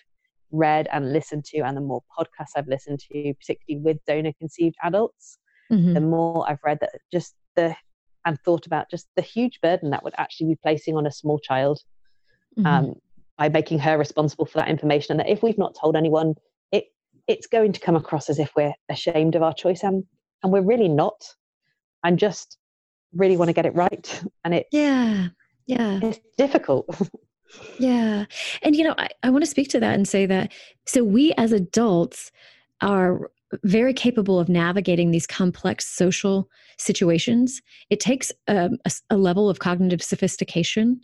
read 0.50 0.88
and 0.92 1.12
listened 1.12 1.44
to 1.44 1.58
and 1.60 1.76
the 1.76 1.80
more 1.80 2.02
podcasts 2.18 2.50
i've 2.56 2.66
listened 2.66 2.98
to 2.98 3.32
particularly 3.34 3.82
with 3.84 3.98
donor 4.06 4.32
conceived 4.38 4.74
adults 4.82 5.38
mm-hmm. 5.70 5.94
the 5.94 6.00
more 6.00 6.48
i've 6.50 6.58
read 6.64 6.78
that 6.80 6.90
just 7.12 7.34
the 7.54 7.74
and 8.26 8.38
thought 8.44 8.66
about 8.66 8.90
just 8.90 9.06
the 9.16 9.22
huge 9.22 9.60
burden 9.62 9.90
that 9.90 10.02
would 10.02 10.14
actually 10.18 10.48
be 10.48 10.58
placing 10.60 10.96
on 10.96 11.06
a 11.06 11.12
small 11.12 11.38
child 11.38 11.80
mm-hmm. 12.58 12.66
um, 12.66 12.94
by 13.40 13.48
making 13.48 13.78
her 13.78 13.96
responsible 13.96 14.44
for 14.44 14.58
that 14.58 14.68
information 14.68 15.12
and 15.12 15.20
that 15.20 15.32
if 15.32 15.42
we've 15.42 15.56
not 15.56 15.74
told 15.74 15.96
anyone 15.96 16.34
it 16.72 16.84
it's 17.26 17.46
going 17.46 17.72
to 17.72 17.80
come 17.80 17.96
across 17.96 18.28
as 18.28 18.38
if 18.38 18.52
we're 18.54 18.74
ashamed 18.90 19.34
of 19.34 19.42
our 19.42 19.54
choice 19.54 19.82
and 19.82 20.04
and 20.42 20.52
we're 20.52 20.62
really 20.62 20.88
not. 20.88 21.24
I'm 22.02 22.16
just 22.16 22.58
really 23.14 23.36
want 23.36 23.48
to 23.48 23.52
get 23.54 23.66
it 23.66 23.74
right 23.74 24.22
and 24.44 24.54
it 24.54 24.66
yeah 24.70 25.28
yeah. 25.66 25.98
it's 26.02 26.20
difficult. 26.38 26.86
Yeah 27.80 28.26
and 28.62 28.76
you 28.76 28.84
know 28.84 28.94
I, 28.96 29.08
I 29.24 29.30
want 29.30 29.42
to 29.42 29.50
speak 29.50 29.70
to 29.70 29.80
that 29.80 29.96
and 29.96 30.06
say 30.06 30.24
that 30.24 30.52
so 30.86 31.02
we 31.02 31.32
as 31.36 31.50
adults 31.50 32.30
are 32.80 33.28
very 33.64 33.92
capable 33.92 34.38
of 34.38 34.48
navigating 34.48 35.10
these 35.10 35.26
complex 35.26 35.88
social 35.88 36.48
situations. 36.78 37.60
It 37.90 38.00
takes 38.00 38.32
um, 38.48 38.78
a, 38.84 38.92
a, 39.10 39.16
level 39.16 39.50
of 39.50 39.58
cognitive 39.58 40.02
sophistication. 40.02 41.00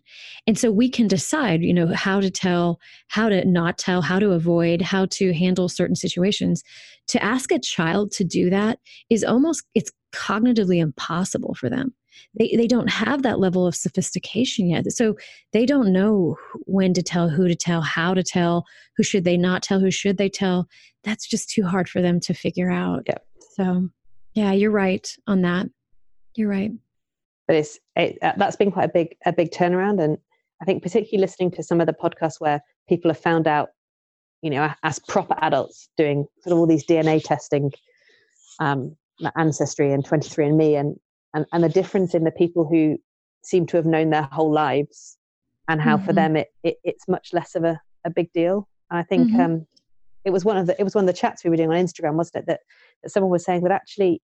And 0.47 0.59
so 0.59 0.71
we 0.71 0.89
can 0.89 1.09
decide, 1.09 1.63
you 1.63 1.75
know, 1.75 1.89
how 1.89 2.21
to 2.21 2.31
tell, 2.31 2.79
how 3.09 3.29
to 3.29 3.45
not 3.45 3.79
tell, 3.79 4.01
how 4.01 4.19
to 4.19 4.31
avoid, 4.31 4.81
how 4.81 5.07
to 5.07 5.35
handle 5.35 5.69
certain 5.69 5.97
situations. 5.97 6.63
To 7.09 7.23
ask 7.23 7.51
a 7.51 7.59
child 7.59 8.13
to 8.13 8.25
do 8.25 8.49
that 8.51 8.79
is 9.11 9.25
almost, 9.25 9.65
it's 9.75 9.91
cognitively 10.15 10.79
impossible 10.79 11.55
for 11.55 11.69
them. 11.69 11.95
They, 12.39 12.55
they 12.57 12.67
don't 12.67 12.91
have 12.91 13.23
that 13.23 13.39
level 13.39 13.67
of 13.67 13.75
sophistication 13.75 14.69
yet. 14.69 14.91
So 14.93 15.17
they 15.53 15.67
don't 15.67 15.93
know 15.93 16.37
when 16.67 16.95
to 16.95 17.03
tell, 17.03 17.29
who 17.29 17.49
to 17.49 17.55
tell, 17.55 17.81
how 17.81 18.15
to 18.15 18.23
tell, 18.23 18.65
who 18.97 19.03
should 19.03 19.25
they 19.25 19.37
not 19.37 19.63
tell, 19.63 19.81
who 19.81 19.91
should 19.91 20.19
they 20.19 20.29
tell. 20.29 20.69
That's 21.05 21.27
just 21.27 21.51
too 21.51 21.65
hard 21.65 21.89
for 21.89 22.03
them 22.03 22.21
to 22.21 22.35
figure 22.35 22.71
out. 22.71 23.05
Yeah. 23.07 23.19
So, 23.55 23.89
yeah, 24.35 24.53
you're 24.53 24.71
right 24.71 25.11
on 25.27 25.43
that. 25.43 25.69
You're 26.35 26.51
right. 26.51 26.73
But 27.47 27.57
it's 27.57 27.79
it, 27.95 28.19
uh, 28.23 28.33
that's 28.37 28.57
been 28.57 28.73
quite 28.73 28.91
a 28.91 28.93
big 28.93 29.17
a 29.25 29.33
big 29.33 29.51
turnaround, 29.51 30.03
and 30.03 30.19
I 30.61 30.65
think 30.65 30.83
particularly 30.83 31.21
listening 31.21 31.53
to 31.53 31.63
some 31.63 31.81
of 31.81 31.87
the 31.87 31.93
podcasts 31.93 32.41
where 32.41 32.61
people 32.89 33.09
have 33.09 33.19
found 33.19 33.47
out, 33.47 33.71
you 34.43 34.51
know, 34.51 34.71
as 34.83 34.99
proper 34.99 35.37
adults 35.41 35.89
doing 35.97 36.27
sort 36.43 36.53
of 36.53 36.59
all 36.59 36.67
these 36.67 36.85
DNA 36.85 37.23
testing 37.23 37.73
um, 38.59 38.97
ancestry 39.37 39.93
and 39.93 40.05
23andme 40.05 40.79
and, 40.81 41.01
and 41.37 41.47
and 41.53 41.63
the 41.63 41.69
difference 41.69 42.15
in 42.15 42.25
the 42.25 42.31
people 42.33 42.67
who 42.67 42.99
seem 43.45 43.67
to 43.67 43.77
have 43.77 43.87
known 43.87 44.11
their 44.11 44.29
whole 44.33 44.51
lives 44.51 45.19
and 45.69 45.81
how 45.81 45.97
mm-hmm. 45.97 46.07
for 46.07 46.13
them 46.13 46.35
it, 46.35 46.49
it, 46.65 46.77
it's 46.83 47.07
much 47.07 47.33
less 47.33 47.55
of 47.55 47.63
a, 47.63 47.81
a 48.05 48.11
big 48.11 48.33
deal 48.33 48.69
i 48.91 49.03
think 49.03 49.29
mm-hmm. 49.29 49.41
um 49.41 49.67
it 50.25 50.31
was 50.31 50.45
one 50.45 50.57
of 50.57 50.67
the 50.67 50.79
it 50.81 50.85
was 50.85 50.95
one 50.95 51.05
of 51.05 51.07
the 51.07 51.21
chats 51.21 51.45
we 51.45 51.51
were 51.51 51.57
doing 51.57 51.71
on 51.71 51.77
instagram 51.77 52.15
wasn't 52.15 52.37
it 52.37 52.47
that, 52.47 52.61
that 53.03 53.11
someone 53.11 53.31
was 53.31 53.45
saying 53.45 53.63
that 53.63 53.71
actually 53.71 54.21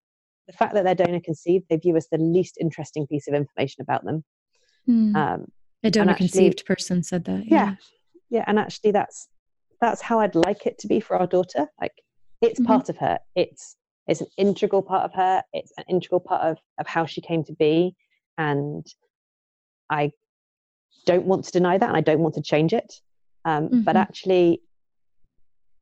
the 0.48 0.52
fact 0.52 0.74
that 0.74 0.84
they're 0.84 0.94
donor 0.94 1.20
conceived 1.20 1.64
they 1.68 1.76
view 1.76 1.96
as 1.96 2.08
the 2.10 2.18
least 2.18 2.56
interesting 2.60 3.06
piece 3.06 3.28
of 3.28 3.34
information 3.34 3.82
about 3.82 4.04
them 4.04 4.24
mm. 4.88 5.14
um 5.14 5.46
a 5.84 5.90
donor 5.90 6.14
conceived 6.14 6.64
person 6.64 7.02
said 7.02 7.24
that 7.24 7.44
yeah. 7.46 7.66
yeah 7.66 7.74
yeah 8.30 8.44
and 8.46 8.58
actually 8.58 8.90
that's 8.90 9.28
that's 9.80 10.00
how 10.00 10.20
i'd 10.20 10.34
like 10.34 10.66
it 10.66 10.78
to 10.78 10.88
be 10.88 10.98
for 10.98 11.16
our 11.16 11.26
daughter 11.26 11.66
like 11.80 11.92
it's 12.40 12.58
mm-hmm. 12.58 12.72
part 12.72 12.88
of 12.88 12.96
her 12.96 13.18
it's 13.36 13.76
it's 14.08 14.20
an 14.20 14.26
integral 14.36 14.82
part 14.82 15.04
of 15.04 15.12
her 15.14 15.42
it's 15.52 15.72
an 15.78 15.84
integral 15.88 16.20
part 16.20 16.42
of, 16.42 16.58
of 16.78 16.86
how 16.86 17.06
she 17.06 17.20
came 17.20 17.44
to 17.44 17.52
be 17.52 17.94
and 18.38 18.86
i 19.90 20.10
don't 21.06 21.24
want 21.24 21.44
to 21.44 21.52
deny 21.52 21.78
that 21.78 21.88
and 21.88 21.96
i 21.96 22.00
don't 22.00 22.20
want 22.20 22.34
to 22.34 22.42
change 22.42 22.72
it 22.72 22.94
um, 23.44 23.64
mm-hmm. 23.64 23.80
but 23.82 23.96
actually 23.96 24.60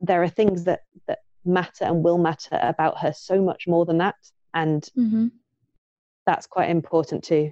there 0.01 0.23
are 0.23 0.29
things 0.29 0.65
that 0.65 0.81
that 1.07 1.19
matter 1.45 1.85
and 1.85 2.05
will 2.05 2.19
matter 2.19 2.59
about 2.63 2.99
her 2.99 3.13
so 3.13 3.41
much 3.41 3.67
more 3.67 3.85
than 3.85 3.99
that 3.99 4.17
and 4.55 4.89
mm-hmm. 4.97 5.29
that's 6.27 6.47
quite 6.47 6.71
important 6.71 7.25
too 7.25 7.51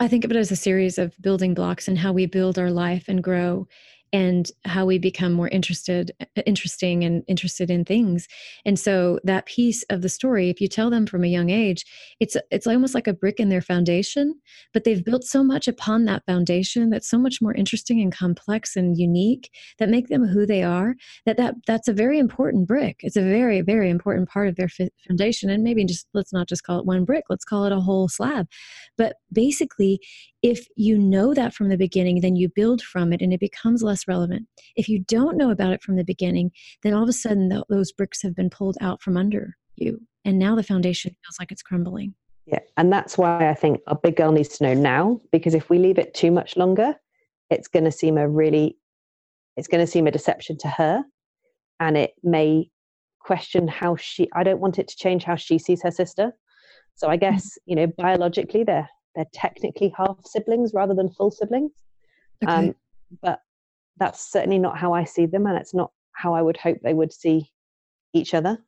i 0.00 0.08
think 0.08 0.24
of 0.24 0.30
it 0.30 0.36
as 0.36 0.50
a 0.50 0.56
series 0.56 0.98
of 0.98 1.14
building 1.20 1.54
blocks 1.54 1.88
and 1.88 1.98
how 1.98 2.12
we 2.12 2.26
build 2.26 2.58
our 2.58 2.70
life 2.70 3.04
and 3.08 3.22
grow 3.22 3.66
and 4.12 4.50
how 4.64 4.84
we 4.84 4.98
become 4.98 5.32
more 5.32 5.48
interested 5.48 6.12
uh, 6.20 6.42
interesting 6.46 7.04
and 7.04 7.22
interested 7.28 7.70
in 7.70 7.84
things. 7.84 8.28
And 8.64 8.78
so 8.78 9.18
that 9.24 9.46
piece 9.46 9.82
of 9.90 10.02
the 10.02 10.08
story 10.08 10.50
if 10.50 10.60
you 10.60 10.68
tell 10.68 10.90
them 10.90 11.06
from 11.06 11.24
a 11.24 11.28
young 11.28 11.50
age 11.50 11.84
it's 12.20 12.36
it's 12.50 12.66
almost 12.66 12.94
like 12.94 13.06
a 13.06 13.12
brick 13.12 13.40
in 13.40 13.48
their 13.48 13.60
foundation 13.60 14.34
but 14.72 14.84
they've 14.84 15.04
built 15.04 15.24
so 15.24 15.42
much 15.42 15.68
upon 15.68 16.04
that 16.04 16.24
foundation 16.26 16.90
that's 16.90 17.08
so 17.08 17.18
much 17.18 17.40
more 17.40 17.54
interesting 17.54 18.00
and 18.00 18.14
complex 18.14 18.76
and 18.76 18.98
unique 18.98 19.50
that 19.78 19.88
make 19.88 20.08
them 20.08 20.26
who 20.26 20.46
they 20.46 20.62
are 20.62 20.94
that 21.26 21.36
that 21.36 21.54
that's 21.66 21.88
a 21.88 21.92
very 21.92 22.18
important 22.18 22.66
brick. 22.66 22.96
It's 23.00 23.16
a 23.16 23.22
very 23.22 23.60
very 23.60 23.90
important 23.90 24.28
part 24.28 24.48
of 24.48 24.56
their 24.56 24.68
foundation 25.08 25.50
and 25.50 25.62
maybe 25.62 25.84
just 25.84 26.06
let's 26.14 26.32
not 26.32 26.48
just 26.48 26.64
call 26.64 26.78
it 26.78 26.86
one 26.86 27.04
brick 27.04 27.24
let's 27.30 27.44
call 27.44 27.64
it 27.64 27.72
a 27.72 27.80
whole 27.80 28.08
slab. 28.08 28.46
But 28.98 29.16
basically 29.32 30.00
if 30.42 30.66
you 30.76 30.98
know 30.98 31.34
that 31.34 31.54
from 31.54 31.68
the 31.68 31.76
beginning, 31.76 32.20
then 32.20 32.36
you 32.36 32.48
build 32.48 32.82
from 32.82 33.12
it 33.12 33.22
and 33.22 33.32
it 33.32 33.40
becomes 33.40 33.82
less 33.82 34.08
relevant. 34.08 34.48
If 34.76 34.88
you 34.88 35.04
don't 35.06 35.36
know 35.36 35.50
about 35.50 35.72
it 35.72 35.82
from 35.82 35.96
the 35.96 36.04
beginning, 36.04 36.50
then 36.82 36.94
all 36.94 37.04
of 37.04 37.08
a 37.08 37.12
sudden 37.12 37.48
th- 37.48 37.62
those 37.68 37.92
bricks 37.92 38.22
have 38.22 38.34
been 38.34 38.50
pulled 38.50 38.76
out 38.80 39.00
from 39.02 39.16
under 39.16 39.56
you. 39.76 40.00
And 40.24 40.38
now 40.38 40.54
the 40.56 40.62
foundation 40.62 41.14
feels 41.24 41.36
like 41.38 41.52
it's 41.52 41.62
crumbling. 41.62 42.14
Yeah. 42.46 42.58
And 42.76 42.92
that's 42.92 43.16
why 43.16 43.48
I 43.48 43.54
think 43.54 43.80
a 43.86 43.94
big 43.94 44.16
girl 44.16 44.32
needs 44.32 44.58
to 44.58 44.64
know 44.64 44.74
now, 44.74 45.20
because 45.30 45.54
if 45.54 45.70
we 45.70 45.78
leave 45.78 45.98
it 45.98 46.12
too 46.12 46.32
much 46.32 46.56
longer, 46.56 46.94
it's 47.50 47.68
going 47.68 47.84
to 47.84 47.92
seem 47.92 48.18
a 48.18 48.28
really, 48.28 48.76
it's 49.56 49.68
going 49.68 49.84
to 49.84 49.90
seem 49.90 50.08
a 50.08 50.10
deception 50.10 50.58
to 50.58 50.68
her. 50.68 51.04
And 51.78 51.96
it 51.96 52.12
may 52.24 52.68
question 53.20 53.68
how 53.68 53.94
she, 53.94 54.28
I 54.34 54.42
don't 54.42 54.60
want 54.60 54.80
it 54.80 54.88
to 54.88 54.96
change 54.96 55.22
how 55.22 55.36
she 55.36 55.58
sees 55.58 55.82
her 55.82 55.92
sister. 55.92 56.32
So 56.96 57.08
I 57.08 57.16
mm. 57.16 57.20
guess, 57.20 57.46
mm-hmm. 57.46 57.70
you 57.70 57.76
know, 57.76 57.92
biologically 57.96 58.64
they're 58.64 58.88
they're 59.14 59.26
technically 59.32 59.92
half 59.96 60.16
siblings 60.24 60.72
rather 60.74 60.94
than 60.94 61.10
full 61.10 61.30
siblings. 61.30 61.72
Okay. 62.42 62.52
Um, 62.52 62.74
but 63.22 63.40
that's 63.98 64.30
certainly 64.30 64.58
not 64.58 64.78
how 64.78 64.92
I 64.92 65.04
see 65.04 65.26
them, 65.26 65.46
and 65.46 65.56
it's 65.56 65.74
not 65.74 65.92
how 66.12 66.34
I 66.34 66.42
would 66.42 66.56
hope 66.56 66.78
they 66.82 66.94
would 66.94 67.12
see 67.12 67.50
each 68.12 68.34
other. 68.34 68.58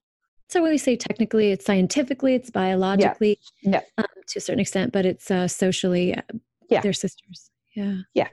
So 0.49 0.63
when 0.63 0.71
we 0.71 0.79
say 0.79 0.97
technically, 0.97 1.53
it's 1.53 1.65
scientifically, 1.65 2.35
it's 2.35 2.51
biologically, 2.51 3.39
yeah, 3.63 3.71
yeah. 3.71 3.81
Um, 3.99 4.05
to 4.29 4.39
a 4.39 4.41
certain 4.41 4.61
extent, 4.61 4.93
but 4.93 5.07
it's 5.07 5.31
uh, 5.31 5.49
socially, 5.49 6.15
uh, 6.15 6.23
yeah, 6.69 6.81
they're 6.81 6.93
sisters. 6.93 7.51
Yeah, 7.75 7.97
yeah, 8.15 8.29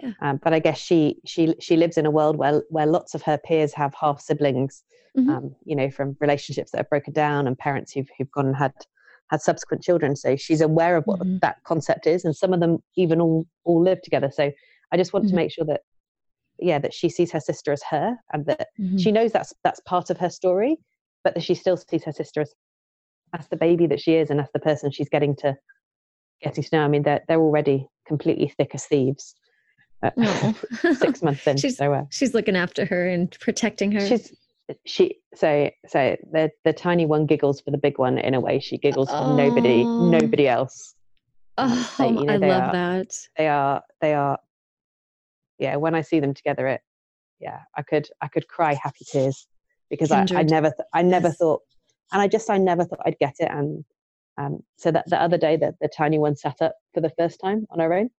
yeah. 0.00 0.12
Um, 0.20 0.40
but 0.42 0.52
I 0.52 0.58
guess 0.58 0.78
she 0.78 1.16
she 1.24 1.54
she 1.60 1.76
lives 1.76 1.96
in 1.96 2.06
a 2.06 2.10
world 2.10 2.36
where 2.36 2.62
where 2.68 2.86
lots 2.86 3.14
of 3.14 3.22
her 3.22 3.38
peers 3.38 3.72
have 3.74 3.94
half 3.98 4.20
siblings. 4.20 4.82
Mm-hmm. 5.16 5.30
Um, 5.30 5.56
you 5.64 5.74
know, 5.74 5.90
from 5.90 6.14
relationships 6.20 6.72
that 6.72 6.78
have 6.78 6.90
broken 6.90 7.14
down 7.14 7.46
and 7.46 7.56
parents 7.56 7.92
who've 7.92 8.08
who've 8.18 8.30
gone 8.32 8.46
and 8.48 8.56
had 8.56 8.74
had 9.30 9.40
subsequent 9.40 9.82
children 9.82 10.14
so 10.16 10.36
she's 10.36 10.60
aware 10.60 10.96
of 10.96 11.04
what 11.04 11.20
mm-hmm. 11.20 11.38
that 11.42 11.56
concept 11.64 12.06
is 12.06 12.24
and 12.24 12.36
some 12.36 12.52
of 12.52 12.60
them 12.60 12.78
even 12.96 13.20
all 13.20 13.46
all 13.64 13.82
live 13.82 14.00
together 14.02 14.30
so 14.32 14.50
i 14.92 14.96
just 14.96 15.12
want 15.12 15.24
mm-hmm. 15.24 15.30
to 15.30 15.36
make 15.36 15.50
sure 15.50 15.64
that 15.64 15.80
yeah 16.58 16.78
that 16.78 16.94
she 16.94 17.08
sees 17.08 17.30
her 17.30 17.40
sister 17.40 17.72
as 17.72 17.82
her 17.90 18.16
and 18.32 18.46
that 18.46 18.68
mm-hmm. 18.80 18.96
she 18.96 19.12
knows 19.12 19.32
that's 19.32 19.52
that's 19.64 19.80
part 19.80 20.10
of 20.10 20.18
her 20.18 20.30
story 20.30 20.76
but 21.24 21.34
that 21.34 21.42
she 21.42 21.54
still 21.54 21.76
sees 21.76 22.04
her 22.04 22.12
sister 22.12 22.40
as 22.40 22.54
as 23.34 23.48
the 23.48 23.56
baby 23.56 23.86
that 23.86 24.00
she 24.00 24.14
is 24.14 24.30
and 24.30 24.40
as 24.40 24.48
the 24.52 24.60
person 24.60 24.90
she's 24.90 25.08
getting 25.08 25.34
to 25.36 25.54
getting 26.42 26.62
to 26.62 26.76
know 26.76 26.84
i 26.84 26.88
mean 26.88 27.02
they're, 27.02 27.22
they're 27.28 27.40
already 27.40 27.86
completely 28.06 28.52
thick 28.56 28.70
as 28.74 28.86
thieves 28.86 29.34
uh, 30.02 30.52
six 30.94 31.22
months 31.22 31.46
in. 31.46 31.56
she's, 31.56 31.76
so, 31.76 31.92
uh, 31.92 32.04
she's 32.10 32.34
looking 32.34 32.56
after 32.56 32.84
her 32.84 33.08
and 33.08 33.36
protecting 33.40 33.92
her. 33.92 34.06
She's 34.06 34.34
she 34.84 35.18
so 35.34 35.70
so 35.86 36.16
the 36.32 36.50
the 36.64 36.72
tiny 36.72 37.06
one 37.06 37.26
giggles 37.26 37.60
for 37.60 37.70
the 37.70 37.78
big 37.78 37.98
one 37.98 38.18
in 38.18 38.34
a 38.34 38.40
way 38.40 38.58
she 38.58 38.78
giggles 38.78 39.08
for 39.08 39.16
oh. 39.16 39.36
nobody 39.36 39.84
nobody 39.84 40.48
else. 40.48 40.94
Oh, 41.58 41.94
they, 41.98 42.08
you 42.08 42.24
know, 42.24 42.32
I 42.34 42.36
love 42.36 42.62
are, 42.62 42.72
that. 42.72 43.12
They 43.36 43.48
are 43.48 43.82
they 44.00 44.14
are 44.14 44.38
yeah. 45.58 45.76
When 45.76 45.94
I 45.94 46.02
see 46.02 46.20
them 46.20 46.34
together, 46.34 46.66
it 46.66 46.80
yeah, 47.40 47.60
I 47.76 47.82
could 47.82 48.08
I 48.20 48.28
could 48.28 48.48
cry 48.48 48.74
happy 48.74 49.04
tears 49.10 49.46
because 49.88 50.10
I, 50.10 50.26
I 50.34 50.42
never 50.42 50.68
th- 50.70 50.88
I 50.92 51.02
never 51.02 51.28
yes. 51.28 51.36
thought 51.36 51.62
and 52.12 52.20
I 52.22 52.28
just 52.28 52.50
I 52.50 52.58
never 52.58 52.84
thought 52.84 53.00
I'd 53.04 53.18
get 53.18 53.36
it 53.38 53.50
and 53.50 53.84
um, 54.38 54.62
so 54.76 54.90
that 54.90 55.08
the 55.08 55.20
other 55.20 55.38
day 55.38 55.56
the, 55.56 55.74
the 55.80 55.88
tiny 55.88 56.18
one 56.18 56.36
sat 56.36 56.60
up 56.60 56.74
for 56.92 57.00
the 57.00 57.12
first 57.16 57.40
time 57.40 57.66
on 57.70 57.78
her 57.80 57.92
own 57.92 58.10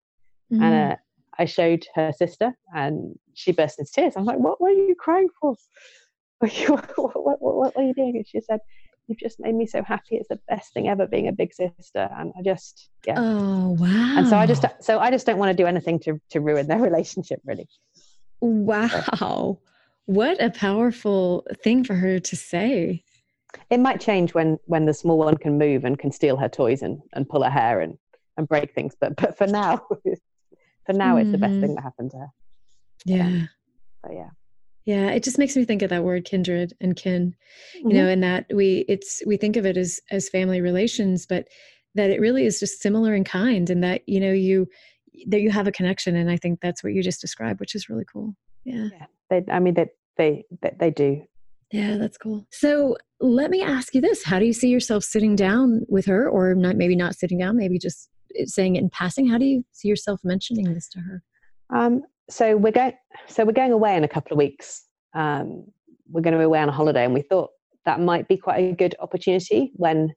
mm-hmm. 0.52 0.62
and 0.62 0.92
uh, 0.92 0.96
I 1.38 1.44
showed 1.44 1.86
her 1.94 2.12
sister 2.12 2.56
and 2.74 3.18
she 3.34 3.52
burst 3.52 3.78
into 3.78 3.92
tears. 3.92 4.14
I 4.16 4.20
was 4.20 4.26
like, 4.26 4.38
what, 4.38 4.60
were 4.60 4.70
you 4.70 4.94
crying 4.98 5.28
for? 5.40 5.54
what, 6.66 6.86
what, 6.96 7.42
what, 7.42 7.56
what 7.56 7.76
are 7.76 7.82
you 7.82 7.94
doing? 7.94 8.16
And 8.16 8.26
she 8.26 8.40
said, 8.40 8.60
you've 9.08 9.18
just 9.18 9.38
made 9.40 9.54
me 9.54 9.66
so 9.66 9.82
happy. 9.82 10.16
It's 10.16 10.28
the 10.28 10.40
best 10.48 10.72
thing 10.72 10.88
ever 10.88 11.06
being 11.06 11.28
a 11.28 11.32
big 11.32 11.54
sister. 11.54 12.08
And 12.16 12.32
I 12.38 12.42
just, 12.42 12.90
yeah. 13.06 13.14
Oh, 13.18 13.76
wow. 13.78 14.14
And 14.18 14.28
so 14.28 14.36
I 14.36 14.46
just, 14.46 14.64
so 14.80 14.98
I 14.98 15.10
just 15.10 15.26
don't 15.26 15.38
want 15.38 15.56
to 15.56 15.62
do 15.62 15.66
anything 15.66 15.98
to, 16.00 16.20
to 16.30 16.40
ruin 16.40 16.66
their 16.66 16.78
relationship 16.80 17.40
really. 17.44 17.68
Wow. 18.40 19.58
What 20.06 20.42
a 20.42 20.50
powerful 20.50 21.46
thing 21.62 21.84
for 21.84 21.94
her 21.94 22.18
to 22.20 22.36
say. 22.36 23.02
It 23.70 23.80
might 23.80 24.00
change 24.00 24.34
when 24.34 24.58
when 24.66 24.84
the 24.84 24.94
small 24.94 25.18
one 25.18 25.36
can 25.36 25.58
move 25.58 25.84
and 25.84 25.98
can 25.98 26.12
steal 26.12 26.36
her 26.36 26.48
toys 26.48 26.82
and, 26.82 27.00
and 27.14 27.28
pull 27.28 27.42
her 27.42 27.50
hair 27.50 27.80
and, 27.80 27.96
and 28.36 28.46
break 28.46 28.74
things. 28.74 28.94
But 29.00 29.16
but 29.16 29.36
for 29.36 29.46
now, 29.46 29.78
for 30.86 30.92
now, 30.92 31.16
mm-hmm. 31.16 31.22
it's 31.22 31.32
the 31.32 31.38
best 31.38 31.54
thing 31.54 31.62
mm-hmm. 31.62 31.74
that 31.74 31.82
happened 31.82 32.10
to 32.12 32.18
her. 32.18 32.28
Yeah. 33.04 33.46
But 34.02 34.12
yeah. 34.12 34.28
Yeah, 34.86 35.10
it 35.10 35.24
just 35.24 35.36
makes 35.36 35.56
me 35.56 35.64
think 35.64 35.82
of 35.82 35.90
that 35.90 36.04
word 36.04 36.24
kindred 36.24 36.72
and 36.80 36.94
kin, 36.94 37.34
you 37.74 37.80
mm-hmm. 37.80 37.96
know, 37.96 38.06
and 38.06 38.22
that 38.22 38.46
we 38.54 38.84
it's 38.88 39.20
we 39.26 39.36
think 39.36 39.56
of 39.56 39.66
it 39.66 39.76
as 39.76 40.00
as 40.12 40.28
family 40.28 40.60
relations, 40.60 41.26
but 41.26 41.48
that 41.96 42.10
it 42.10 42.20
really 42.20 42.46
is 42.46 42.60
just 42.60 42.80
similar 42.80 43.14
in 43.14 43.24
kind 43.24 43.68
and 43.68 43.82
that, 43.82 44.02
you 44.06 44.20
know, 44.20 44.32
you 44.32 44.68
that 45.26 45.40
you 45.40 45.50
have 45.50 45.66
a 45.66 45.72
connection 45.72 46.14
and 46.14 46.30
I 46.30 46.36
think 46.36 46.60
that's 46.60 46.84
what 46.84 46.92
you 46.92 47.02
just 47.02 47.20
described, 47.20 47.58
which 47.58 47.74
is 47.74 47.88
really 47.88 48.04
cool. 48.10 48.34
Yeah. 48.64 48.88
yeah 48.92 49.06
they 49.28 49.42
I 49.50 49.58
mean 49.58 49.74
that 49.74 49.88
they 50.16 50.44
they 50.62 50.76
they 50.78 50.90
do. 50.90 51.22
Yeah, 51.72 51.96
that's 51.96 52.16
cool. 52.16 52.46
So 52.52 52.96
let 53.20 53.50
me 53.50 53.62
ask 53.62 53.92
you 53.92 54.00
this. 54.00 54.22
How 54.22 54.38
do 54.38 54.44
you 54.44 54.52
see 54.52 54.68
yourself 54.68 55.02
sitting 55.02 55.34
down 55.34 55.84
with 55.88 56.06
her 56.06 56.28
or 56.28 56.54
not 56.54 56.76
maybe 56.76 56.94
not 56.94 57.16
sitting 57.16 57.38
down, 57.38 57.56
maybe 57.56 57.78
just 57.78 58.08
saying 58.44 58.76
it 58.76 58.80
in 58.82 58.90
passing? 58.90 59.28
How 59.28 59.38
do 59.38 59.46
you 59.46 59.64
see 59.72 59.88
yourself 59.88 60.20
mentioning 60.22 60.72
this 60.72 60.88
to 60.90 61.00
her? 61.00 61.22
Um, 61.70 62.02
so 62.28 62.56
we're 62.56 62.72
going 62.72 62.92
so 63.28 63.44
we're 63.44 63.52
going 63.52 63.72
away 63.72 63.96
in 63.96 64.04
a 64.04 64.08
couple 64.08 64.32
of 64.32 64.38
weeks 64.38 64.84
um, 65.14 65.64
we're 66.10 66.20
going 66.20 66.32
to 66.32 66.38
be 66.38 66.44
away 66.44 66.60
on 66.60 66.68
a 66.68 66.72
holiday 66.72 67.04
and 67.04 67.14
we 67.14 67.22
thought 67.22 67.50
that 67.84 68.00
might 68.00 68.28
be 68.28 68.36
quite 68.36 68.58
a 68.58 68.72
good 68.72 68.94
opportunity 69.00 69.72
when 69.74 70.12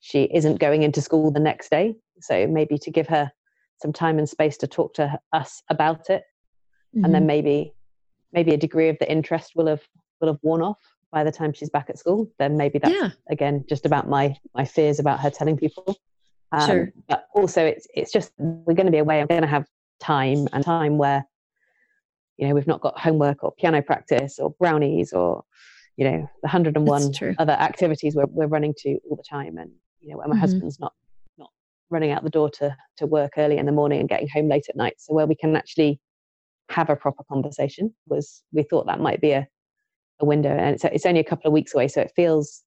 she 0.00 0.24
isn't 0.34 0.58
going 0.58 0.82
into 0.82 1.00
school 1.00 1.30
the 1.30 1.40
next 1.40 1.70
day 1.70 1.94
so 2.20 2.46
maybe 2.46 2.78
to 2.78 2.90
give 2.90 3.06
her 3.06 3.30
some 3.80 3.92
time 3.92 4.18
and 4.18 4.28
space 4.28 4.56
to 4.58 4.66
talk 4.66 4.94
to 4.94 5.18
us 5.32 5.62
about 5.70 6.10
it 6.10 6.22
mm-hmm. 6.94 7.04
and 7.04 7.14
then 7.14 7.22
mm-hmm. 7.22 7.28
maybe 7.28 7.74
maybe 8.32 8.52
a 8.52 8.56
degree 8.56 8.88
of 8.88 8.96
the 9.00 9.10
interest 9.10 9.52
will 9.54 9.66
have 9.66 9.82
will 10.20 10.28
have 10.28 10.38
worn 10.42 10.62
off 10.62 10.78
by 11.10 11.24
the 11.24 11.32
time 11.32 11.52
she's 11.52 11.70
back 11.70 11.88
at 11.88 11.98
school 11.98 12.30
then 12.38 12.56
maybe 12.56 12.78
that's 12.78 12.94
yeah. 12.94 13.10
again 13.30 13.64
just 13.68 13.86
about 13.86 14.08
my 14.08 14.34
my 14.54 14.64
fears 14.64 14.98
about 14.98 15.20
her 15.20 15.30
telling 15.30 15.56
people 15.56 15.96
um, 16.52 16.68
sure. 16.68 16.92
but 17.08 17.26
also 17.34 17.64
it's 17.64 17.86
it's 17.94 18.12
just 18.12 18.32
we're 18.38 18.74
going 18.74 18.86
to 18.86 18.92
be 18.92 18.98
away 18.98 19.20
i'm 19.20 19.26
going 19.26 19.42
to 19.42 19.48
have 19.48 19.66
time 20.00 20.48
and 20.52 20.64
time 20.64 20.98
where 20.98 21.24
you 22.40 22.48
know 22.48 22.54
we've 22.54 22.66
not 22.66 22.80
got 22.80 22.98
homework 22.98 23.44
or 23.44 23.52
piano 23.52 23.82
practice 23.82 24.38
or 24.38 24.50
brownies 24.58 25.12
or 25.12 25.44
you 25.96 26.10
know 26.10 26.18
the 26.42 26.48
101 26.48 27.12
other 27.38 27.52
activities 27.52 28.16
we're, 28.16 28.24
we're 28.30 28.46
running 28.46 28.74
to 28.78 28.98
all 29.08 29.16
the 29.16 29.22
time. 29.22 29.58
And 29.58 29.70
you 30.00 30.10
know 30.10 30.18
when 30.18 30.30
my 30.30 30.34
mm-hmm. 30.34 30.40
husband's 30.40 30.80
not 30.80 30.94
not 31.36 31.50
running 31.90 32.12
out 32.12 32.24
the 32.24 32.30
door 32.30 32.48
to 32.50 32.74
to 32.96 33.06
work 33.06 33.34
early 33.36 33.58
in 33.58 33.66
the 33.66 33.72
morning 33.72 34.00
and 34.00 34.08
getting 34.08 34.28
home 34.28 34.48
late 34.48 34.64
at 34.70 34.76
night. 34.76 34.94
So 34.96 35.12
where 35.12 35.26
we 35.26 35.34
can 35.34 35.54
actually 35.54 36.00
have 36.70 36.88
a 36.88 36.96
proper 36.96 37.22
conversation 37.24 37.94
was 38.08 38.42
we 38.52 38.62
thought 38.62 38.86
that 38.86 39.00
might 39.00 39.20
be 39.20 39.32
a, 39.32 39.46
a 40.20 40.24
window. 40.24 40.50
And 40.50 40.74
it's, 40.74 40.84
it's 40.84 41.04
only 41.04 41.20
a 41.20 41.24
couple 41.24 41.46
of 41.46 41.52
weeks 41.52 41.74
away 41.74 41.88
so 41.88 42.00
it 42.00 42.12
feels 42.16 42.62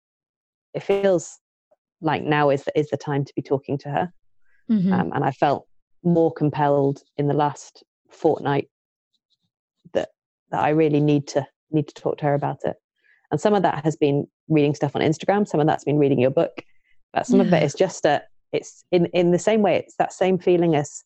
it 0.75 0.83
feels 0.83 1.39
like 2.01 2.21
now 2.21 2.51
is 2.51 2.63
the, 2.63 2.77
is 2.77 2.89
the 2.89 2.97
time 2.97 3.25
to 3.25 3.33
be 3.35 3.41
talking 3.41 3.77
to 3.79 3.89
her. 3.89 4.13
Mm-hmm. 4.71 4.93
um, 4.93 5.11
and 5.13 5.25
i 5.25 5.31
felt 5.31 5.67
more 6.05 6.31
compelled 6.31 7.01
in 7.17 7.27
the 7.27 7.33
last 7.33 7.83
fortnight 8.09 8.69
that 10.53 10.63
I 10.63 10.69
really 10.69 11.01
need 11.01 11.27
to 11.29 11.45
need 11.71 11.87
to 11.89 11.93
talk 11.95 12.19
to 12.19 12.25
her 12.25 12.33
about 12.35 12.59
it. 12.63 12.77
And 13.31 13.41
some 13.41 13.53
of 13.53 13.63
that 13.63 13.83
has 13.83 13.97
been 13.97 14.27
reading 14.47 14.75
stuff 14.75 14.95
on 14.95 15.01
Instagram. 15.01 15.47
Some 15.47 15.59
of 15.59 15.67
that's 15.67 15.83
been 15.83 15.97
reading 15.97 16.19
your 16.19 16.31
book. 16.31 16.63
But 17.11 17.25
some 17.25 17.41
yeah. 17.41 17.47
of 17.47 17.53
it 17.53 17.63
is 17.63 17.73
just 17.73 18.05
a 18.05 18.21
it's 18.53 18.85
in 18.91 19.07
in 19.07 19.31
the 19.31 19.39
same 19.39 19.61
way. 19.61 19.75
It's 19.75 19.95
that 19.97 20.13
same 20.13 20.37
feeling 20.37 20.75
as 20.75 21.03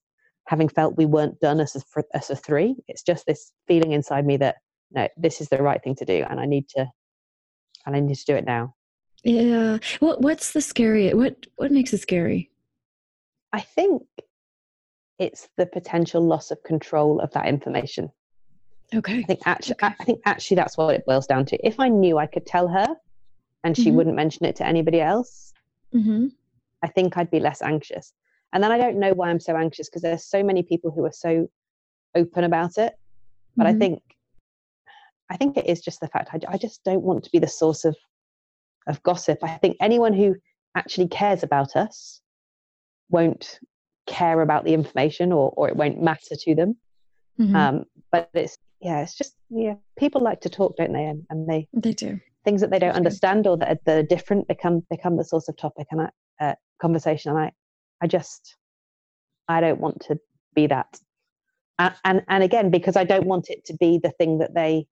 having 0.48 0.70
felt 0.70 0.98
we 0.98 1.06
weren't 1.06 1.39
done 1.39 1.60
as 1.60 1.76
a 1.76 2.04
as 2.14 2.30
a 2.30 2.36
three. 2.36 2.76
It's 2.88 3.02
just 3.02 3.26
this 3.26 3.52
feeling 3.68 3.93
inside 3.93 4.26
me 4.26 4.38
that 4.38 4.58
no, 4.91 5.08
this 5.18 5.41
is 5.41 5.50
the 5.50 5.64
right 5.64 5.82
thing 5.82 5.95
to 5.95 6.06
do, 6.06 6.26
and 6.30 6.39
I 6.39 6.45
need 6.45 6.68
to 6.70 6.88
and 7.86 7.95
I 7.95 8.00
need 8.02 8.18
to 8.18 8.26
do 8.26 8.36
it 8.36 8.45
now. 8.45 8.76
Yeah. 9.24 9.78
What 10.00 10.22
what's 10.22 10.52
the 10.52 10.62
scary? 10.62 11.14
What 11.14 11.48
what 11.56 11.72
makes 11.72 11.93
it 11.93 12.02
scary? 12.02 12.52
I 13.54 13.62
think 13.62 14.04
it's 15.20 15.48
the 15.58 15.66
potential 15.66 16.22
loss 16.22 16.52
of 16.52 16.62
control 16.64 17.20
of 17.22 17.32
that 17.32 17.48
information. 17.48 18.12
Okay. 18.96 19.20
I 19.20 19.24
think 19.24 19.42
actually, 19.46 19.76
okay. 19.76 19.96
I 20.00 20.04
think 20.04 20.22
actually 20.26 20.56
that's 20.56 20.78
what 20.78 20.96
it 20.96 21.06
boils 21.06 21.28
down 21.28 21.46
to. 21.48 21.68
If 21.68 21.80
I 21.80 21.90
knew 21.90 22.18
I 22.18 22.26
could 22.26 22.46
tell 22.46 22.68
her, 22.68 22.88
and 23.64 23.76
she 23.76 23.86
mm-hmm. 23.86 23.98
wouldn't 23.98 24.16
mention 24.16 24.46
it 24.46 24.56
to 24.58 24.66
anybody 24.66 25.02
else, 25.02 25.54
mm-hmm. 25.94 26.28
I 26.84 26.88
think 26.88 27.18
I'd 27.18 27.32
be 27.32 27.40
less 27.40 27.62
anxious. 27.62 28.14
And 28.54 28.64
then 28.64 28.72
I 28.72 28.78
don't 28.78 29.00
know 29.00 29.14
why 29.14 29.30
I'm 29.30 29.40
so 29.40 29.58
anxious 29.58 29.90
because 29.90 30.04
there's 30.04 30.24
so 30.24 30.42
many 30.42 30.64
people 30.64 30.92
who 30.92 31.04
are 31.06 31.12
so 31.12 31.50
open 32.16 32.46
about 32.46 32.78
it. 32.78 32.94
But 33.58 33.68
mm-hmm. 33.68 33.76
I 33.76 33.80
think, 33.80 34.02
I 35.30 35.38
think 35.38 35.58
it 35.58 35.68
is 35.68 35.82
just 35.82 36.00
the 36.00 36.08
fact 36.08 36.30
I, 36.32 36.40
I 36.54 36.58
just 36.58 36.84
don't 36.84 37.02
want 37.02 37.24
to 37.26 37.32
be 37.32 37.40
the 37.40 37.48
source 37.48 37.84
of 37.84 37.96
of 38.88 39.04
gossip. 39.04 39.40
I 39.44 39.58
think 39.58 39.78
anyone 39.82 40.14
who 40.14 40.36
actually 40.76 41.10
cares 41.10 41.44
about 41.44 41.76
us 41.76 42.22
won't 43.10 43.60
care 44.06 44.42
about 44.42 44.64
the 44.64 44.74
information 44.74 45.32
or, 45.32 45.54
or 45.58 45.68
it 45.68 45.76
won't 45.76 46.02
matter 46.02 46.36
to 46.40 46.56
them. 46.56 46.78
Mm-hmm. 47.40 47.56
Um, 47.56 47.86
but 48.12 48.30
it's 48.34 48.58
yeah, 48.82 49.02
it's 49.02 49.16
just 49.16 49.36
yeah, 49.50 49.76
people 49.98 50.22
like 50.22 50.42
to 50.42 50.50
talk, 50.50 50.76
don't 50.78 50.94
they? 50.94 51.06
And, 51.06 51.24
and 51.30 51.50
they 51.50 51.68
they 51.74 51.94
do 51.94 52.20
things 52.46 52.62
that 52.62 52.70
they 52.70 52.80
don't 52.80 52.96
understand 52.96 53.46
or 53.48 53.58
that 53.58 53.70
are, 53.70 53.80
that 53.86 53.98
are 53.98 54.04
different 54.04 54.48
become 54.48 54.84
become 54.90 55.18
the 55.18 55.24
source 55.24 55.48
of 55.50 55.58
topic 55.58 55.88
and 55.92 56.10
uh, 56.40 56.54
conversation. 56.80 57.32
And 57.32 57.40
I 57.40 57.52
I 58.02 58.08
just 58.08 58.56
I 59.48 59.62
don't 59.62 59.80
want 59.80 60.02
to 60.08 60.20
be 60.54 60.68
that. 60.68 61.00
And, 61.80 61.96
and 62.06 62.22
and 62.28 62.44
again, 62.44 62.70
because 62.70 62.96
I 62.96 63.04
don't 63.04 63.26
want 63.26 63.50
it 63.50 63.66
to 63.66 63.74
be 63.80 64.00
the 64.02 64.12
thing 64.12 64.40
that 64.40 64.54
they 64.54 64.88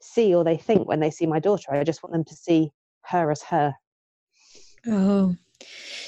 see 0.00 0.34
or 0.34 0.44
they 0.44 0.56
think 0.56 0.88
when 0.88 1.00
they 1.00 1.10
see 1.10 1.26
my 1.26 1.40
daughter. 1.40 1.72
I 1.72 1.84
just 1.84 2.02
want 2.02 2.12
them 2.12 2.24
to 2.24 2.34
see 2.34 2.70
her 3.06 3.30
as 3.30 3.42
her. 3.42 3.74
Oh, 4.86 5.36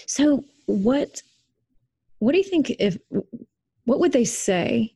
so 0.07 0.45
what? 0.67 1.23
What 2.21 2.33
do 2.33 2.39
you 2.39 2.45
think? 2.45 2.71
If 2.79 2.97
what 3.85 3.99
would 3.99 4.13
they 4.13 4.25
say 4.25 4.95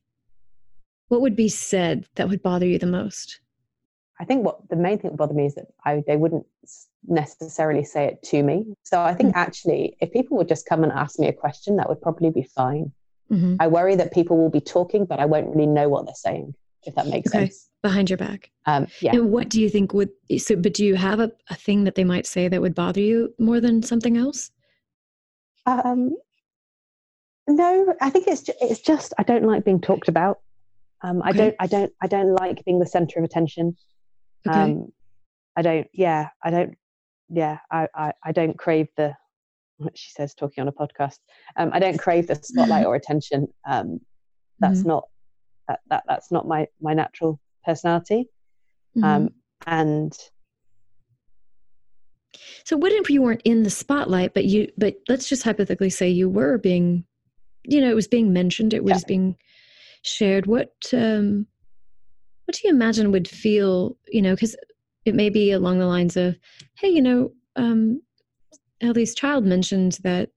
what 1.09 1.21
would 1.21 1.37
be 1.37 1.49
said 1.49 2.07
that 2.17 2.29
would 2.29 2.43
bother 2.43 2.67
you 2.67 2.79
the 2.79 2.87
most? 2.87 3.41
I 4.19 4.25
think 4.25 4.45
what 4.45 4.69
the 4.71 4.77
main 4.77 4.99
thing 4.99 5.11
that 5.11 5.17
bothered 5.17 5.37
me 5.37 5.47
is 5.47 5.55
that 5.57 5.67
I, 5.85 6.03
they 6.07 6.17
wouldn't 6.17 6.47
necessarily 7.07 7.85
say 7.85 8.07
it 8.07 8.23
to 8.25 8.43
me. 8.43 8.65
So 8.83 9.01
I 9.01 9.15
think 9.15 9.31
mm-hmm. 9.31 9.39
actually, 9.39 9.97
if 10.01 10.11
people 10.13 10.37
would 10.39 10.49
just 10.49 10.67
come 10.67 10.83
and 10.83 10.93
ask 10.93 11.19
me 11.19 11.29
a 11.29 11.33
question, 11.33 11.77
that 11.77 11.89
would 11.89 12.01
probably 12.01 12.31
be 12.31 12.43
fine. 12.43 12.93
Mm-hmm. 13.31 13.57
I 13.61 13.67
worry 13.67 13.95
that 13.97 14.13
people 14.13 14.39
will 14.39 14.51
be 14.51 14.61
talking, 14.61 15.05
but 15.05 15.21
I 15.21 15.27
won't 15.27 15.55
really 15.55 15.67
know 15.67 15.89
what 15.89 16.07
they're 16.07 16.15
saying, 16.15 16.55
if 16.85 16.95
that 16.95 17.09
makes 17.09 17.31
okay. 17.31 17.47
sense. 17.47 17.69
Behind 17.83 18.09
your 18.09 18.17
back. 18.17 18.51
Um, 18.65 18.87
yeah. 19.01 19.15
And 19.15 19.31
what 19.31 19.49
do 19.49 19.61
you 19.61 19.69
think 19.69 19.93
would, 19.93 20.11
so, 20.39 20.57
but 20.57 20.75
do 20.75 20.85
you 20.85 20.95
have 20.97 21.21
a, 21.21 21.31
a 21.51 21.55
thing 21.55 21.85
that 21.85 21.95
they 21.95 22.05
might 22.05 22.27
say 22.27 22.49
that 22.49 22.61
would 22.61 22.75
bother 22.75 23.01
you 23.01 23.35
more 23.39 23.61
than 23.61 23.83
something 23.83 24.17
else? 24.17 24.51
Um, 25.67 26.17
no, 27.47 27.95
I 28.01 28.11
think 28.11 28.27
it's, 28.29 28.49
it's 28.61 28.81
just, 28.81 29.13
I 29.19 29.25
don't 29.25 29.45
like 29.45 29.65
being 29.65 29.81
talked 29.81 30.09
about. 30.09 30.41
Um, 31.03 31.23
I 31.23 31.33
don't, 31.33 31.55
I 31.61 31.67
don't, 31.67 31.93
I 32.03 32.07
don't 32.07 32.35
like 32.35 32.65
being 32.65 32.79
the 32.79 32.87
center 32.87 33.19
of 33.19 33.25
attention. 33.25 33.77
Okay. 34.49 34.59
Um, 34.59 34.93
I 35.57 35.63
don't, 35.63 35.87
yeah, 35.93 36.29
I 36.43 36.51
don't, 36.51 36.75
yeah, 37.29 37.59
I, 37.71 37.89
I, 37.95 38.13
I 38.25 38.33
don't 38.33 38.59
crave 38.59 38.89
the, 38.97 39.15
what 39.79 39.97
she 39.97 40.11
says 40.11 40.35
talking 40.35 40.63
on 40.63 40.69
a 40.69 40.73
podcast. 40.73 41.19
Um, 41.57 41.71
I 41.73 41.79
don't 41.79 41.99
crave 41.99 42.27
the 42.27 42.37
spotlight 42.37 42.87
or 42.87 42.95
attention. 42.95 43.49
Um, 43.69 44.01
that's 44.59 44.81
mm-hmm. 44.81 44.89
not, 44.89 45.05
that, 45.69 45.81
that, 45.91 46.05
that's 46.09 46.33
not 46.33 46.47
my, 46.47 46.67
my 46.81 46.95
natural 46.95 47.41
personality. 47.65 48.29
Um, 49.03 49.03
mm-hmm. 49.03 49.27
and 49.67 50.19
so 52.65 52.77
what 52.77 52.93
if 52.93 53.11
you 53.11 53.23
weren't 53.23 53.43
in 53.45 53.63
the 53.63 53.71
spotlight, 53.71 54.35
but 54.35 54.45
you, 54.45 54.71
but 54.79 54.97
let's 55.09 55.29
just 55.29 55.43
hypothetically 55.43 55.91
say 55.91 56.09
you 56.09 56.29
were 56.29 56.59
being, 56.59 57.05
you 57.65 57.81
know, 57.81 57.91
it 57.91 57.95
was 57.95 58.09
being 58.09 58.33
mentioned, 58.33 58.73
it 58.73 58.85
was 58.85 59.03
yeah. 59.03 59.09
being 59.09 59.37
shared, 60.03 60.47
what 60.47 60.73
um, 60.93 61.47
what 62.45 62.55
do 62.55 62.61
you 62.65 62.75
imagine 62.75 63.13
would 63.13 63.29
feel? 63.29 63.97
You 64.09 64.23
know, 64.23 64.35
because 64.35 64.57
it 65.05 65.15
may 65.15 65.31
be 65.31 65.53
along 65.53 65.79
the 65.79 65.87
lines 65.87 66.17
of, 66.17 66.37
"Hey, 66.75 66.89
you 66.89 67.03
know, 67.03 67.33
um, 67.57 68.03
Ellie's 68.81 69.15
child 69.15 69.45
mentioned 69.45 69.99
that 70.03 70.31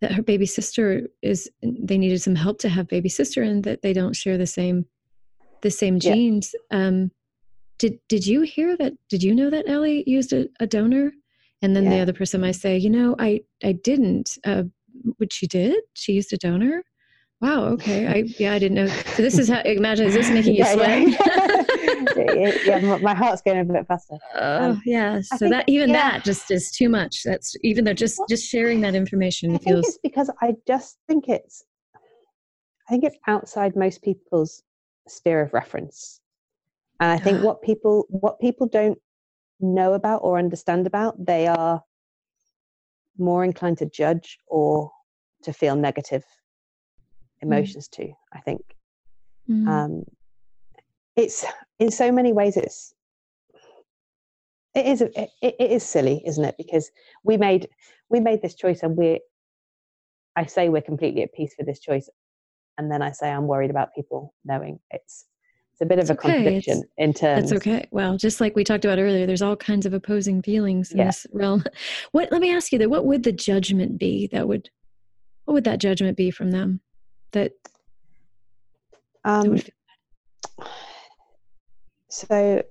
that 0.00 0.12
her 0.12 0.22
baby 0.22 0.46
sister 0.46 1.08
is 1.22 1.50
they 1.62 1.98
needed 1.98 2.20
some 2.20 2.34
help 2.34 2.58
to 2.60 2.68
have 2.68 2.88
baby 2.88 3.08
sister, 3.08 3.42
and 3.42 3.64
that 3.64 3.82
they 3.82 3.92
don't 3.92 4.16
share 4.16 4.38
the 4.38 4.46
same 4.46 4.86
the 5.62 5.70
same 5.70 5.98
genes." 5.98 6.54
Yeah. 6.70 6.86
Um, 6.86 7.10
did 7.78 7.98
did 8.08 8.26
you 8.26 8.42
hear 8.42 8.76
that? 8.76 8.94
Did 9.08 9.22
you 9.22 9.34
know 9.34 9.50
that 9.50 9.68
Ellie 9.68 10.04
used 10.06 10.32
a, 10.32 10.48
a 10.60 10.66
donor? 10.66 11.12
And 11.64 11.76
then 11.76 11.84
yeah. 11.84 11.90
the 11.90 12.00
other 12.00 12.12
person 12.12 12.40
might 12.40 12.56
say, 12.56 12.76
you 12.76 12.90
know, 12.90 13.14
I 13.18 13.42
I 13.62 13.72
didn't. 13.72 14.38
Uh, 14.44 14.64
which 15.16 15.32
she 15.32 15.46
did. 15.46 15.82
She 15.94 16.12
used 16.12 16.32
a 16.32 16.36
donor. 16.36 16.82
Wow. 17.42 17.64
Okay. 17.64 18.06
I 18.06 18.32
yeah, 18.38 18.52
I 18.52 18.60
didn't 18.60 18.76
know. 18.76 18.86
So 18.86 19.22
this 19.22 19.36
is 19.36 19.48
how. 19.48 19.60
Imagine 19.62 20.06
is 20.06 20.14
this 20.14 20.30
making 20.30 20.54
you 20.54 20.64
yeah, 20.64 20.72
sweat? 20.74 21.68
Yeah. 22.14 22.52
yeah, 22.64 22.98
my 22.98 23.14
heart's 23.14 23.42
going 23.42 23.58
a 23.58 23.64
bit 23.64 23.86
faster. 23.86 24.18
Oh 24.34 24.70
um, 24.70 24.82
yeah. 24.84 25.20
So 25.22 25.38
think, 25.38 25.52
that 25.52 25.64
even 25.66 25.88
yeah. 25.88 26.10
that 26.12 26.24
just 26.24 26.50
is 26.50 26.70
too 26.70 26.88
much. 26.88 27.22
That's 27.24 27.56
even 27.62 27.84
though 27.84 27.94
just 27.94 28.20
just 28.28 28.48
sharing 28.48 28.80
that 28.82 28.94
information 28.94 29.54
I 29.54 29.58
feels. 29.58 29.88
it's 29.88 29.98
because 30.02 30.30
I 30.40 30.54
just 30.66 30.98
think 31.08 31.28
it's. 31.28 31.64
I 32.88 32.92
think 32.92 33.04
it's 33.04 33.16
outside 33.26 33.74
most 33.76 34.02
people's 34.02 34.62
sphere 35.08 35.40
of 35.40 35.52
reference, 35.52 36.20
and 37.00 37.10
I 37.10 37.18
think 37.18 37.42
what 37.44 37.62
people 37.62 38.06
what 38.08 38.38
people 38.40 38.68
don't 38.68 38.98
know 39.58 39.94
about 39.94 40.18
or 40.22 40.38
understand 40.38 40.86
about, 40.86 41.24
they 41.24 41.46
are 41.46 41.82
more 43.18 43.42
inclined 43.42 43.78
to 43.78 43.86
judge 43.86 44.38
or 44.46 44.90
to 45.42 45.52
feel 45.52 45.76
negative. 45.76 46.24
Emotions 47.42 47.88
mm. 47.88 47.92
to 47.92 48.12
i 48.32 48.40
think 48.40 48.60
mm. 49.48 49.68
um, 49.68 50.04
it's 51.16 51.44
in 51.78 51.90
so 51.90 52.10
many 52.10 52.32
ways 52.32 52.56
it's 52.56 52.94
it 54.74 54.86
is 54.86 55.02
it, 55.02 55.30
it 55.42 55.70
is 55.70 55.82
silly 55.82 56.22
isn't 56.26 56.44
it 56.44 56.54
because 56.56 56.90
we 57.24 57.36
made 57.36 57.68
we 58.08 58.20
made 58.20 58.40
this 58.40 58.54
choice 58.54 58.82
and 58.82 58.96
we're 58.96 59.18
i 60.36 60.46
say 60.46 60.68
we're 60.68 60.80
completely 60.80 61.22
at 61.22 61.32
peace 61.32 61.54
with 61.58 61.66
this 61.66 61.80
choice 61.80 62.08
and 62.78 62.90
then 62.90 63.02
i 63.02 63.10
say 63.10 63.30
i'm 63.30 63.46
worried 63.46 63.70
about 63.70 63.94
people 63.94 64.34
knowing 64.44 64.78
it's 64.90 65.26
it's 65.72 65.80
a 65.80 65.86
bit 65.86 65.98
of 65.98 66.10
a 66.10 66.12
okay. 66.12 66.32
contradiction 66.32 66.78
it's, 66.78 66.92
in 66.98 67.14
terms. 67.14 67.50
That's 67.50 67.66
okay. 67.66 67.88
Well, 67.90 68.18
just 68.18 68.40
like 68.40 68.54
we 68.54 68.62
talked 68.62 68.84
about 68.84 68.98
earlier, 68.98 69.26
there's 69.26 69.40
all 69.40 69.56
kinds 69.56 69.86
of 69.86 69.94
opposing 69.94 70.42
feelings 70.42 70.92
in 70.92 70.98
yeah. 70.98 71.06
this 71.06 71.26
realm. 71.32 71.64
What? 72.12 72.30
Let 72.30 72.42
me 72.42 72.54
ask 72.54 72.72
you 72.72 72.78
that. 72.80 72.90
What 72.90 73.06
would 73.06 73.22
the 73.22 73.32
judgment 73.32 73.98
be 73.98 74.28
that 74.32 74.46
would? 74.46 74.68
What 75.44 75.54
would 75.54 75.64
that 75.64 75.80
judgment 75.80 76.16
be 76.16 76.30
from 76.30 76.50
them? 76.50 76.80
That. 77.32 77.52
Um. 79.24 79.58
So, 82.08 82.62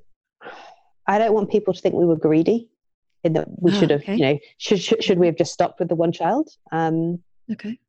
I 1.07 1.18
don't 1.18 1.34
want 1.34 1.49
people 1.49 1.74
to 1.74 1.82
think 1.82 1.95
we 1.95 2.05
were 2.05 2.16
greedy. 2.16 2.70
In 3.24 3.34
that 3.34 3.47
we 3.57 3.72
oh, 3.72 3.76
should 3.76 3.91
have, 3.91 4.01
okay. 4.01 4.16
you 4.16 4.22
know, 4.22 4.39
should, 4.57 4.82
should 4.82 5.03
should 5.03 5.20
we 5.20 5.28
have 5.28 5.36
just 5.36 5.53
stopped 5.53 5.80
with 5.80 5.89
the 5.89 5.95
one 5.95 6.12
child? 6.12 6.49
Um, 6.72 7.20
okay. 7.51 7.80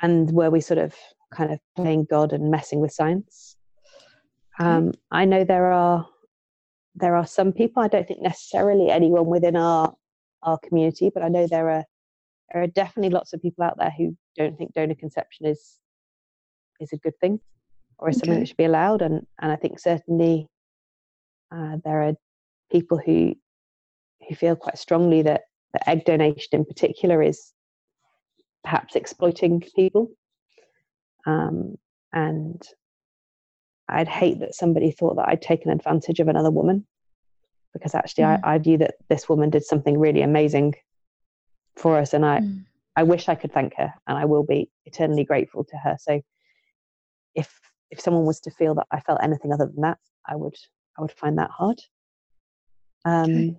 And 0.00 0.28
were 0.32 0.50
we 0.50 0.60
sort 0.60 0.78
of 0.78 0.94
kind 1.32 1.52
of 1.52 1.60
playing 1.76 2.06
God 2.10 2.32
and 2.32 2.50
messing 2.50 2.80
with 2.80 2.92
science? 2.92 3.56
Um, 4.58 4.92
I 5.10 5.24
know 5.24 5.44
there 5.44 5.70
are 5.70 6.08
there 6.96 7.16
are 7.16 7.26
some 7.26 7.52
people. 7.52 7.82
I 7.82 7.88
don't 7.88 8.06
think 8.06 8.22
necessarily 8.22 8.90
anyone 8.90 9.26
within 9.26 9.56
our 9.56 9.94
our 10.42 10.58
community, 10.58 11.10
but 11.14 11.22
I 11.22 11.28
know 11.28 11.46
there 11.46 11.70
are 11.70 11.84
there 12.52 12.62
are 12.62 12.66
definitely 12.66 13.10
lots 13.10 13.32
of 13.32 13.40
people 13.40 13.64
out 13.64 13.78
there 13.78 13.92
who 13.96 14.16
don't 14.36 14.58
think 14.58 14.74
donor 14.74 14.94
conception 14.94 15.46
is 15.46 15.78
is 16.82 16.92
a 16.92 16.98
good 16.98 17.18
thing 17.20 17.40
or 17.98 18.08
is 18.08 18.16
okay. 18.16 18.26
something 18.26 18.40
that 18.40 18.48
should 18.48 18.56
be 18.56 18.64
allowed. 18.64 19.02
And 19.02 19.26
and 19.40 19.52
I 19.52 19.56
think 19.56 19.78
certainly 19.78 20.48
uh, 21.54 21.76
there 21.84 22.02
are 22.02 22.14
people 22.70 22.98
who 22.98 23.34
who 24.28 24.34
feel 24.34 24.56
quite 24.56 24.78
strongly 24.78 25.22
that, 25.22 25.42
that 25.72 25.88
egg 25.88 26.04
donation 26.04 26.48
in 26.52 26.64
particular 26.64 27.22
is 27.22 27.52
perhaps 28.62 28.94
exploiting 28.94 29.60
people. 29.74 30.10
Um, 31.26 31.76
and 32.12 32.62
I'd 33.88 34.08
hate 34.08 34.40
that 34.40 34.54
somebody 34.54 34.90
thought 34.90 35.16
that 35.16 35.28
I'd 35.28 35.42
taken 35.42 35.70
advantage 35.70 36.20
of 36.20 36.28
another 36.28 36.50
woman 36.50 36.86
because 37.72 37.94
actually 37.94 38.24
mm. 38.24 38.40
I, 38.44 38.54
I 38.54 38.58
view 38.58 38.78
that 38.78 38.94
this 39.08 39.28
woman 39.28 39.50
did 39.50 39.64
something 39.64 39.98
really 39.98 40.22
amazing 40.22 40.74
for 41.76 41.98
us 41.98 42.12
and 42.12 42.24
I 42.24 42.40
mm. 42.40 42.64
I 42.94 43.02
wish 43.04 43.28
I 43.28 43.34
could 43.34 43.52
thank 43.52 43.74
her 43.76 43.94
and 44.06 44.18
I 44.18 44.26
will 44.26 44.44
be 44.44 44.70
eternally 44.84 45.24
grateful 45.24 45.64
to 45.64 45.76
her. 45.78 45.96
So 45.98 46.20
if 47.34 47.60
if 47.90 48.00
someone 48.00 48.24
was 48.24 48.40
to 48.40 48.50
feel 48.50 48.74
that 48.74 48.86
I 48.90 49.00
felt 49.00 49.22
anything 49.22 49.52
other 49.52 49.66
than 49.66 49.82
that, 49.82 49.98
I 50.26 50.36
would 50.36 50.56
I 50.98 51.02
would 51.02 51.12
find 51.12 51.38
that 51.38 51.50
hard. 51.50 51.80
Um 53.04 53.30
okay. 53.30 53.56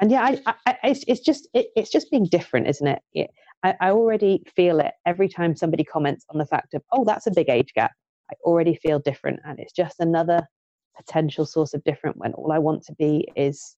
and 0.00 0.10
yeah, 0.10 0.22
I, 0.22 0.54
I, 0.66 0.76
it's, 0.84 1.04
it's 1.08 1.20
just 1.20 1.48
it, 1.54 1.68
it's 1.76 1.90
just 1.90 2.10
being 2.10 2.26
different, 2.26 2.68
isn't 2.68 2.86
it? 2.86 3.02
it 3.12 3.30
I, 3.62 3.74
I 3.80 3.90
already 3.90 4.42
feel 4.54 4.80
it 4.80 4.92
every 5.06 5.28
time 5.28 5.54
somebody 5.54 5.84
comments 5.84 6.24
on 6.30 6.38
the 6.38 6.46
fact 6.46 6.74
of, 6.74 6.82
oh, 6.92 7.04
that's 7.04 7.26
a 7.26 7.32
big 7.32 7.48
age 7.48 7.72
gap. 7.74 7.92
I 8.30 8.34
already 8.44 8.74
feel 8.74 8.98
different. 8.98 9.40
And 9.44 9.58
it's 9.58 9.72
just 9.72 10.00
another 10.00 10.46
potential 10.96 11.44
source 11.44 11.74
of 11.74 11.84
different 11.84 12.16
when 12.16 12.32
all 12.34 12.52
I 12.52 12.58
want 12.58 12.82
to 12.84 12.94
be 12.94 13.28
is 13.36 13.76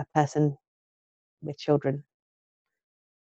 a 0.00 0.04
person 0.14 0.56
with 1.42 1.58
children. 1.58 2.04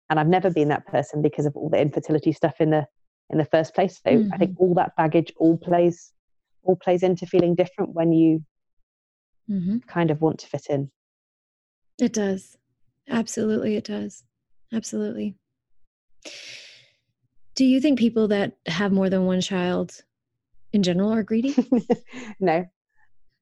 And 0.09 0.19
I've 0.19 0.27
never 0.27 0.49
been 0.49 0.69
that 0.69 0.87
person 0.87 1.21
because 1.21 1.45
of 1.45 1.55
all 1.55 1.69
the 1.69 1.81
infertility 1.81 2.31
stuff 2.31 2.61
in 2.61 2.69
the 2.69 2.87
in 3.29 3.37
the 3.37 3.45
first 3.45 3.73
place. 3.73 3.99
So 4.03 4.11
mm-hmm. 4.11 4.33
I 4.33 4.37
think 4.37 4.51
mm-hmm. 4.51 4.63
all 4.63 4.73
that 4.75 4.95
baggage 4.95 5.33
all 5.37 5.57
plays 5.57 6.11
all 6.63 6.75
plays 6.75 7.03
into 7.03 7.25
feeling 7.25 7.55
different 7.55 7.93
when 7.93 8.11
you 8.11 8.43
mm-hmm. 9.49 9.77
kind 9.87 10.11
of 10.11 10.21
want 10.21 10.39
to 10.39 10.47
fit 10.47 10.67
in. 10.69 10.91
It 11.99 12.13
does. 12.13 12.57
Absolutely 13.09 13.75
it 13.75 13.85
does. 13.85 14.23
Absolutely. 14.73 15.35
Do 17.55 17.65
you 17.65 17.79
think 17.79 17.97
people 17.97 18.27
that 18.27 18.57
have 18.67 18.91
more 18.91 19.09
than 19.09 19.25
one 19.25 19.41
child 19.41 20.03
in 20.73 20.83
general 20.83 21.11
are 21.13 21.23
greedy? 21.23 21.55
no, 22.39 22.65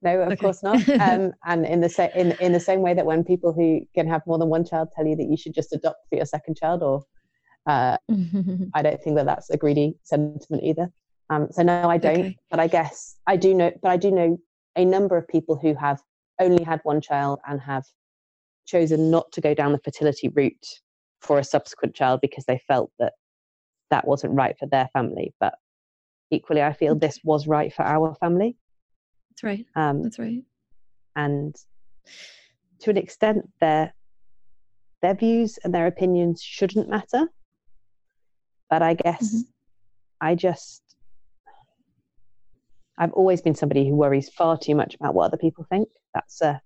no, 0.01 0.21
of 0.21 0.27
okay. 0.27 0.35
course 0.37 0.61
not. 0.63 0.87
Um, 0.99 1.33
and 1.45 1.65
in 1.65 1.81
the 1.81 1.89
same 1.89 2.11
in 2.15 2.31
in 2.39 2.51
the 2.53 2.59
same 2.59 2.81
way 2.81 2.93
that 2.93 3.05
when 3.05 3.23
people 3.23 3.51
who 3.53 3.81
can 3.95 4.07
have 4.07 4.21
more 4.27 4.37
than 4.37 4.49
one 4.49 4.63
child 4.63 4.89
tell 4.95 5.05
you 5.05 5.15
that 5.15 5.27
you 5.29 5.35
should 5.35 5.53
just 5.53 5.73
adopt 5.73 6.07
for 6.09 6.15
your 6.15 6.25
second 6.25 6.55
child, 6.55 6.83
or 6.83 7.03
uh, 7.65 7.97
I 8.73 8.81
don't 8.81 9.01
think 9.01 9.15
that 9.17 9.25
that's 9.25 9.49
a 9.49 9.57
greedy 9.57 9.97
sentiment 10.03 10.63
either. 10.63 10.91
Um, 11.29 11.47
so 11.51 11.63
no, 11.63 11.89
I 11.89 11.97
don't. 11.97 12.19
Okay. 12.19 12.37
But 12.49 12.59
I 12.59 12.67
guess 12.67 13.15
I 13.27 13.35
do 13.35 13.53
know. 13.53 13.71
But 13.81 13.89
I 13.89 13.97
do 13.97 14.11
know 14.11 14.37
a 14.75 14.85
number 14.85 15.17
of 15.17 15.27
people 15.27 15.55
who 15.55 15.73
have 15.75 16.01
only 16.39 16.63
had 16.63 16.81
one 16.83 17.01
child 17.01 17.39
and 17.47 17.59
have 17.61 17.85
chosen 18.65 19.09
not 19.09 19.31
to 19.31 19.41
go 19.41 19.53
down 19.53 19.71
the 19.71 19.79
fertility 19.79 20.29
route 20.29 20.65
for 21.21 21.39
a 21.39 21.43
subsequent 21.43 21.95
child 21.95 22.19
because 22.21 22.45
they 22.45 22.59
felt 22.67 22.91
that 22.99 23.13
that 23.89 24.07
wasn't 24.07 24.33
right 24.33 24.57
for 24.59 24.67
their 24.67 24.89
family. 24.93 25.33
But 25.39 25.55
equally, 26.31 26.61
I 26.61 26.73
feel 26.73 26.95
this 26.95 27.19
was 27.23 27.47
right 27.47 27.73
for 27.73 27.83
our 27.83 28.15
family. 28.15 28.57
That's 29.31 29.43
right. 29.43 29.65
Um, 29.75 30.03
That's 30.03 30.19
right. 30.19 30.43
And 31.15 31.55
to 32.79 32.89
an 32.89 32.97
extent, 32.97 33.49
their 33.59 33.93
their 35.01 35.15
views 35.15 35.59
and 35.63 35.73
their 35.73 35.87
opinions 35.87 36.41
shouldn't 36.41 36.89
matter. 36.89 37.27
But 38.69 38.81
I 38.81 38.93
guess 38.93 39.35
mm-hmm. 39.35 39.41
I 40.21 40.35
just 40.35 40.81
I've 42.97 43.13
always 43.13 43.41
been 43.41 43.55
somebody 43.55 43.87
who 43.87 43.95
worries 43.95 44.29
far 44.29 44.57
too 44.57 44.75
much 44.75 44.95
about 44.95 45.13
what 45.13 45.25
other 45.25 45.37
people 45.37 45.65
think. 45.69 45.89
That's 46.13 46.41
a 46.41 46.61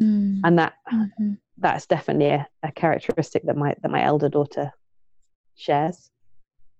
mm. 0.00 0.40
and 0.44 0.58
that 0.58 0.74
mm-hmm. 0.92 1.32
that's 1.58 1.86
definitely 1.86 2.28
a, 2.28 2.46
a 2.62 2.72
characteristic 2.72 3.44
that 3.46 3.56
my 3.56 3.74
that 3.82 3.90
my 3.90 4.02
elder 4.02 4.28
daughter 4.28 4.72
shares. 5.56 6.10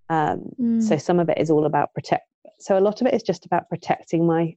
Um, 0.09 0.51
mm. 0.61 0.83
So 0.83 0.97
some 0.97 1.21
of 1.21 1.29
it 1.29 1.39
is 1.39 1.51
all 1.51 1.67
about 1.67 1.95
protect. 1.95 2.27
So 2.59 2.79
a 2.79 2.81
lot 2.81 3.01
of 3.01 3.07
it 3.07 3.15
is 3.15 3.23
just 3.23 3.47
about 3.47 3.69
protecting 3.69 4.27
my 4.27 4.57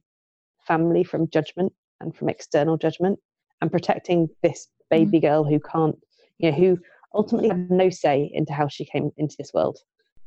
family 0.66 1.04
from 1.04 1.28
judgment 1.30 1.72
and 2.00 2.14
from 2.14 2.28
external 2.28 2.76
judgment, 2.76 3.18
and 3.60 3.70
protecting 3.70 4.28
this 4.42 4.68
baby 4.90 5.18
mm. 5.18 5.22
girl 5.22 5.44
who 5.44 5.60
can't, 5.60 5.96
you 6.38 6.50
know, 6.50 6.56
who 6.56 6.78
ultimately 7.14 7.48
had 7.48 7.70
no 7.70 7.88
say 7.88 8.30
into 8.34 8.52
how 8.52 8.68
she 8.68 8.84
came 8.84 9.10
into 9.16 9.36
this 9.38 9.52
world, 9.54 9.78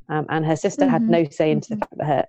um, 0.10 0.26
and 0.30 0.46
her 0.46 0.56
sister 0.56 0.84
mm-hmm. 0.84 0.92
had 0.92 1.02
no 1.04 1.26
say 1.30 1.52
into 1.52 1.70
mm-hmm. 1.70 1.80
the 1.80 1.86
fact 1.86 1.98
that 1.98 2.08
her, 2.08 2.26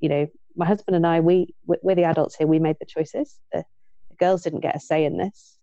you 0.00 0.08
know, 0.08 0.26
my 0.56 0.66
husband 0.66 0.96
and 0.96 1.06
I, 1.06 1.20
we 1.20 1.54
we're 1.66 1.94
the 1.94 2.04
adults 2.04 2.36
here. 2.36 2.46
We 2.46 2.58
made 2.58 2.76
the 2.78 2.86
choices. 2.86 3.38
The, 3.52 3.64
the 4.10 4.16
girls 4.16 4.42
didn't 4.42 4.60
get 4.60 4.76
a 4.76 4.80
say 4.80 5.04
in 5.04 5.16
this, 5.16 5.56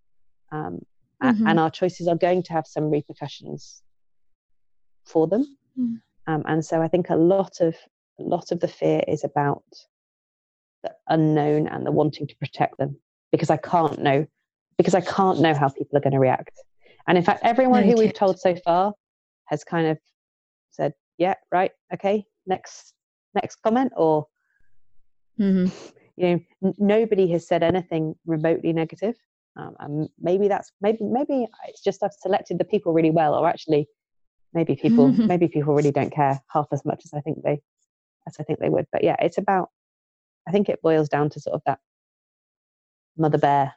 um, 0.51 0.79
mm-hmm. 1.21 1.47
and 1.47 1.59
our 1.59 1.69
choices 1.69 2.07
are 2.07 2.15
going 2.15 2.43
to 2.43 2.53
have 2.53 2.65
some 2.65 2.89
repercussions 2.89 3.83
for 5.05 5.27
them. 5.27 5.57
Mm. 5.77 6.01
Um, 6.27 6.43
and 6.45 6.65
so 6.65 6.81
I 6.81 6.87
think 6.87 7.09
a 7.09 7.15
lot 7.15 7.57
of 7.61 7.75
a 8.19 8.23
lot 8.23 8.51
of 8.51 8.59
the 8.59 8.67
fear 8.67 9.01
is 9.07 9.23
about 9.23 9.63
the 10.83 10.91
unknown 11.07 11.67
and 11.67 11.85
the 11.85 11.91
wanting 11.91 12.27
to 12.27 12.35
protect 12.37 12.77
them 12.77 12.97
because 13.31 13.49
I 13.49 13.57
can't 13.57 13.99
know 13.99 14.25
because 14.77 14.95
I 14.95 15.01
can't 15.01 15.41
know 15.41 15.53
how 15.53 15.69
people 15.69 15.97
are 15.97 16.01
going 16.01 16.13
to 16.13 16.19
react. 16.19 16.53
And 17.07 17.17
in 17.17 17.23
fact, 17.23 17.41
everyone 17.43 17.85
no, 17.85 17.91
who 17.91 17.97
we've 17.97 18.13
told 18.13 18.39
so 18.39 18.55
far 18.63 18.93
has 19.45 19.63
kind 19.63 19.87
of 19.87 19.97
"Yeah, 21.19 21.35
right, 21.51 21.71
okay, 21.93 22.25
next 22.47 22.95
next 23.35 23.57
comment 23.57 23.91
or? 23.95 24.27
Mm-hmm. 25.39 25.67
you 26.17 26.27
know 26.27 26.39
n- 26.65 26.73
nobody 26.77 27.31
has 27.31 27.47
said 27.47 27.63
anything 27.63 28.13
remotely 28.25 28.73
negative. 28.73 29.15
Um, 29.55 29.75
and 29.79 30.09
maybe 30.19 30.47
that's 30.47 30.71
maybe 30.81 30.99
maybe 31.01 31.47
it's 31.67 31.81
just 31.81 32.03
I've 32.03 32.13
selected 32.13 32.59
the 32.59 32.65
people 32.65 32.93
really 32.93 33.09
well 33.09 33.33
or 33.33 33.47
actually 33.47 33.87
maybe 34.53 34.75
people 34.75 35.07
maybe 35.31 35.47
people 35.47 35.73
really 35.73 35.91
don't 35.91 36.11
care 36.11 36.41
half 36.51 36.67
as 36.73 36.83
much 36.83 37.03
as 37.05 37.13
I 37.13 37.21
think 37.21 37.43
they 37.43 37.61
as 38.27 38.35
I 38.39 38.43
think 38.43 38.59
they 38.59 38.69
would. 38.69 38.85
But 38.91 39.03
yeah 39.03 39.15
it's 39.19 39.37
about 39.37 39.69
I 40.47 40.51
think 40.51 40.67
it 40.67 40.81
boils 40.81 41.07
down 41.07 41.29
to 41.31 41.39
sort 41.39 41.55
of 41.55 41.61
that 41.65 41.79
mother 43.17 43.37
bear 43.37 43.73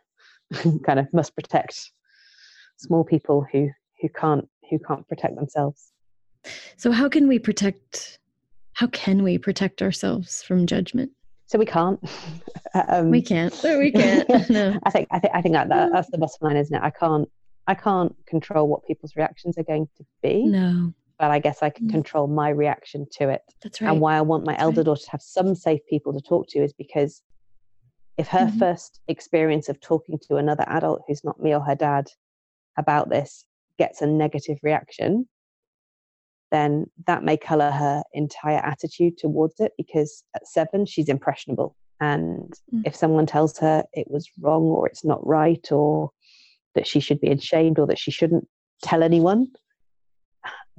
kind 0.84 0.98
of 0.98 1.12
must 1.12 1.34
protect 1.36 1.92
small 2.76 3.04
people 3.04 3.46
who 3.52 3.70
who 4.00 4.08
can't 4.08 4.48
who 4.68 4.80
can't 4.80 5.06
protect 5.06 5.36
themselves 5.36 5.91
so 6.76 6.90
how 6.90 7.08
can 7.08 7.28
we 7.28 7.38
protect 7.38 8.18
how 8.74 8.86
can 8.88 9.22
we 9.22 9.38
protect 9.38 9.82
ourselves 9.82 10.42
from 10.42 10.66
judgment 10.66 11.10
so 11.46 11.58
we 11.58 11.66
can't 11.66 12.00
um, 12.88 13.10
we 13.10 13.22
can't 13.22 13.58
we 13.62 13.90
can't 13.92 14.28
no. 14.50 14.78
i 14.84 14.90
think 14.90 15.08
i 15.10 15.18
think 15.18 15.34
i 15.34 15.42
think 15.42 15.54
that, 15.54 15.68
that, 15.68 15.90
that's 15.92 16.10
the 16.10 16.18
bottom 16.18 16.36
line 16.40 16.56
isn't 16.56 16.76
it 16.76 16.82
i 16.82 16.90
can't 16.90 17.28
i 17.66 17.74
can't 17.74 18.14
control 18.26 18.68
what 18.68 18.86
people's 18.86 19.16
reactions 19.16 19.56
are 19.58 19.64
going 19.64 19.88
to 19.96 20.04
be 20.22 20.44
no 20.44 20.92
but 21.18 21.30
i 21.30 21.38
guess 21.38 21.62
i 21.62 21.70
can 21.70 21.86
mm. 21.86 21.90
control 21.90 22.26
my 22.26 22.48
reaction 22.48 23.06
to 23.10 23.28
it 23.28 23.42
that's 23.62 23.80
right 23.80 23.90
and 23.90 24.00
why 24.00 24.16
i 24.16 24.20
want 24.20 24.46
my 24.46 24.52
that's 24.52 24.62
elder 24.62 24.80
right. 24.80 24.86
daughter 24.86 25.02
to 25.02 25.10
have 25.10 25.22
some 25.22 25.54
safe 25.54 25.80
people 25.88 26.12
to 26.12 26.20
talk 26.20 26.46
to 26.48 26.58
is 26.58 26.72
because 26.72 27.22
if 28.18 28.28
her 28.28 28.46
mm-hmm. 28.46 28.58
first 28.58 29.00
experience 29.08 29.68
of 29.68 29.80
talking 29.80 30.18
to 30.28 30.36
another 30.36 30.64
adult 30.68 31.02
who's 31.06 31.24
not 31.24 31.42
me 31.42 31.54
or 31.54 31.60
her 31.60 31.74
dad 31.74 32.08
about 32.76 33.08
this 33.08 33.44
gets 33.78 34.02
a 34.02 34.06
negative 34.06 34.58
reaction, 34.62 35.26
then 36.52 36.86
that 37.06 37.24
may 37.24 37.36
color 37.36 37.70
her 37.70 38.02
entire 38.12 38.58
attitude 38.58 39.18
towards 39.18 39.58
it 39.58 39.72
because 39.76 40.22
at 40.36 40.46
seven, 40.46 40.86
she's 40.86 41.08
impressionable. 41.08 41.74
And 42.00 42.52
mm. 42.72 42.82
if 42.84 42.94
someone 42.94 43.26
tells 43.26 43.58
her 43.58 43.84
it 43.94 44.10
was 44.10 44.28
wrong 44.40 44.64
or 44.64 44.86
it's 44.86 45.04
not 45.04 45.26
right 45.26 45.66
or 45.72 46.10
that 46.74 46.86
she 46.86 47.00
should 47.00 47.20
be 47.20 47.30
ashamed 47.30 47.78
or 47.78 47.86
that 47.86 47.98
she 47.98 48.10
shouldn't 48.10 48.46
tell 48.82 49.02
anyone, 49.02 49.48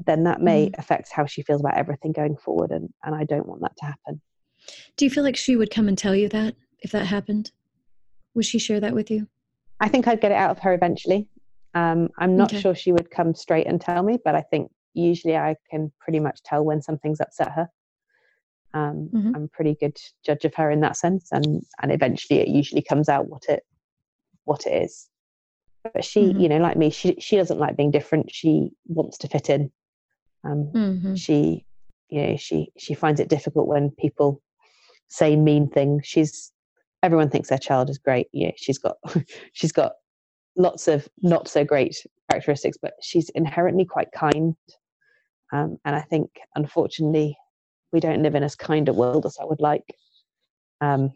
then 0.05 0.24
that 0.24 0.41
may 0.41 0.67
mm. 0.67 0.78
affect 0.78 1.11
how 1.11 1.26
she 1.26 1.41
feels 1.41 1.61
about 1.61 1.78
everything 1.78 2.11
going 2.11 2.38
forward. 2.38 2.71
And, 2.71 2.93
and 3.03 3.15
I 3.15 3.24
don't 3.24 3.47
want 3.47 3.61
that 3.61 3.76
to 3.78 3.86
happen. 3.86 4.21
Do 4.95 5.05
you 5.05 5.11
feel 5.11 5.24
like 5.24 5.36
she 5.36 5.55
would 5.55 5.71
come 5.71 5.88
and 5.88 5.97
tell 5.97 6.15
you 6.15 6.30
that 6.30 6.55
if 6.80 6.91
that 6.91 7.07
happened? 7.07 7.51
Would 8.36 8.45
she 8.45 8.59
share 8.59 8.80
that 8.80 8.93
with 8.93 9.09
you? 9.09 9.28
I 9.80 9.89
think 9.89 10.07
I'd 10.07 10.21
get 10.21 10.32
it 10.32 10.38
out 10.38 10.51
of 10.51 10.59
her 10.59 10.74
eventually. 10.74 11.28
Um, 11.74 12.09
I'm 12.19 12.38
not 12.38 12.53
okay. 12.53 12.61
sure 12.61 12.76
she 12.76 12.91
would 12.91 13.09
come 13.09 13.34
straight 13.34 13.65
and 13.65 13.82
tell 13.82 14.03
me, 14.03 14.19
but 14.24 14.36
I 14.36 14.41
think 14.41 14.71
usually 14.94 15.36
I 15.36 15.56
can 15.70 15.91
pretty 16.00 16.20
much 16.20 16.44
tell 16.44 16.64
when 16.64 16.82
something's 16.82 17.22
upset 17.22 17.52
her. 17.52 17.70
Um, 18.74 19.10
mm-hmm. 19.14 19.36
I'm 19.36 19.44
a 19.44 19.48
pretty 19.48 19.76
good 19.80 19.98
judge 20.26 20.46
of 20.46 20.56
her 20.56 20.72
in 20.72 20.82
that 20.82 20.98
sense, 20.98 21.30
and 21.32 21.62
and 21.82 21.91
eventually 21.91 22.39
it 22.39 22.48
usually 22.48 22.82
comes 22.82 23.10
out 23.10 23.28
what 23.28 23.46
it 23.48 23.64
what 24.46 24.66
it 24.66 24.84
is. 24.84 25.10
But 25.94 26.06
she, 26.06 26.22
mm-hmm. 26.22 26.39
you 26.39 26.50
know, 26.50 26.58
like 26.58 26.78
me, 26.78 26.89
she 26.89 27.16
she 27.20 27.36
doesn't 27.36 27.60
like 27.60 27.78
being 27.78 27.91
different. 27.91 28.32
She 28.32 28.72
wants 28.88 29.18
to 29.20 29.28
fit 29.28 29.50
in. 29.50 29.72
Um, 30.44 30.72
mm-hmm. 30.74 31.16
She, 31.16 31.66
you 32.10 32.22
know, 32.22 32.38
she 32.38 32.72
she 32.78 32.94
finds 32.94 33.20
it 33.20 33.30
difficult 33.30 33.68
when 33.68 33.91
people 33.91 34.41
say 35.10 35.36
mean 35.36 35.70
things. 35.70 36.08
She's 36.08 36.52
everyone 37.04 37.30
thinks 37.30 37.50
their 37.50 37.58
child 37.58 37.89
is 37.89 37.98
great. 37.98 38.28
Yeah, 38.32 38.52
she's 38.56 38.78
got 38.78 38.98
she's 39.54 39.72
got 39.72 39.94
lots 40.56 40.88
of 40.88 41.08
not 41.22 41.48
so 41.48 41.64
great 41.64 41.96
characteristics, 42.32 42.78
but 42.82 42.94
she's 43.02 43.30
inherently 43.30 43.86
quite 43.86 44.12
kind. 44.14 44.56
Um, 45.54 45.78
and 45.86 45.95
I 45.95 46.01
think, 46.01 46.32
unfortunately, 46.56 47.38
we 47.91 47.99
don't 47.99 48.24
live 48.24 48.34
in 48.34 48.43
as 48.43 48.56
kind 48.56 48.89
a 48.89 48.93
world 48.93 49.26
as 49.26 49.38
I 49.39 49.45
would 49.45 49.62
like. 49.62 49.86
Um, 50.82 51.14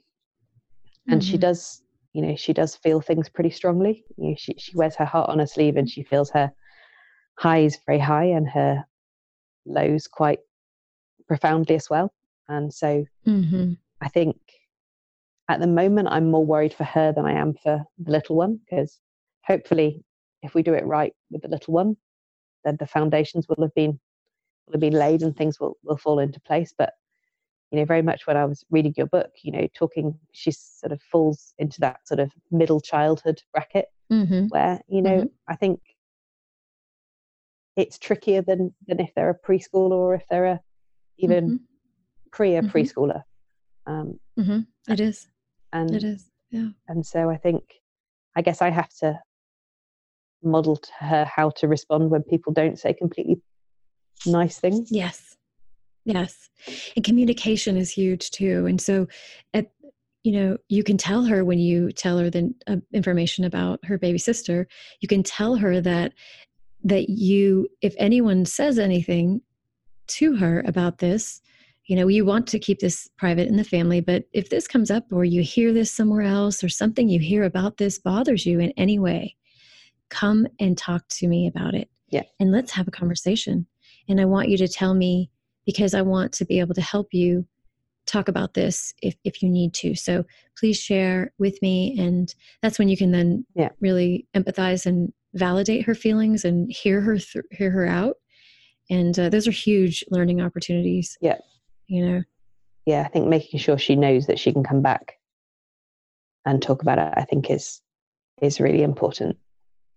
and 1.08 1.22
mm-hmm. 1.22 1.32
she 1.32 1.38
does, 1.38 1.82
you 2.14 2.22
know, 2.22 2.36
she 2.36 2.54
does 2.54 2.76
feel 2.76 3.02
things 3.02 3.30
pretty 3.30 3.50
strongly. 3.50 4.06
You 4.16 4.30
know, 4.30 4.36
she 4.38 4.54
she 4.60 4.76
wears 4.76 4.96
her 4.96 5.06
heart 5.06 5.30
on 5.30 5.40
her 5.40 5.48
sleeve, 5.48 5.76
and 5.76 5.90
she 5.90 6.04
feels 6.04 6.30
her 6.32 6.52
highs 7.40 7.80
very 7.86 8.00
high 8.00 8.26
and 8.26 8.48
her 8.48 8.86
lows 9.66 10.08
quite 10.08 10.40
profoundly 11.28 11.76
as 11.76 11.90
well. 11.90 12.14
And 12.48 12.72
so, 12.72 13.06
mm-hmm. 13.26 13.74
I 14.02 14.10
think 14.10 14.38
at 15.50 15.60
the 15.60 15.68
moment, 15.68 16.10
I'm 16.12 16.30
more 16.30 16.46
worried 16.46 16.76
for 16.76 16.84
her 16.84 17.12
than 17.12 17.26
I 17.26 17.34
am 17.34 17.56
for 17.64 17.84
the 17.98 18.12
little 18.12 18.36
one 18.36 18.60
because 18.70 19.00
hopefully, 19.46 20.04
if 20.44 20.54
we 20.54 20.62
do 20.62 20.76
it 20.76 20.86
right 20.86 21.14
with 21.32 21.42
the 21.42 21.48
little 21.48 21.74
one, 21.74 21.98
then 22.64 22.78
the 22.80 22.86
foundations 22.86 23.48
will 23.48 23.64
have 23.64 23.74
been 23.74 24.00
will 24.68 24.74
have 24.74 24.82
been 24.82 24.94
laid 24.94 25.22
and 25.22 25.36
things 25.36 25.60
will 25.60 25.78
will 25.84 25.98
fall 25.98 26.20
into 26.20 26.40
place. 26.42 26.74
But 26.78 26.94
you 27.72 27.80
know, 27.80 27.86
very 27.86 28.02
much 28.02 28.28
when 28.28 28.38
I 28.38 28.46
was 28.46 28.64
reading 28.70 28.94
your 28.96 29.08
book, 29.08 29.32
you 29.44 29.52
know, 29.52 29.68
talking, 29.76 30.18
she 30.32 30.52
sort 30.52 30.94
of 30.94 31.02
falls 31.02 31.54
into 31.58 31.80
that 31.82 32.08
sort 32.08 32.20
of 32.20 32.32
middle 32.52 32.80
childhood 32.80 33.42
bracket 33.52 33.88
mm-hmm. 34.12 34.48
where 34.48 34.82
you 34.88 35.02
know, 35.02 35.18
mm-hmm. 35.18 35.52
I 35.52 35.56
think 35.56 35.80
it's 37.76 37.98
trickier 37.98 38.42
than 38.42 38.74
than 38.88 39.00
if 39.00 39.12
they're 39.16 39.30
a 39.30 39.48
preschooler 39.48 39.92
or 39.92 40.16
if 40.16 40.24
they're 40.30 40.46
a 40.46 40.60
even 41.18 41.46
mm-hmm. 41.46 41.56
pre 42.32 42.56
a 42.56 42.62
mm-hmm. 42.62 42.76
preschooler. 42.76 43.24
Um, 43.86 44.20
mm-hmm. 44.38 44.92
it 44.92 45.00
is, 45.00 45.28
and 45.72 45.94
it 45.96 46.04
is, 46.04 46.30
yeah. 46.52 46.70
And 46.90 47.06
so 47.06 47.30
I 47.30 47.38
think, 47.38 47.64
I 48.36 48.42
guess 48.42 48.62
I 48.62 48.70
have 48.70 48.90
to 49.00 49.18
model 50.44 50.76
to 50.76 50.92
her 51.00 51.26
how 51.26 51.50
to 51.50 51.68
respond 51.68 52.10
when 52.10 52.24
people 52.24 52.54
don't 52.54 52.78
say 52.78 52.94
completely 52.94 53.42
nice 54.28 54.60
things. 54.60 54.92
Yes. 54.92 55.38
Yes. 56.06 56.50
And 56.96 57.04
communication 57.04 57.78
is 57.78 57.92
huge 57.92 58.32
too. 58.32 58.66
And 58.66 58.80
so 58.80 59.08
at 59.54 59.68
you 60.24 60.34
know, 60.34 60.58
you 60.68 60.84
can 60.84 60.98
tell 60.98 61.24
her 61.24 61.46
when 61.46 61.60
you 61.60 61.90
tell 61.92 62.18
her 62.18 62.30
the 62.30 62.54
uh, 62.68 62.78
information 62.92 63.46
about 63.46 63.80
her 63.86 63.98
baby 63.98 64.18
sister, 64.18 64.68
you 65.00 65.08
can 65.08 65.24
tell 65.24 65.56
her 65.56 65.80
that 65.80 66.14
that 66.84 67.10
you 67.10 67.68
if 67.82 67.96
anyone 67.98 68.46
says 68.46 68.78
anything 68.78 69.42
to 70.08 70.36
her 70.36 70.64
about 70.66 70.98
this, 70.98 71.42
you 71.86 71.96
know, 71.96 72.08
you 72.08 72.26
want 72.26 72.48
to 72.48 72.60
keep 72.60 72.80
this 72.80 73.10
private 73.18 73.48
in 73.48 73.56
the 73.56 73.64
family, 73.64 74.02
but 74.02 74.26
if 74.34 74.50
this 74.50 74.68
comes 74.68 74.92
up 74.92 75.06
or 75.12 75.24
you 75.24 75.42
hear 75.42 75.72
this 75.72 75.92
somewhere 75.92 76.24
else 76.24 76.64
or 76.64 76.70
something 76.70 77.10
you 77.10 77.20
hear 77.20 77.44
about 77.44 77.78
this 77.78 78.00
bothers 78.00 78.46
you 78.46 78.60
in 78.60 78.72
any 78.78 79.00
way, 79.00 79.36
come 80.10 80.48
and 80.60 80.78
talk 80.78 81.08
to 81.10 81.28
me 81.28 81.48
about 81.48 81.74
it. 81.74 81.90
Yeah. 82.10 82.24
And 82.40 82.52
let's 82.52 82.72
have 82.72 82.88
a 82.88 82.92
conversation. 82.92 83.68
And 84.10 84.22
I 84.22 84.26
want 84.26 84.50
you 84.50 84.58
to 84.58 84.68
tell 84.68 84.94
me 84.94 85.30
because 85.66 85.94
I 85.94 86.02
want 86.02 86.32
to 86.34 86.46
be 86.46 86.60
able 86.60 86.76
to 86.76 86.82
help 86.82 87.14
you 87.14 87.46
talk 88.06 88.30
about 88.30 88.54
this 88.54 88.94
if, 89.02 89.16
if 89.26 89.44
you 89.44 89.50
need 89.50 89.74
to. 89.74 89.94
So 89.96 90.24
please 90.58 90.80
share 90.80 91.34
with 91.38 91.62
me. 91.62 91.96
And 92.00 92.34
that's 92.62 92.80
when 92.80 92.88
you 92.88 92.96
can 92.96 93.12
then 93.12 93.46
yeah. 93.54 93.70
really 93.82 94.26
empathize 94.34 94.86
and 94.86 95.12
validate 95.34 95.84
her 95.86 95.94
feelings 95.94 96.46
and 96.46 96.72
hear 96.72 97.02
her, 97.02 97.18
th- 97.18 97.46
hear 97.52 97.70
her 97.70 97.86
out. 97.86 98.16
And 98.90 99.20
uh, 99.20 99.28
those 99.28 99.46
are 99.46 99.52
huge 99.52 100.06
learning 100.10 100.42
opportunities. 100.42 101.18
Yeah. 101.20 101.38
You 101.88 102.06
know? 102.06 102.24
Yeah. 102.86 103.02
I 103.02 103.10
think 103.10 103.28
making 103.28 103.60
sure 103.60 103.78
she 103.78 103.98
knows 103.98 104.28
that 104.28 104.40
she 104.40 104.54
can 104.54 104.64
come 104.64 104.82
back 104.82 105.16
and 106.46 106.62
talk 106.62 106.82
about 106.82 106.98
it, 106.98 107.14
I 107.18 107.26
think 107.26 107.50
is, 107.50 107.82
is 108.42 108.62
really 108.62 108.84
important. 108.84 109.38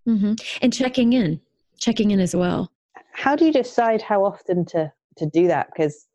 Mm-hmm. 0.09 0.35
And 0.63 0.73
checking 0.73 1.13
in, 1.13 1.41
checking 1.79 2.11
in 2.11 2.19
as 2.19 2.35
well. 2.35 2.73
How 3.13 3.37
do 3.37 3.45
you 3.45 3.53
decide 3.53 4.03
how 4.03 4.25
often 4.25 4.65
to 4.67 4.93
to 5.17 5.27
do 5.27 5.47
that? 5.49 5.69
Because 5.73 6.07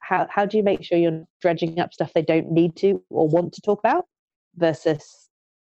how 0.00 0.26
how 0.30 0.46
do 0.46 0.56
you 0.56 0.62
make 0.62 0.82
sure 0.82 0.98
you're 0.98 1.24
dredging 1.40 1.78
up 1.78 1.92
stuff 1.92 2.12
they 2.14 2.22
don't 2.22 2.50
need 2.50 2.76
to 2.76 3.02
or 3.10 3.28
want 3.28 3.52
to 3.54 3.60
talk 3.60 3.78
about 3.78 4.06
versus 4.56 5.28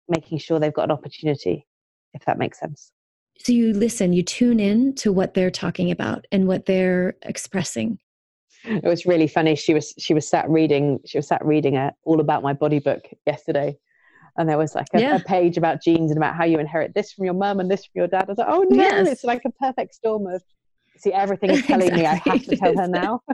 making 0.07 0.39
sure 0.39 0.59
they've 0.59 0.73
got 0.73 0.85
an 0.85 0.91
opportunity, 0.91 1.67
if 2.13 2.25
that 2.25 2.37
makes 2.37 2.59
sense? 2.59 2.91
So 3.37 3.51
you 3.53 3.73
listen, 3.73 4.13
you 4.13 4.23
tune 4.23 4.59
in 4.59 4.93
to 4.95 5.11
what 5.11 5.33
they're 5.33 5.51
talking 5.51 5.89
about 5.89 6.25
and 6.31 6.47
what 6.47 6.65
they're 6.65 7.15
expressing. 7.23 7.97
It 8.63 8.83
was 8.83 9.05
really 9.05 9.27
funny. 9.27 9.55
She 9.55 9.73
was 9.73 9.93
she 9.97 10.13
was 10.13 10.27
sat 10.27 10.47
reading 10.49 10.99
she 11.05 11.17
was 11.17 11.27
sat 11.27 11.43
reading 11.43 11.77
a 11.77 11.93
all 12.03 12.19
about 12.19 12.43
my 12.43 12.53
body 12.53 12.79
book 12.79 13.01
yesterday, 13.25 13.77
and 14.37 14.47
there 14.47 14.57
was 14.57 14.75
like 14.75 14.87
a, 14.93 14.99
yeah. 14.99 15.15
a, 15.15 15.19
page 15.19 15.57
about 15.57 15.81
genes 15.81 16.11
and 16.11 16.17
about 16.17 16.35
how 16.35 16.45
you 16.45 16.59
inherit 16.59 16.93
this 16.93 17.11
from 17.11 17.25
your 17.25 17.33
mum 17.33 17.59
and 17.59 17.69
this 17.69 17.85
from 17.85 17.91
your 17.95 18.07
dad. 18.07 18.23
I 18.23 18.31
was 18.31 18.37
like, 18.37 18.47
oh 18.49 18.65
no, 18.69 18.75
yes. 18.75 19.07
it's 19.07 19.23
like 19.23 19.41
a 19.45 19.51
perfect 19.51 19.95
storm 19.95 20.27
of 20.27 20.41
see 20.97 21.13
everything 21.13 21.51
is 21.51 21.61
telling 21.65 21.87
exactly. 21.87 22.01
me 22.01 22.07
I 22.07 22.35
have 22.35 22.45
to 22.45 22.55
tell 22.55 22.77
her 22.77 22.87
now. 22.87 23.21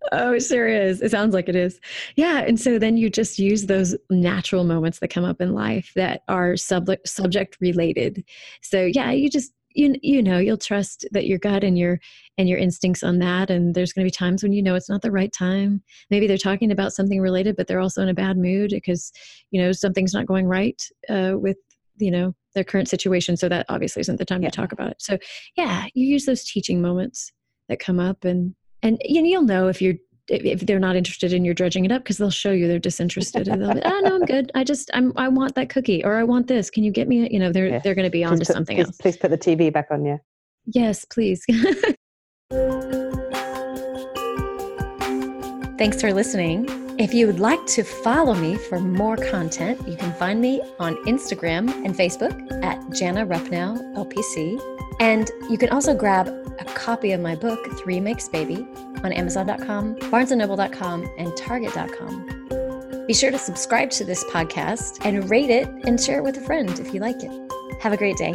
oh, 0.12 0.32
it 0.32 0.40
sure 0.40 0.68
is. 0.68 1.02
It 1.02 1.10
sounds 1.10 1.34
like 1.34 1.48
it 1.48 1.56
is. 1.56 1.80
Yeah, 2.16 2.38
and 2.40 2.58
so 2.58 2.78
then 2.78 2.96
you 2.96 3.10
just 3.10 3.38
use 3.38 3.66
those 3.66 3.96
natural 4.10 4.64
moments 4.64 5.00
that 5.00 5.08
come 5.08 5.24
up 5.24 5.40
in 5.40 5.54
life 5.54 5.92
that 5.96 6.22
are 6.28 6.56
subject 6.56 7.08
subject 7.08 7.56
related. 7.60 8.24
So 8.62 8.88
yeah, 8.92 9.10
you 9.10 9.28
just 9.28 9.52
you 9.78 9.94
you 10.02 10.22
know 10.22 10.38
you'll 10.38 10.58
trust 10.58 11.06
that 11.12 11.26
your 11.26 11.38
gut 11.38 11.62
and 11.62 11.78
your 11.78 12.00
and 12.36 12.48
your 12.48 12.58
instincts 12.58 13.02
on 13.02 13.18
that 13.18 13.50
and 13.50 13.74
there's 13.74 13.92
going 13.92 14.04
to 14.04 14.06
be 14.06 14.10
times 14.10 14.42
when 14.42 14.52
you 14.52 14.62
know 14.62 14.74
it's 14.74 14.88
not 14.88 15.02
the 15.02 15.10
right 15.10 15.32
time 15.32 15.82
maybe 16.10 16.26
they're 16.26 16.36
talking 16.36 16.70
about 16.70 16.92
something 16.92 17.20
related 17.20 17.56
but 17.56 17.66
they're 17.66 17.80
also 17.80 18.02
in 18.02 18.08
a 18.08 18.14
bad 18.14 18.36
mood 18.36 18.70
because 18.70 19.12
you 19.50 19.60
know 19.60 19.72
something's 19.72 20.12
not 20.12 20.26
going 20.26 20.46
right 20.46 20.82
uh, 21.08 21.32
with 21.36 21.56
you 21.98 22.10
know 22.10 22.34
their 22.54 22.64
current 22.64 22.88
situation 22.88 23.36
so 23.36 23.48
that 23.48 23.66
obviously 23.68 24.00
isn't 24.00 24.16
the 24.16 24.24
time 24.24 24.42
yeah. 24.42 24.50
to 24.50 24.56
talk 24.56 24.72
about 24.72 24.90
it 24.90 25.00
so 25.00 25.16
yeah 25.56 25.86
you 25.94 26.06
use 26.06 26.26
those 26.26 26.44
teaching 26.44 26.82
moments 26.82 27.32
that 27.68 27.78
come 27.78 28.00
up 28.00 28.24
and 28.24 28.54
and 28.82 28.98
you 29.04 29.20
know, 29.22 29.28
you'll 29.28 29.42
know 29.42 29.68
if 29.68 29.82
you're 29.82 29.94
if 30.28 30.60
they're 30.60 30.78
not 30.78 30.96
interested 30.96 31.32
in 31.32 31.44
your 31.44 31.54
dredging 31.54 31.84
it 31.84 31.92
up 31.92 32.02
because 32.02 32.18
they'll 32.18 32.30
show 32.30 32.52
you 32.52 32.68
they're 32.68 32.78
disinterested 32.78 33.48
and 33.48 33.62
they'll 33.62 33.74
be 33.74 33.80
oh 33.84 34.00
no 34.04 34.16
i'm 34.16 34.24
good. 34.24 34.50
I 34.54 34.64
just 34.64 34.90
i'm 34.94 35.12
i 35.16 35.28
want 35.28 35.54
that 35.54 35.68
cookie 35.68 36.04
or 36.04 36.16
i 36.16 36.24
want 36.24 36.46
this. 36.46 36.70
Can 36.70 36.84
you 36.84 36.90
get 36.90 37.08
me 37.08 37.26
a, 37.26 37.28
you 37.30 37.38
know 37.38 37.52
they're 37.52 37.68
yes. 37.68 37.82
they're 37.82 37.94
going 37.94 38.06
to 38.06 38.10
be 38.10 38.24
on 38.24 38.38
to 38.38 38.44
something 38.44 38.76
please, 38.76 38.86
else. 38.86 38.96
please 38.98 39.16
put 39.16 39.30
the 39.30 39.38
tv 39.38 39.72
back 39.72 39.88
on 39.90 40.04
yeah. 40.04 40.18
Yes 40.66 41.04
please. 41.04 41.44
Thanks 45.78 46.00
for 46.00 46.12
listening 46.12 46.87
if 46.98 47.14
you 47.14 47.26
would 47.26 47.40
like 47.40 47.64
to 47.66 47.82
follow 47.82 48.34
me 48.34 48.56
for 48.56 48.80
more 48.80 49.16
content 49.16 49.80
you 49.88 49.96
can 49.96 50.12
find 50.14 50.40
me 50.40 50.60
on 50.78 50.94
instagram 51.06 51.68
and 51.84 51.94
facebook 51.94 52.34
at 52.64 52.78
jana 52.92 53.26
rupnow 53.26 53.78
lpc 53.94 54.60
and 55.00 55.30
you 55.48 55.56
can 55.56 55.68
also 55.70 55.94
grab 55.94 56.28
a 56.58 56.64
copy 56.64 57.12
of 57.12 57.20
my 57.20 57.34
book 57.34 57.58
three 57.78 58.00
makes 58.00 58.28
baby 58.28 58.66
on 59.04 59.12
Amazon.com, 59.12 59.96
BarnesandNoble.com, 59.96 61.08
and 61.18 61.36
Target.com. 61.36 63.06
Be 63.06 63.14
sure 63.14 63.30
to 63.30 63.38
subscribe 63.38 63.90
to 63.90 64.04
this 64.04 64.24
podcast 64.24 65.04
and 65.04 65.30
rate 65.30 65.50
it 65.50 65.68
and 65.86 66.00
share 66.00 66.18
it 66.18 66.22
with 66.22 66.36
a 66.36 66.42
friend 66.42 66.78
if 66.78 66.92
you 66.92 67.00
like 67.00 67.22
it. 67.22 67.30
Have 67.80 67.92
a 67.92 67.96
great 67.96 68.16
day. 68.16 68.34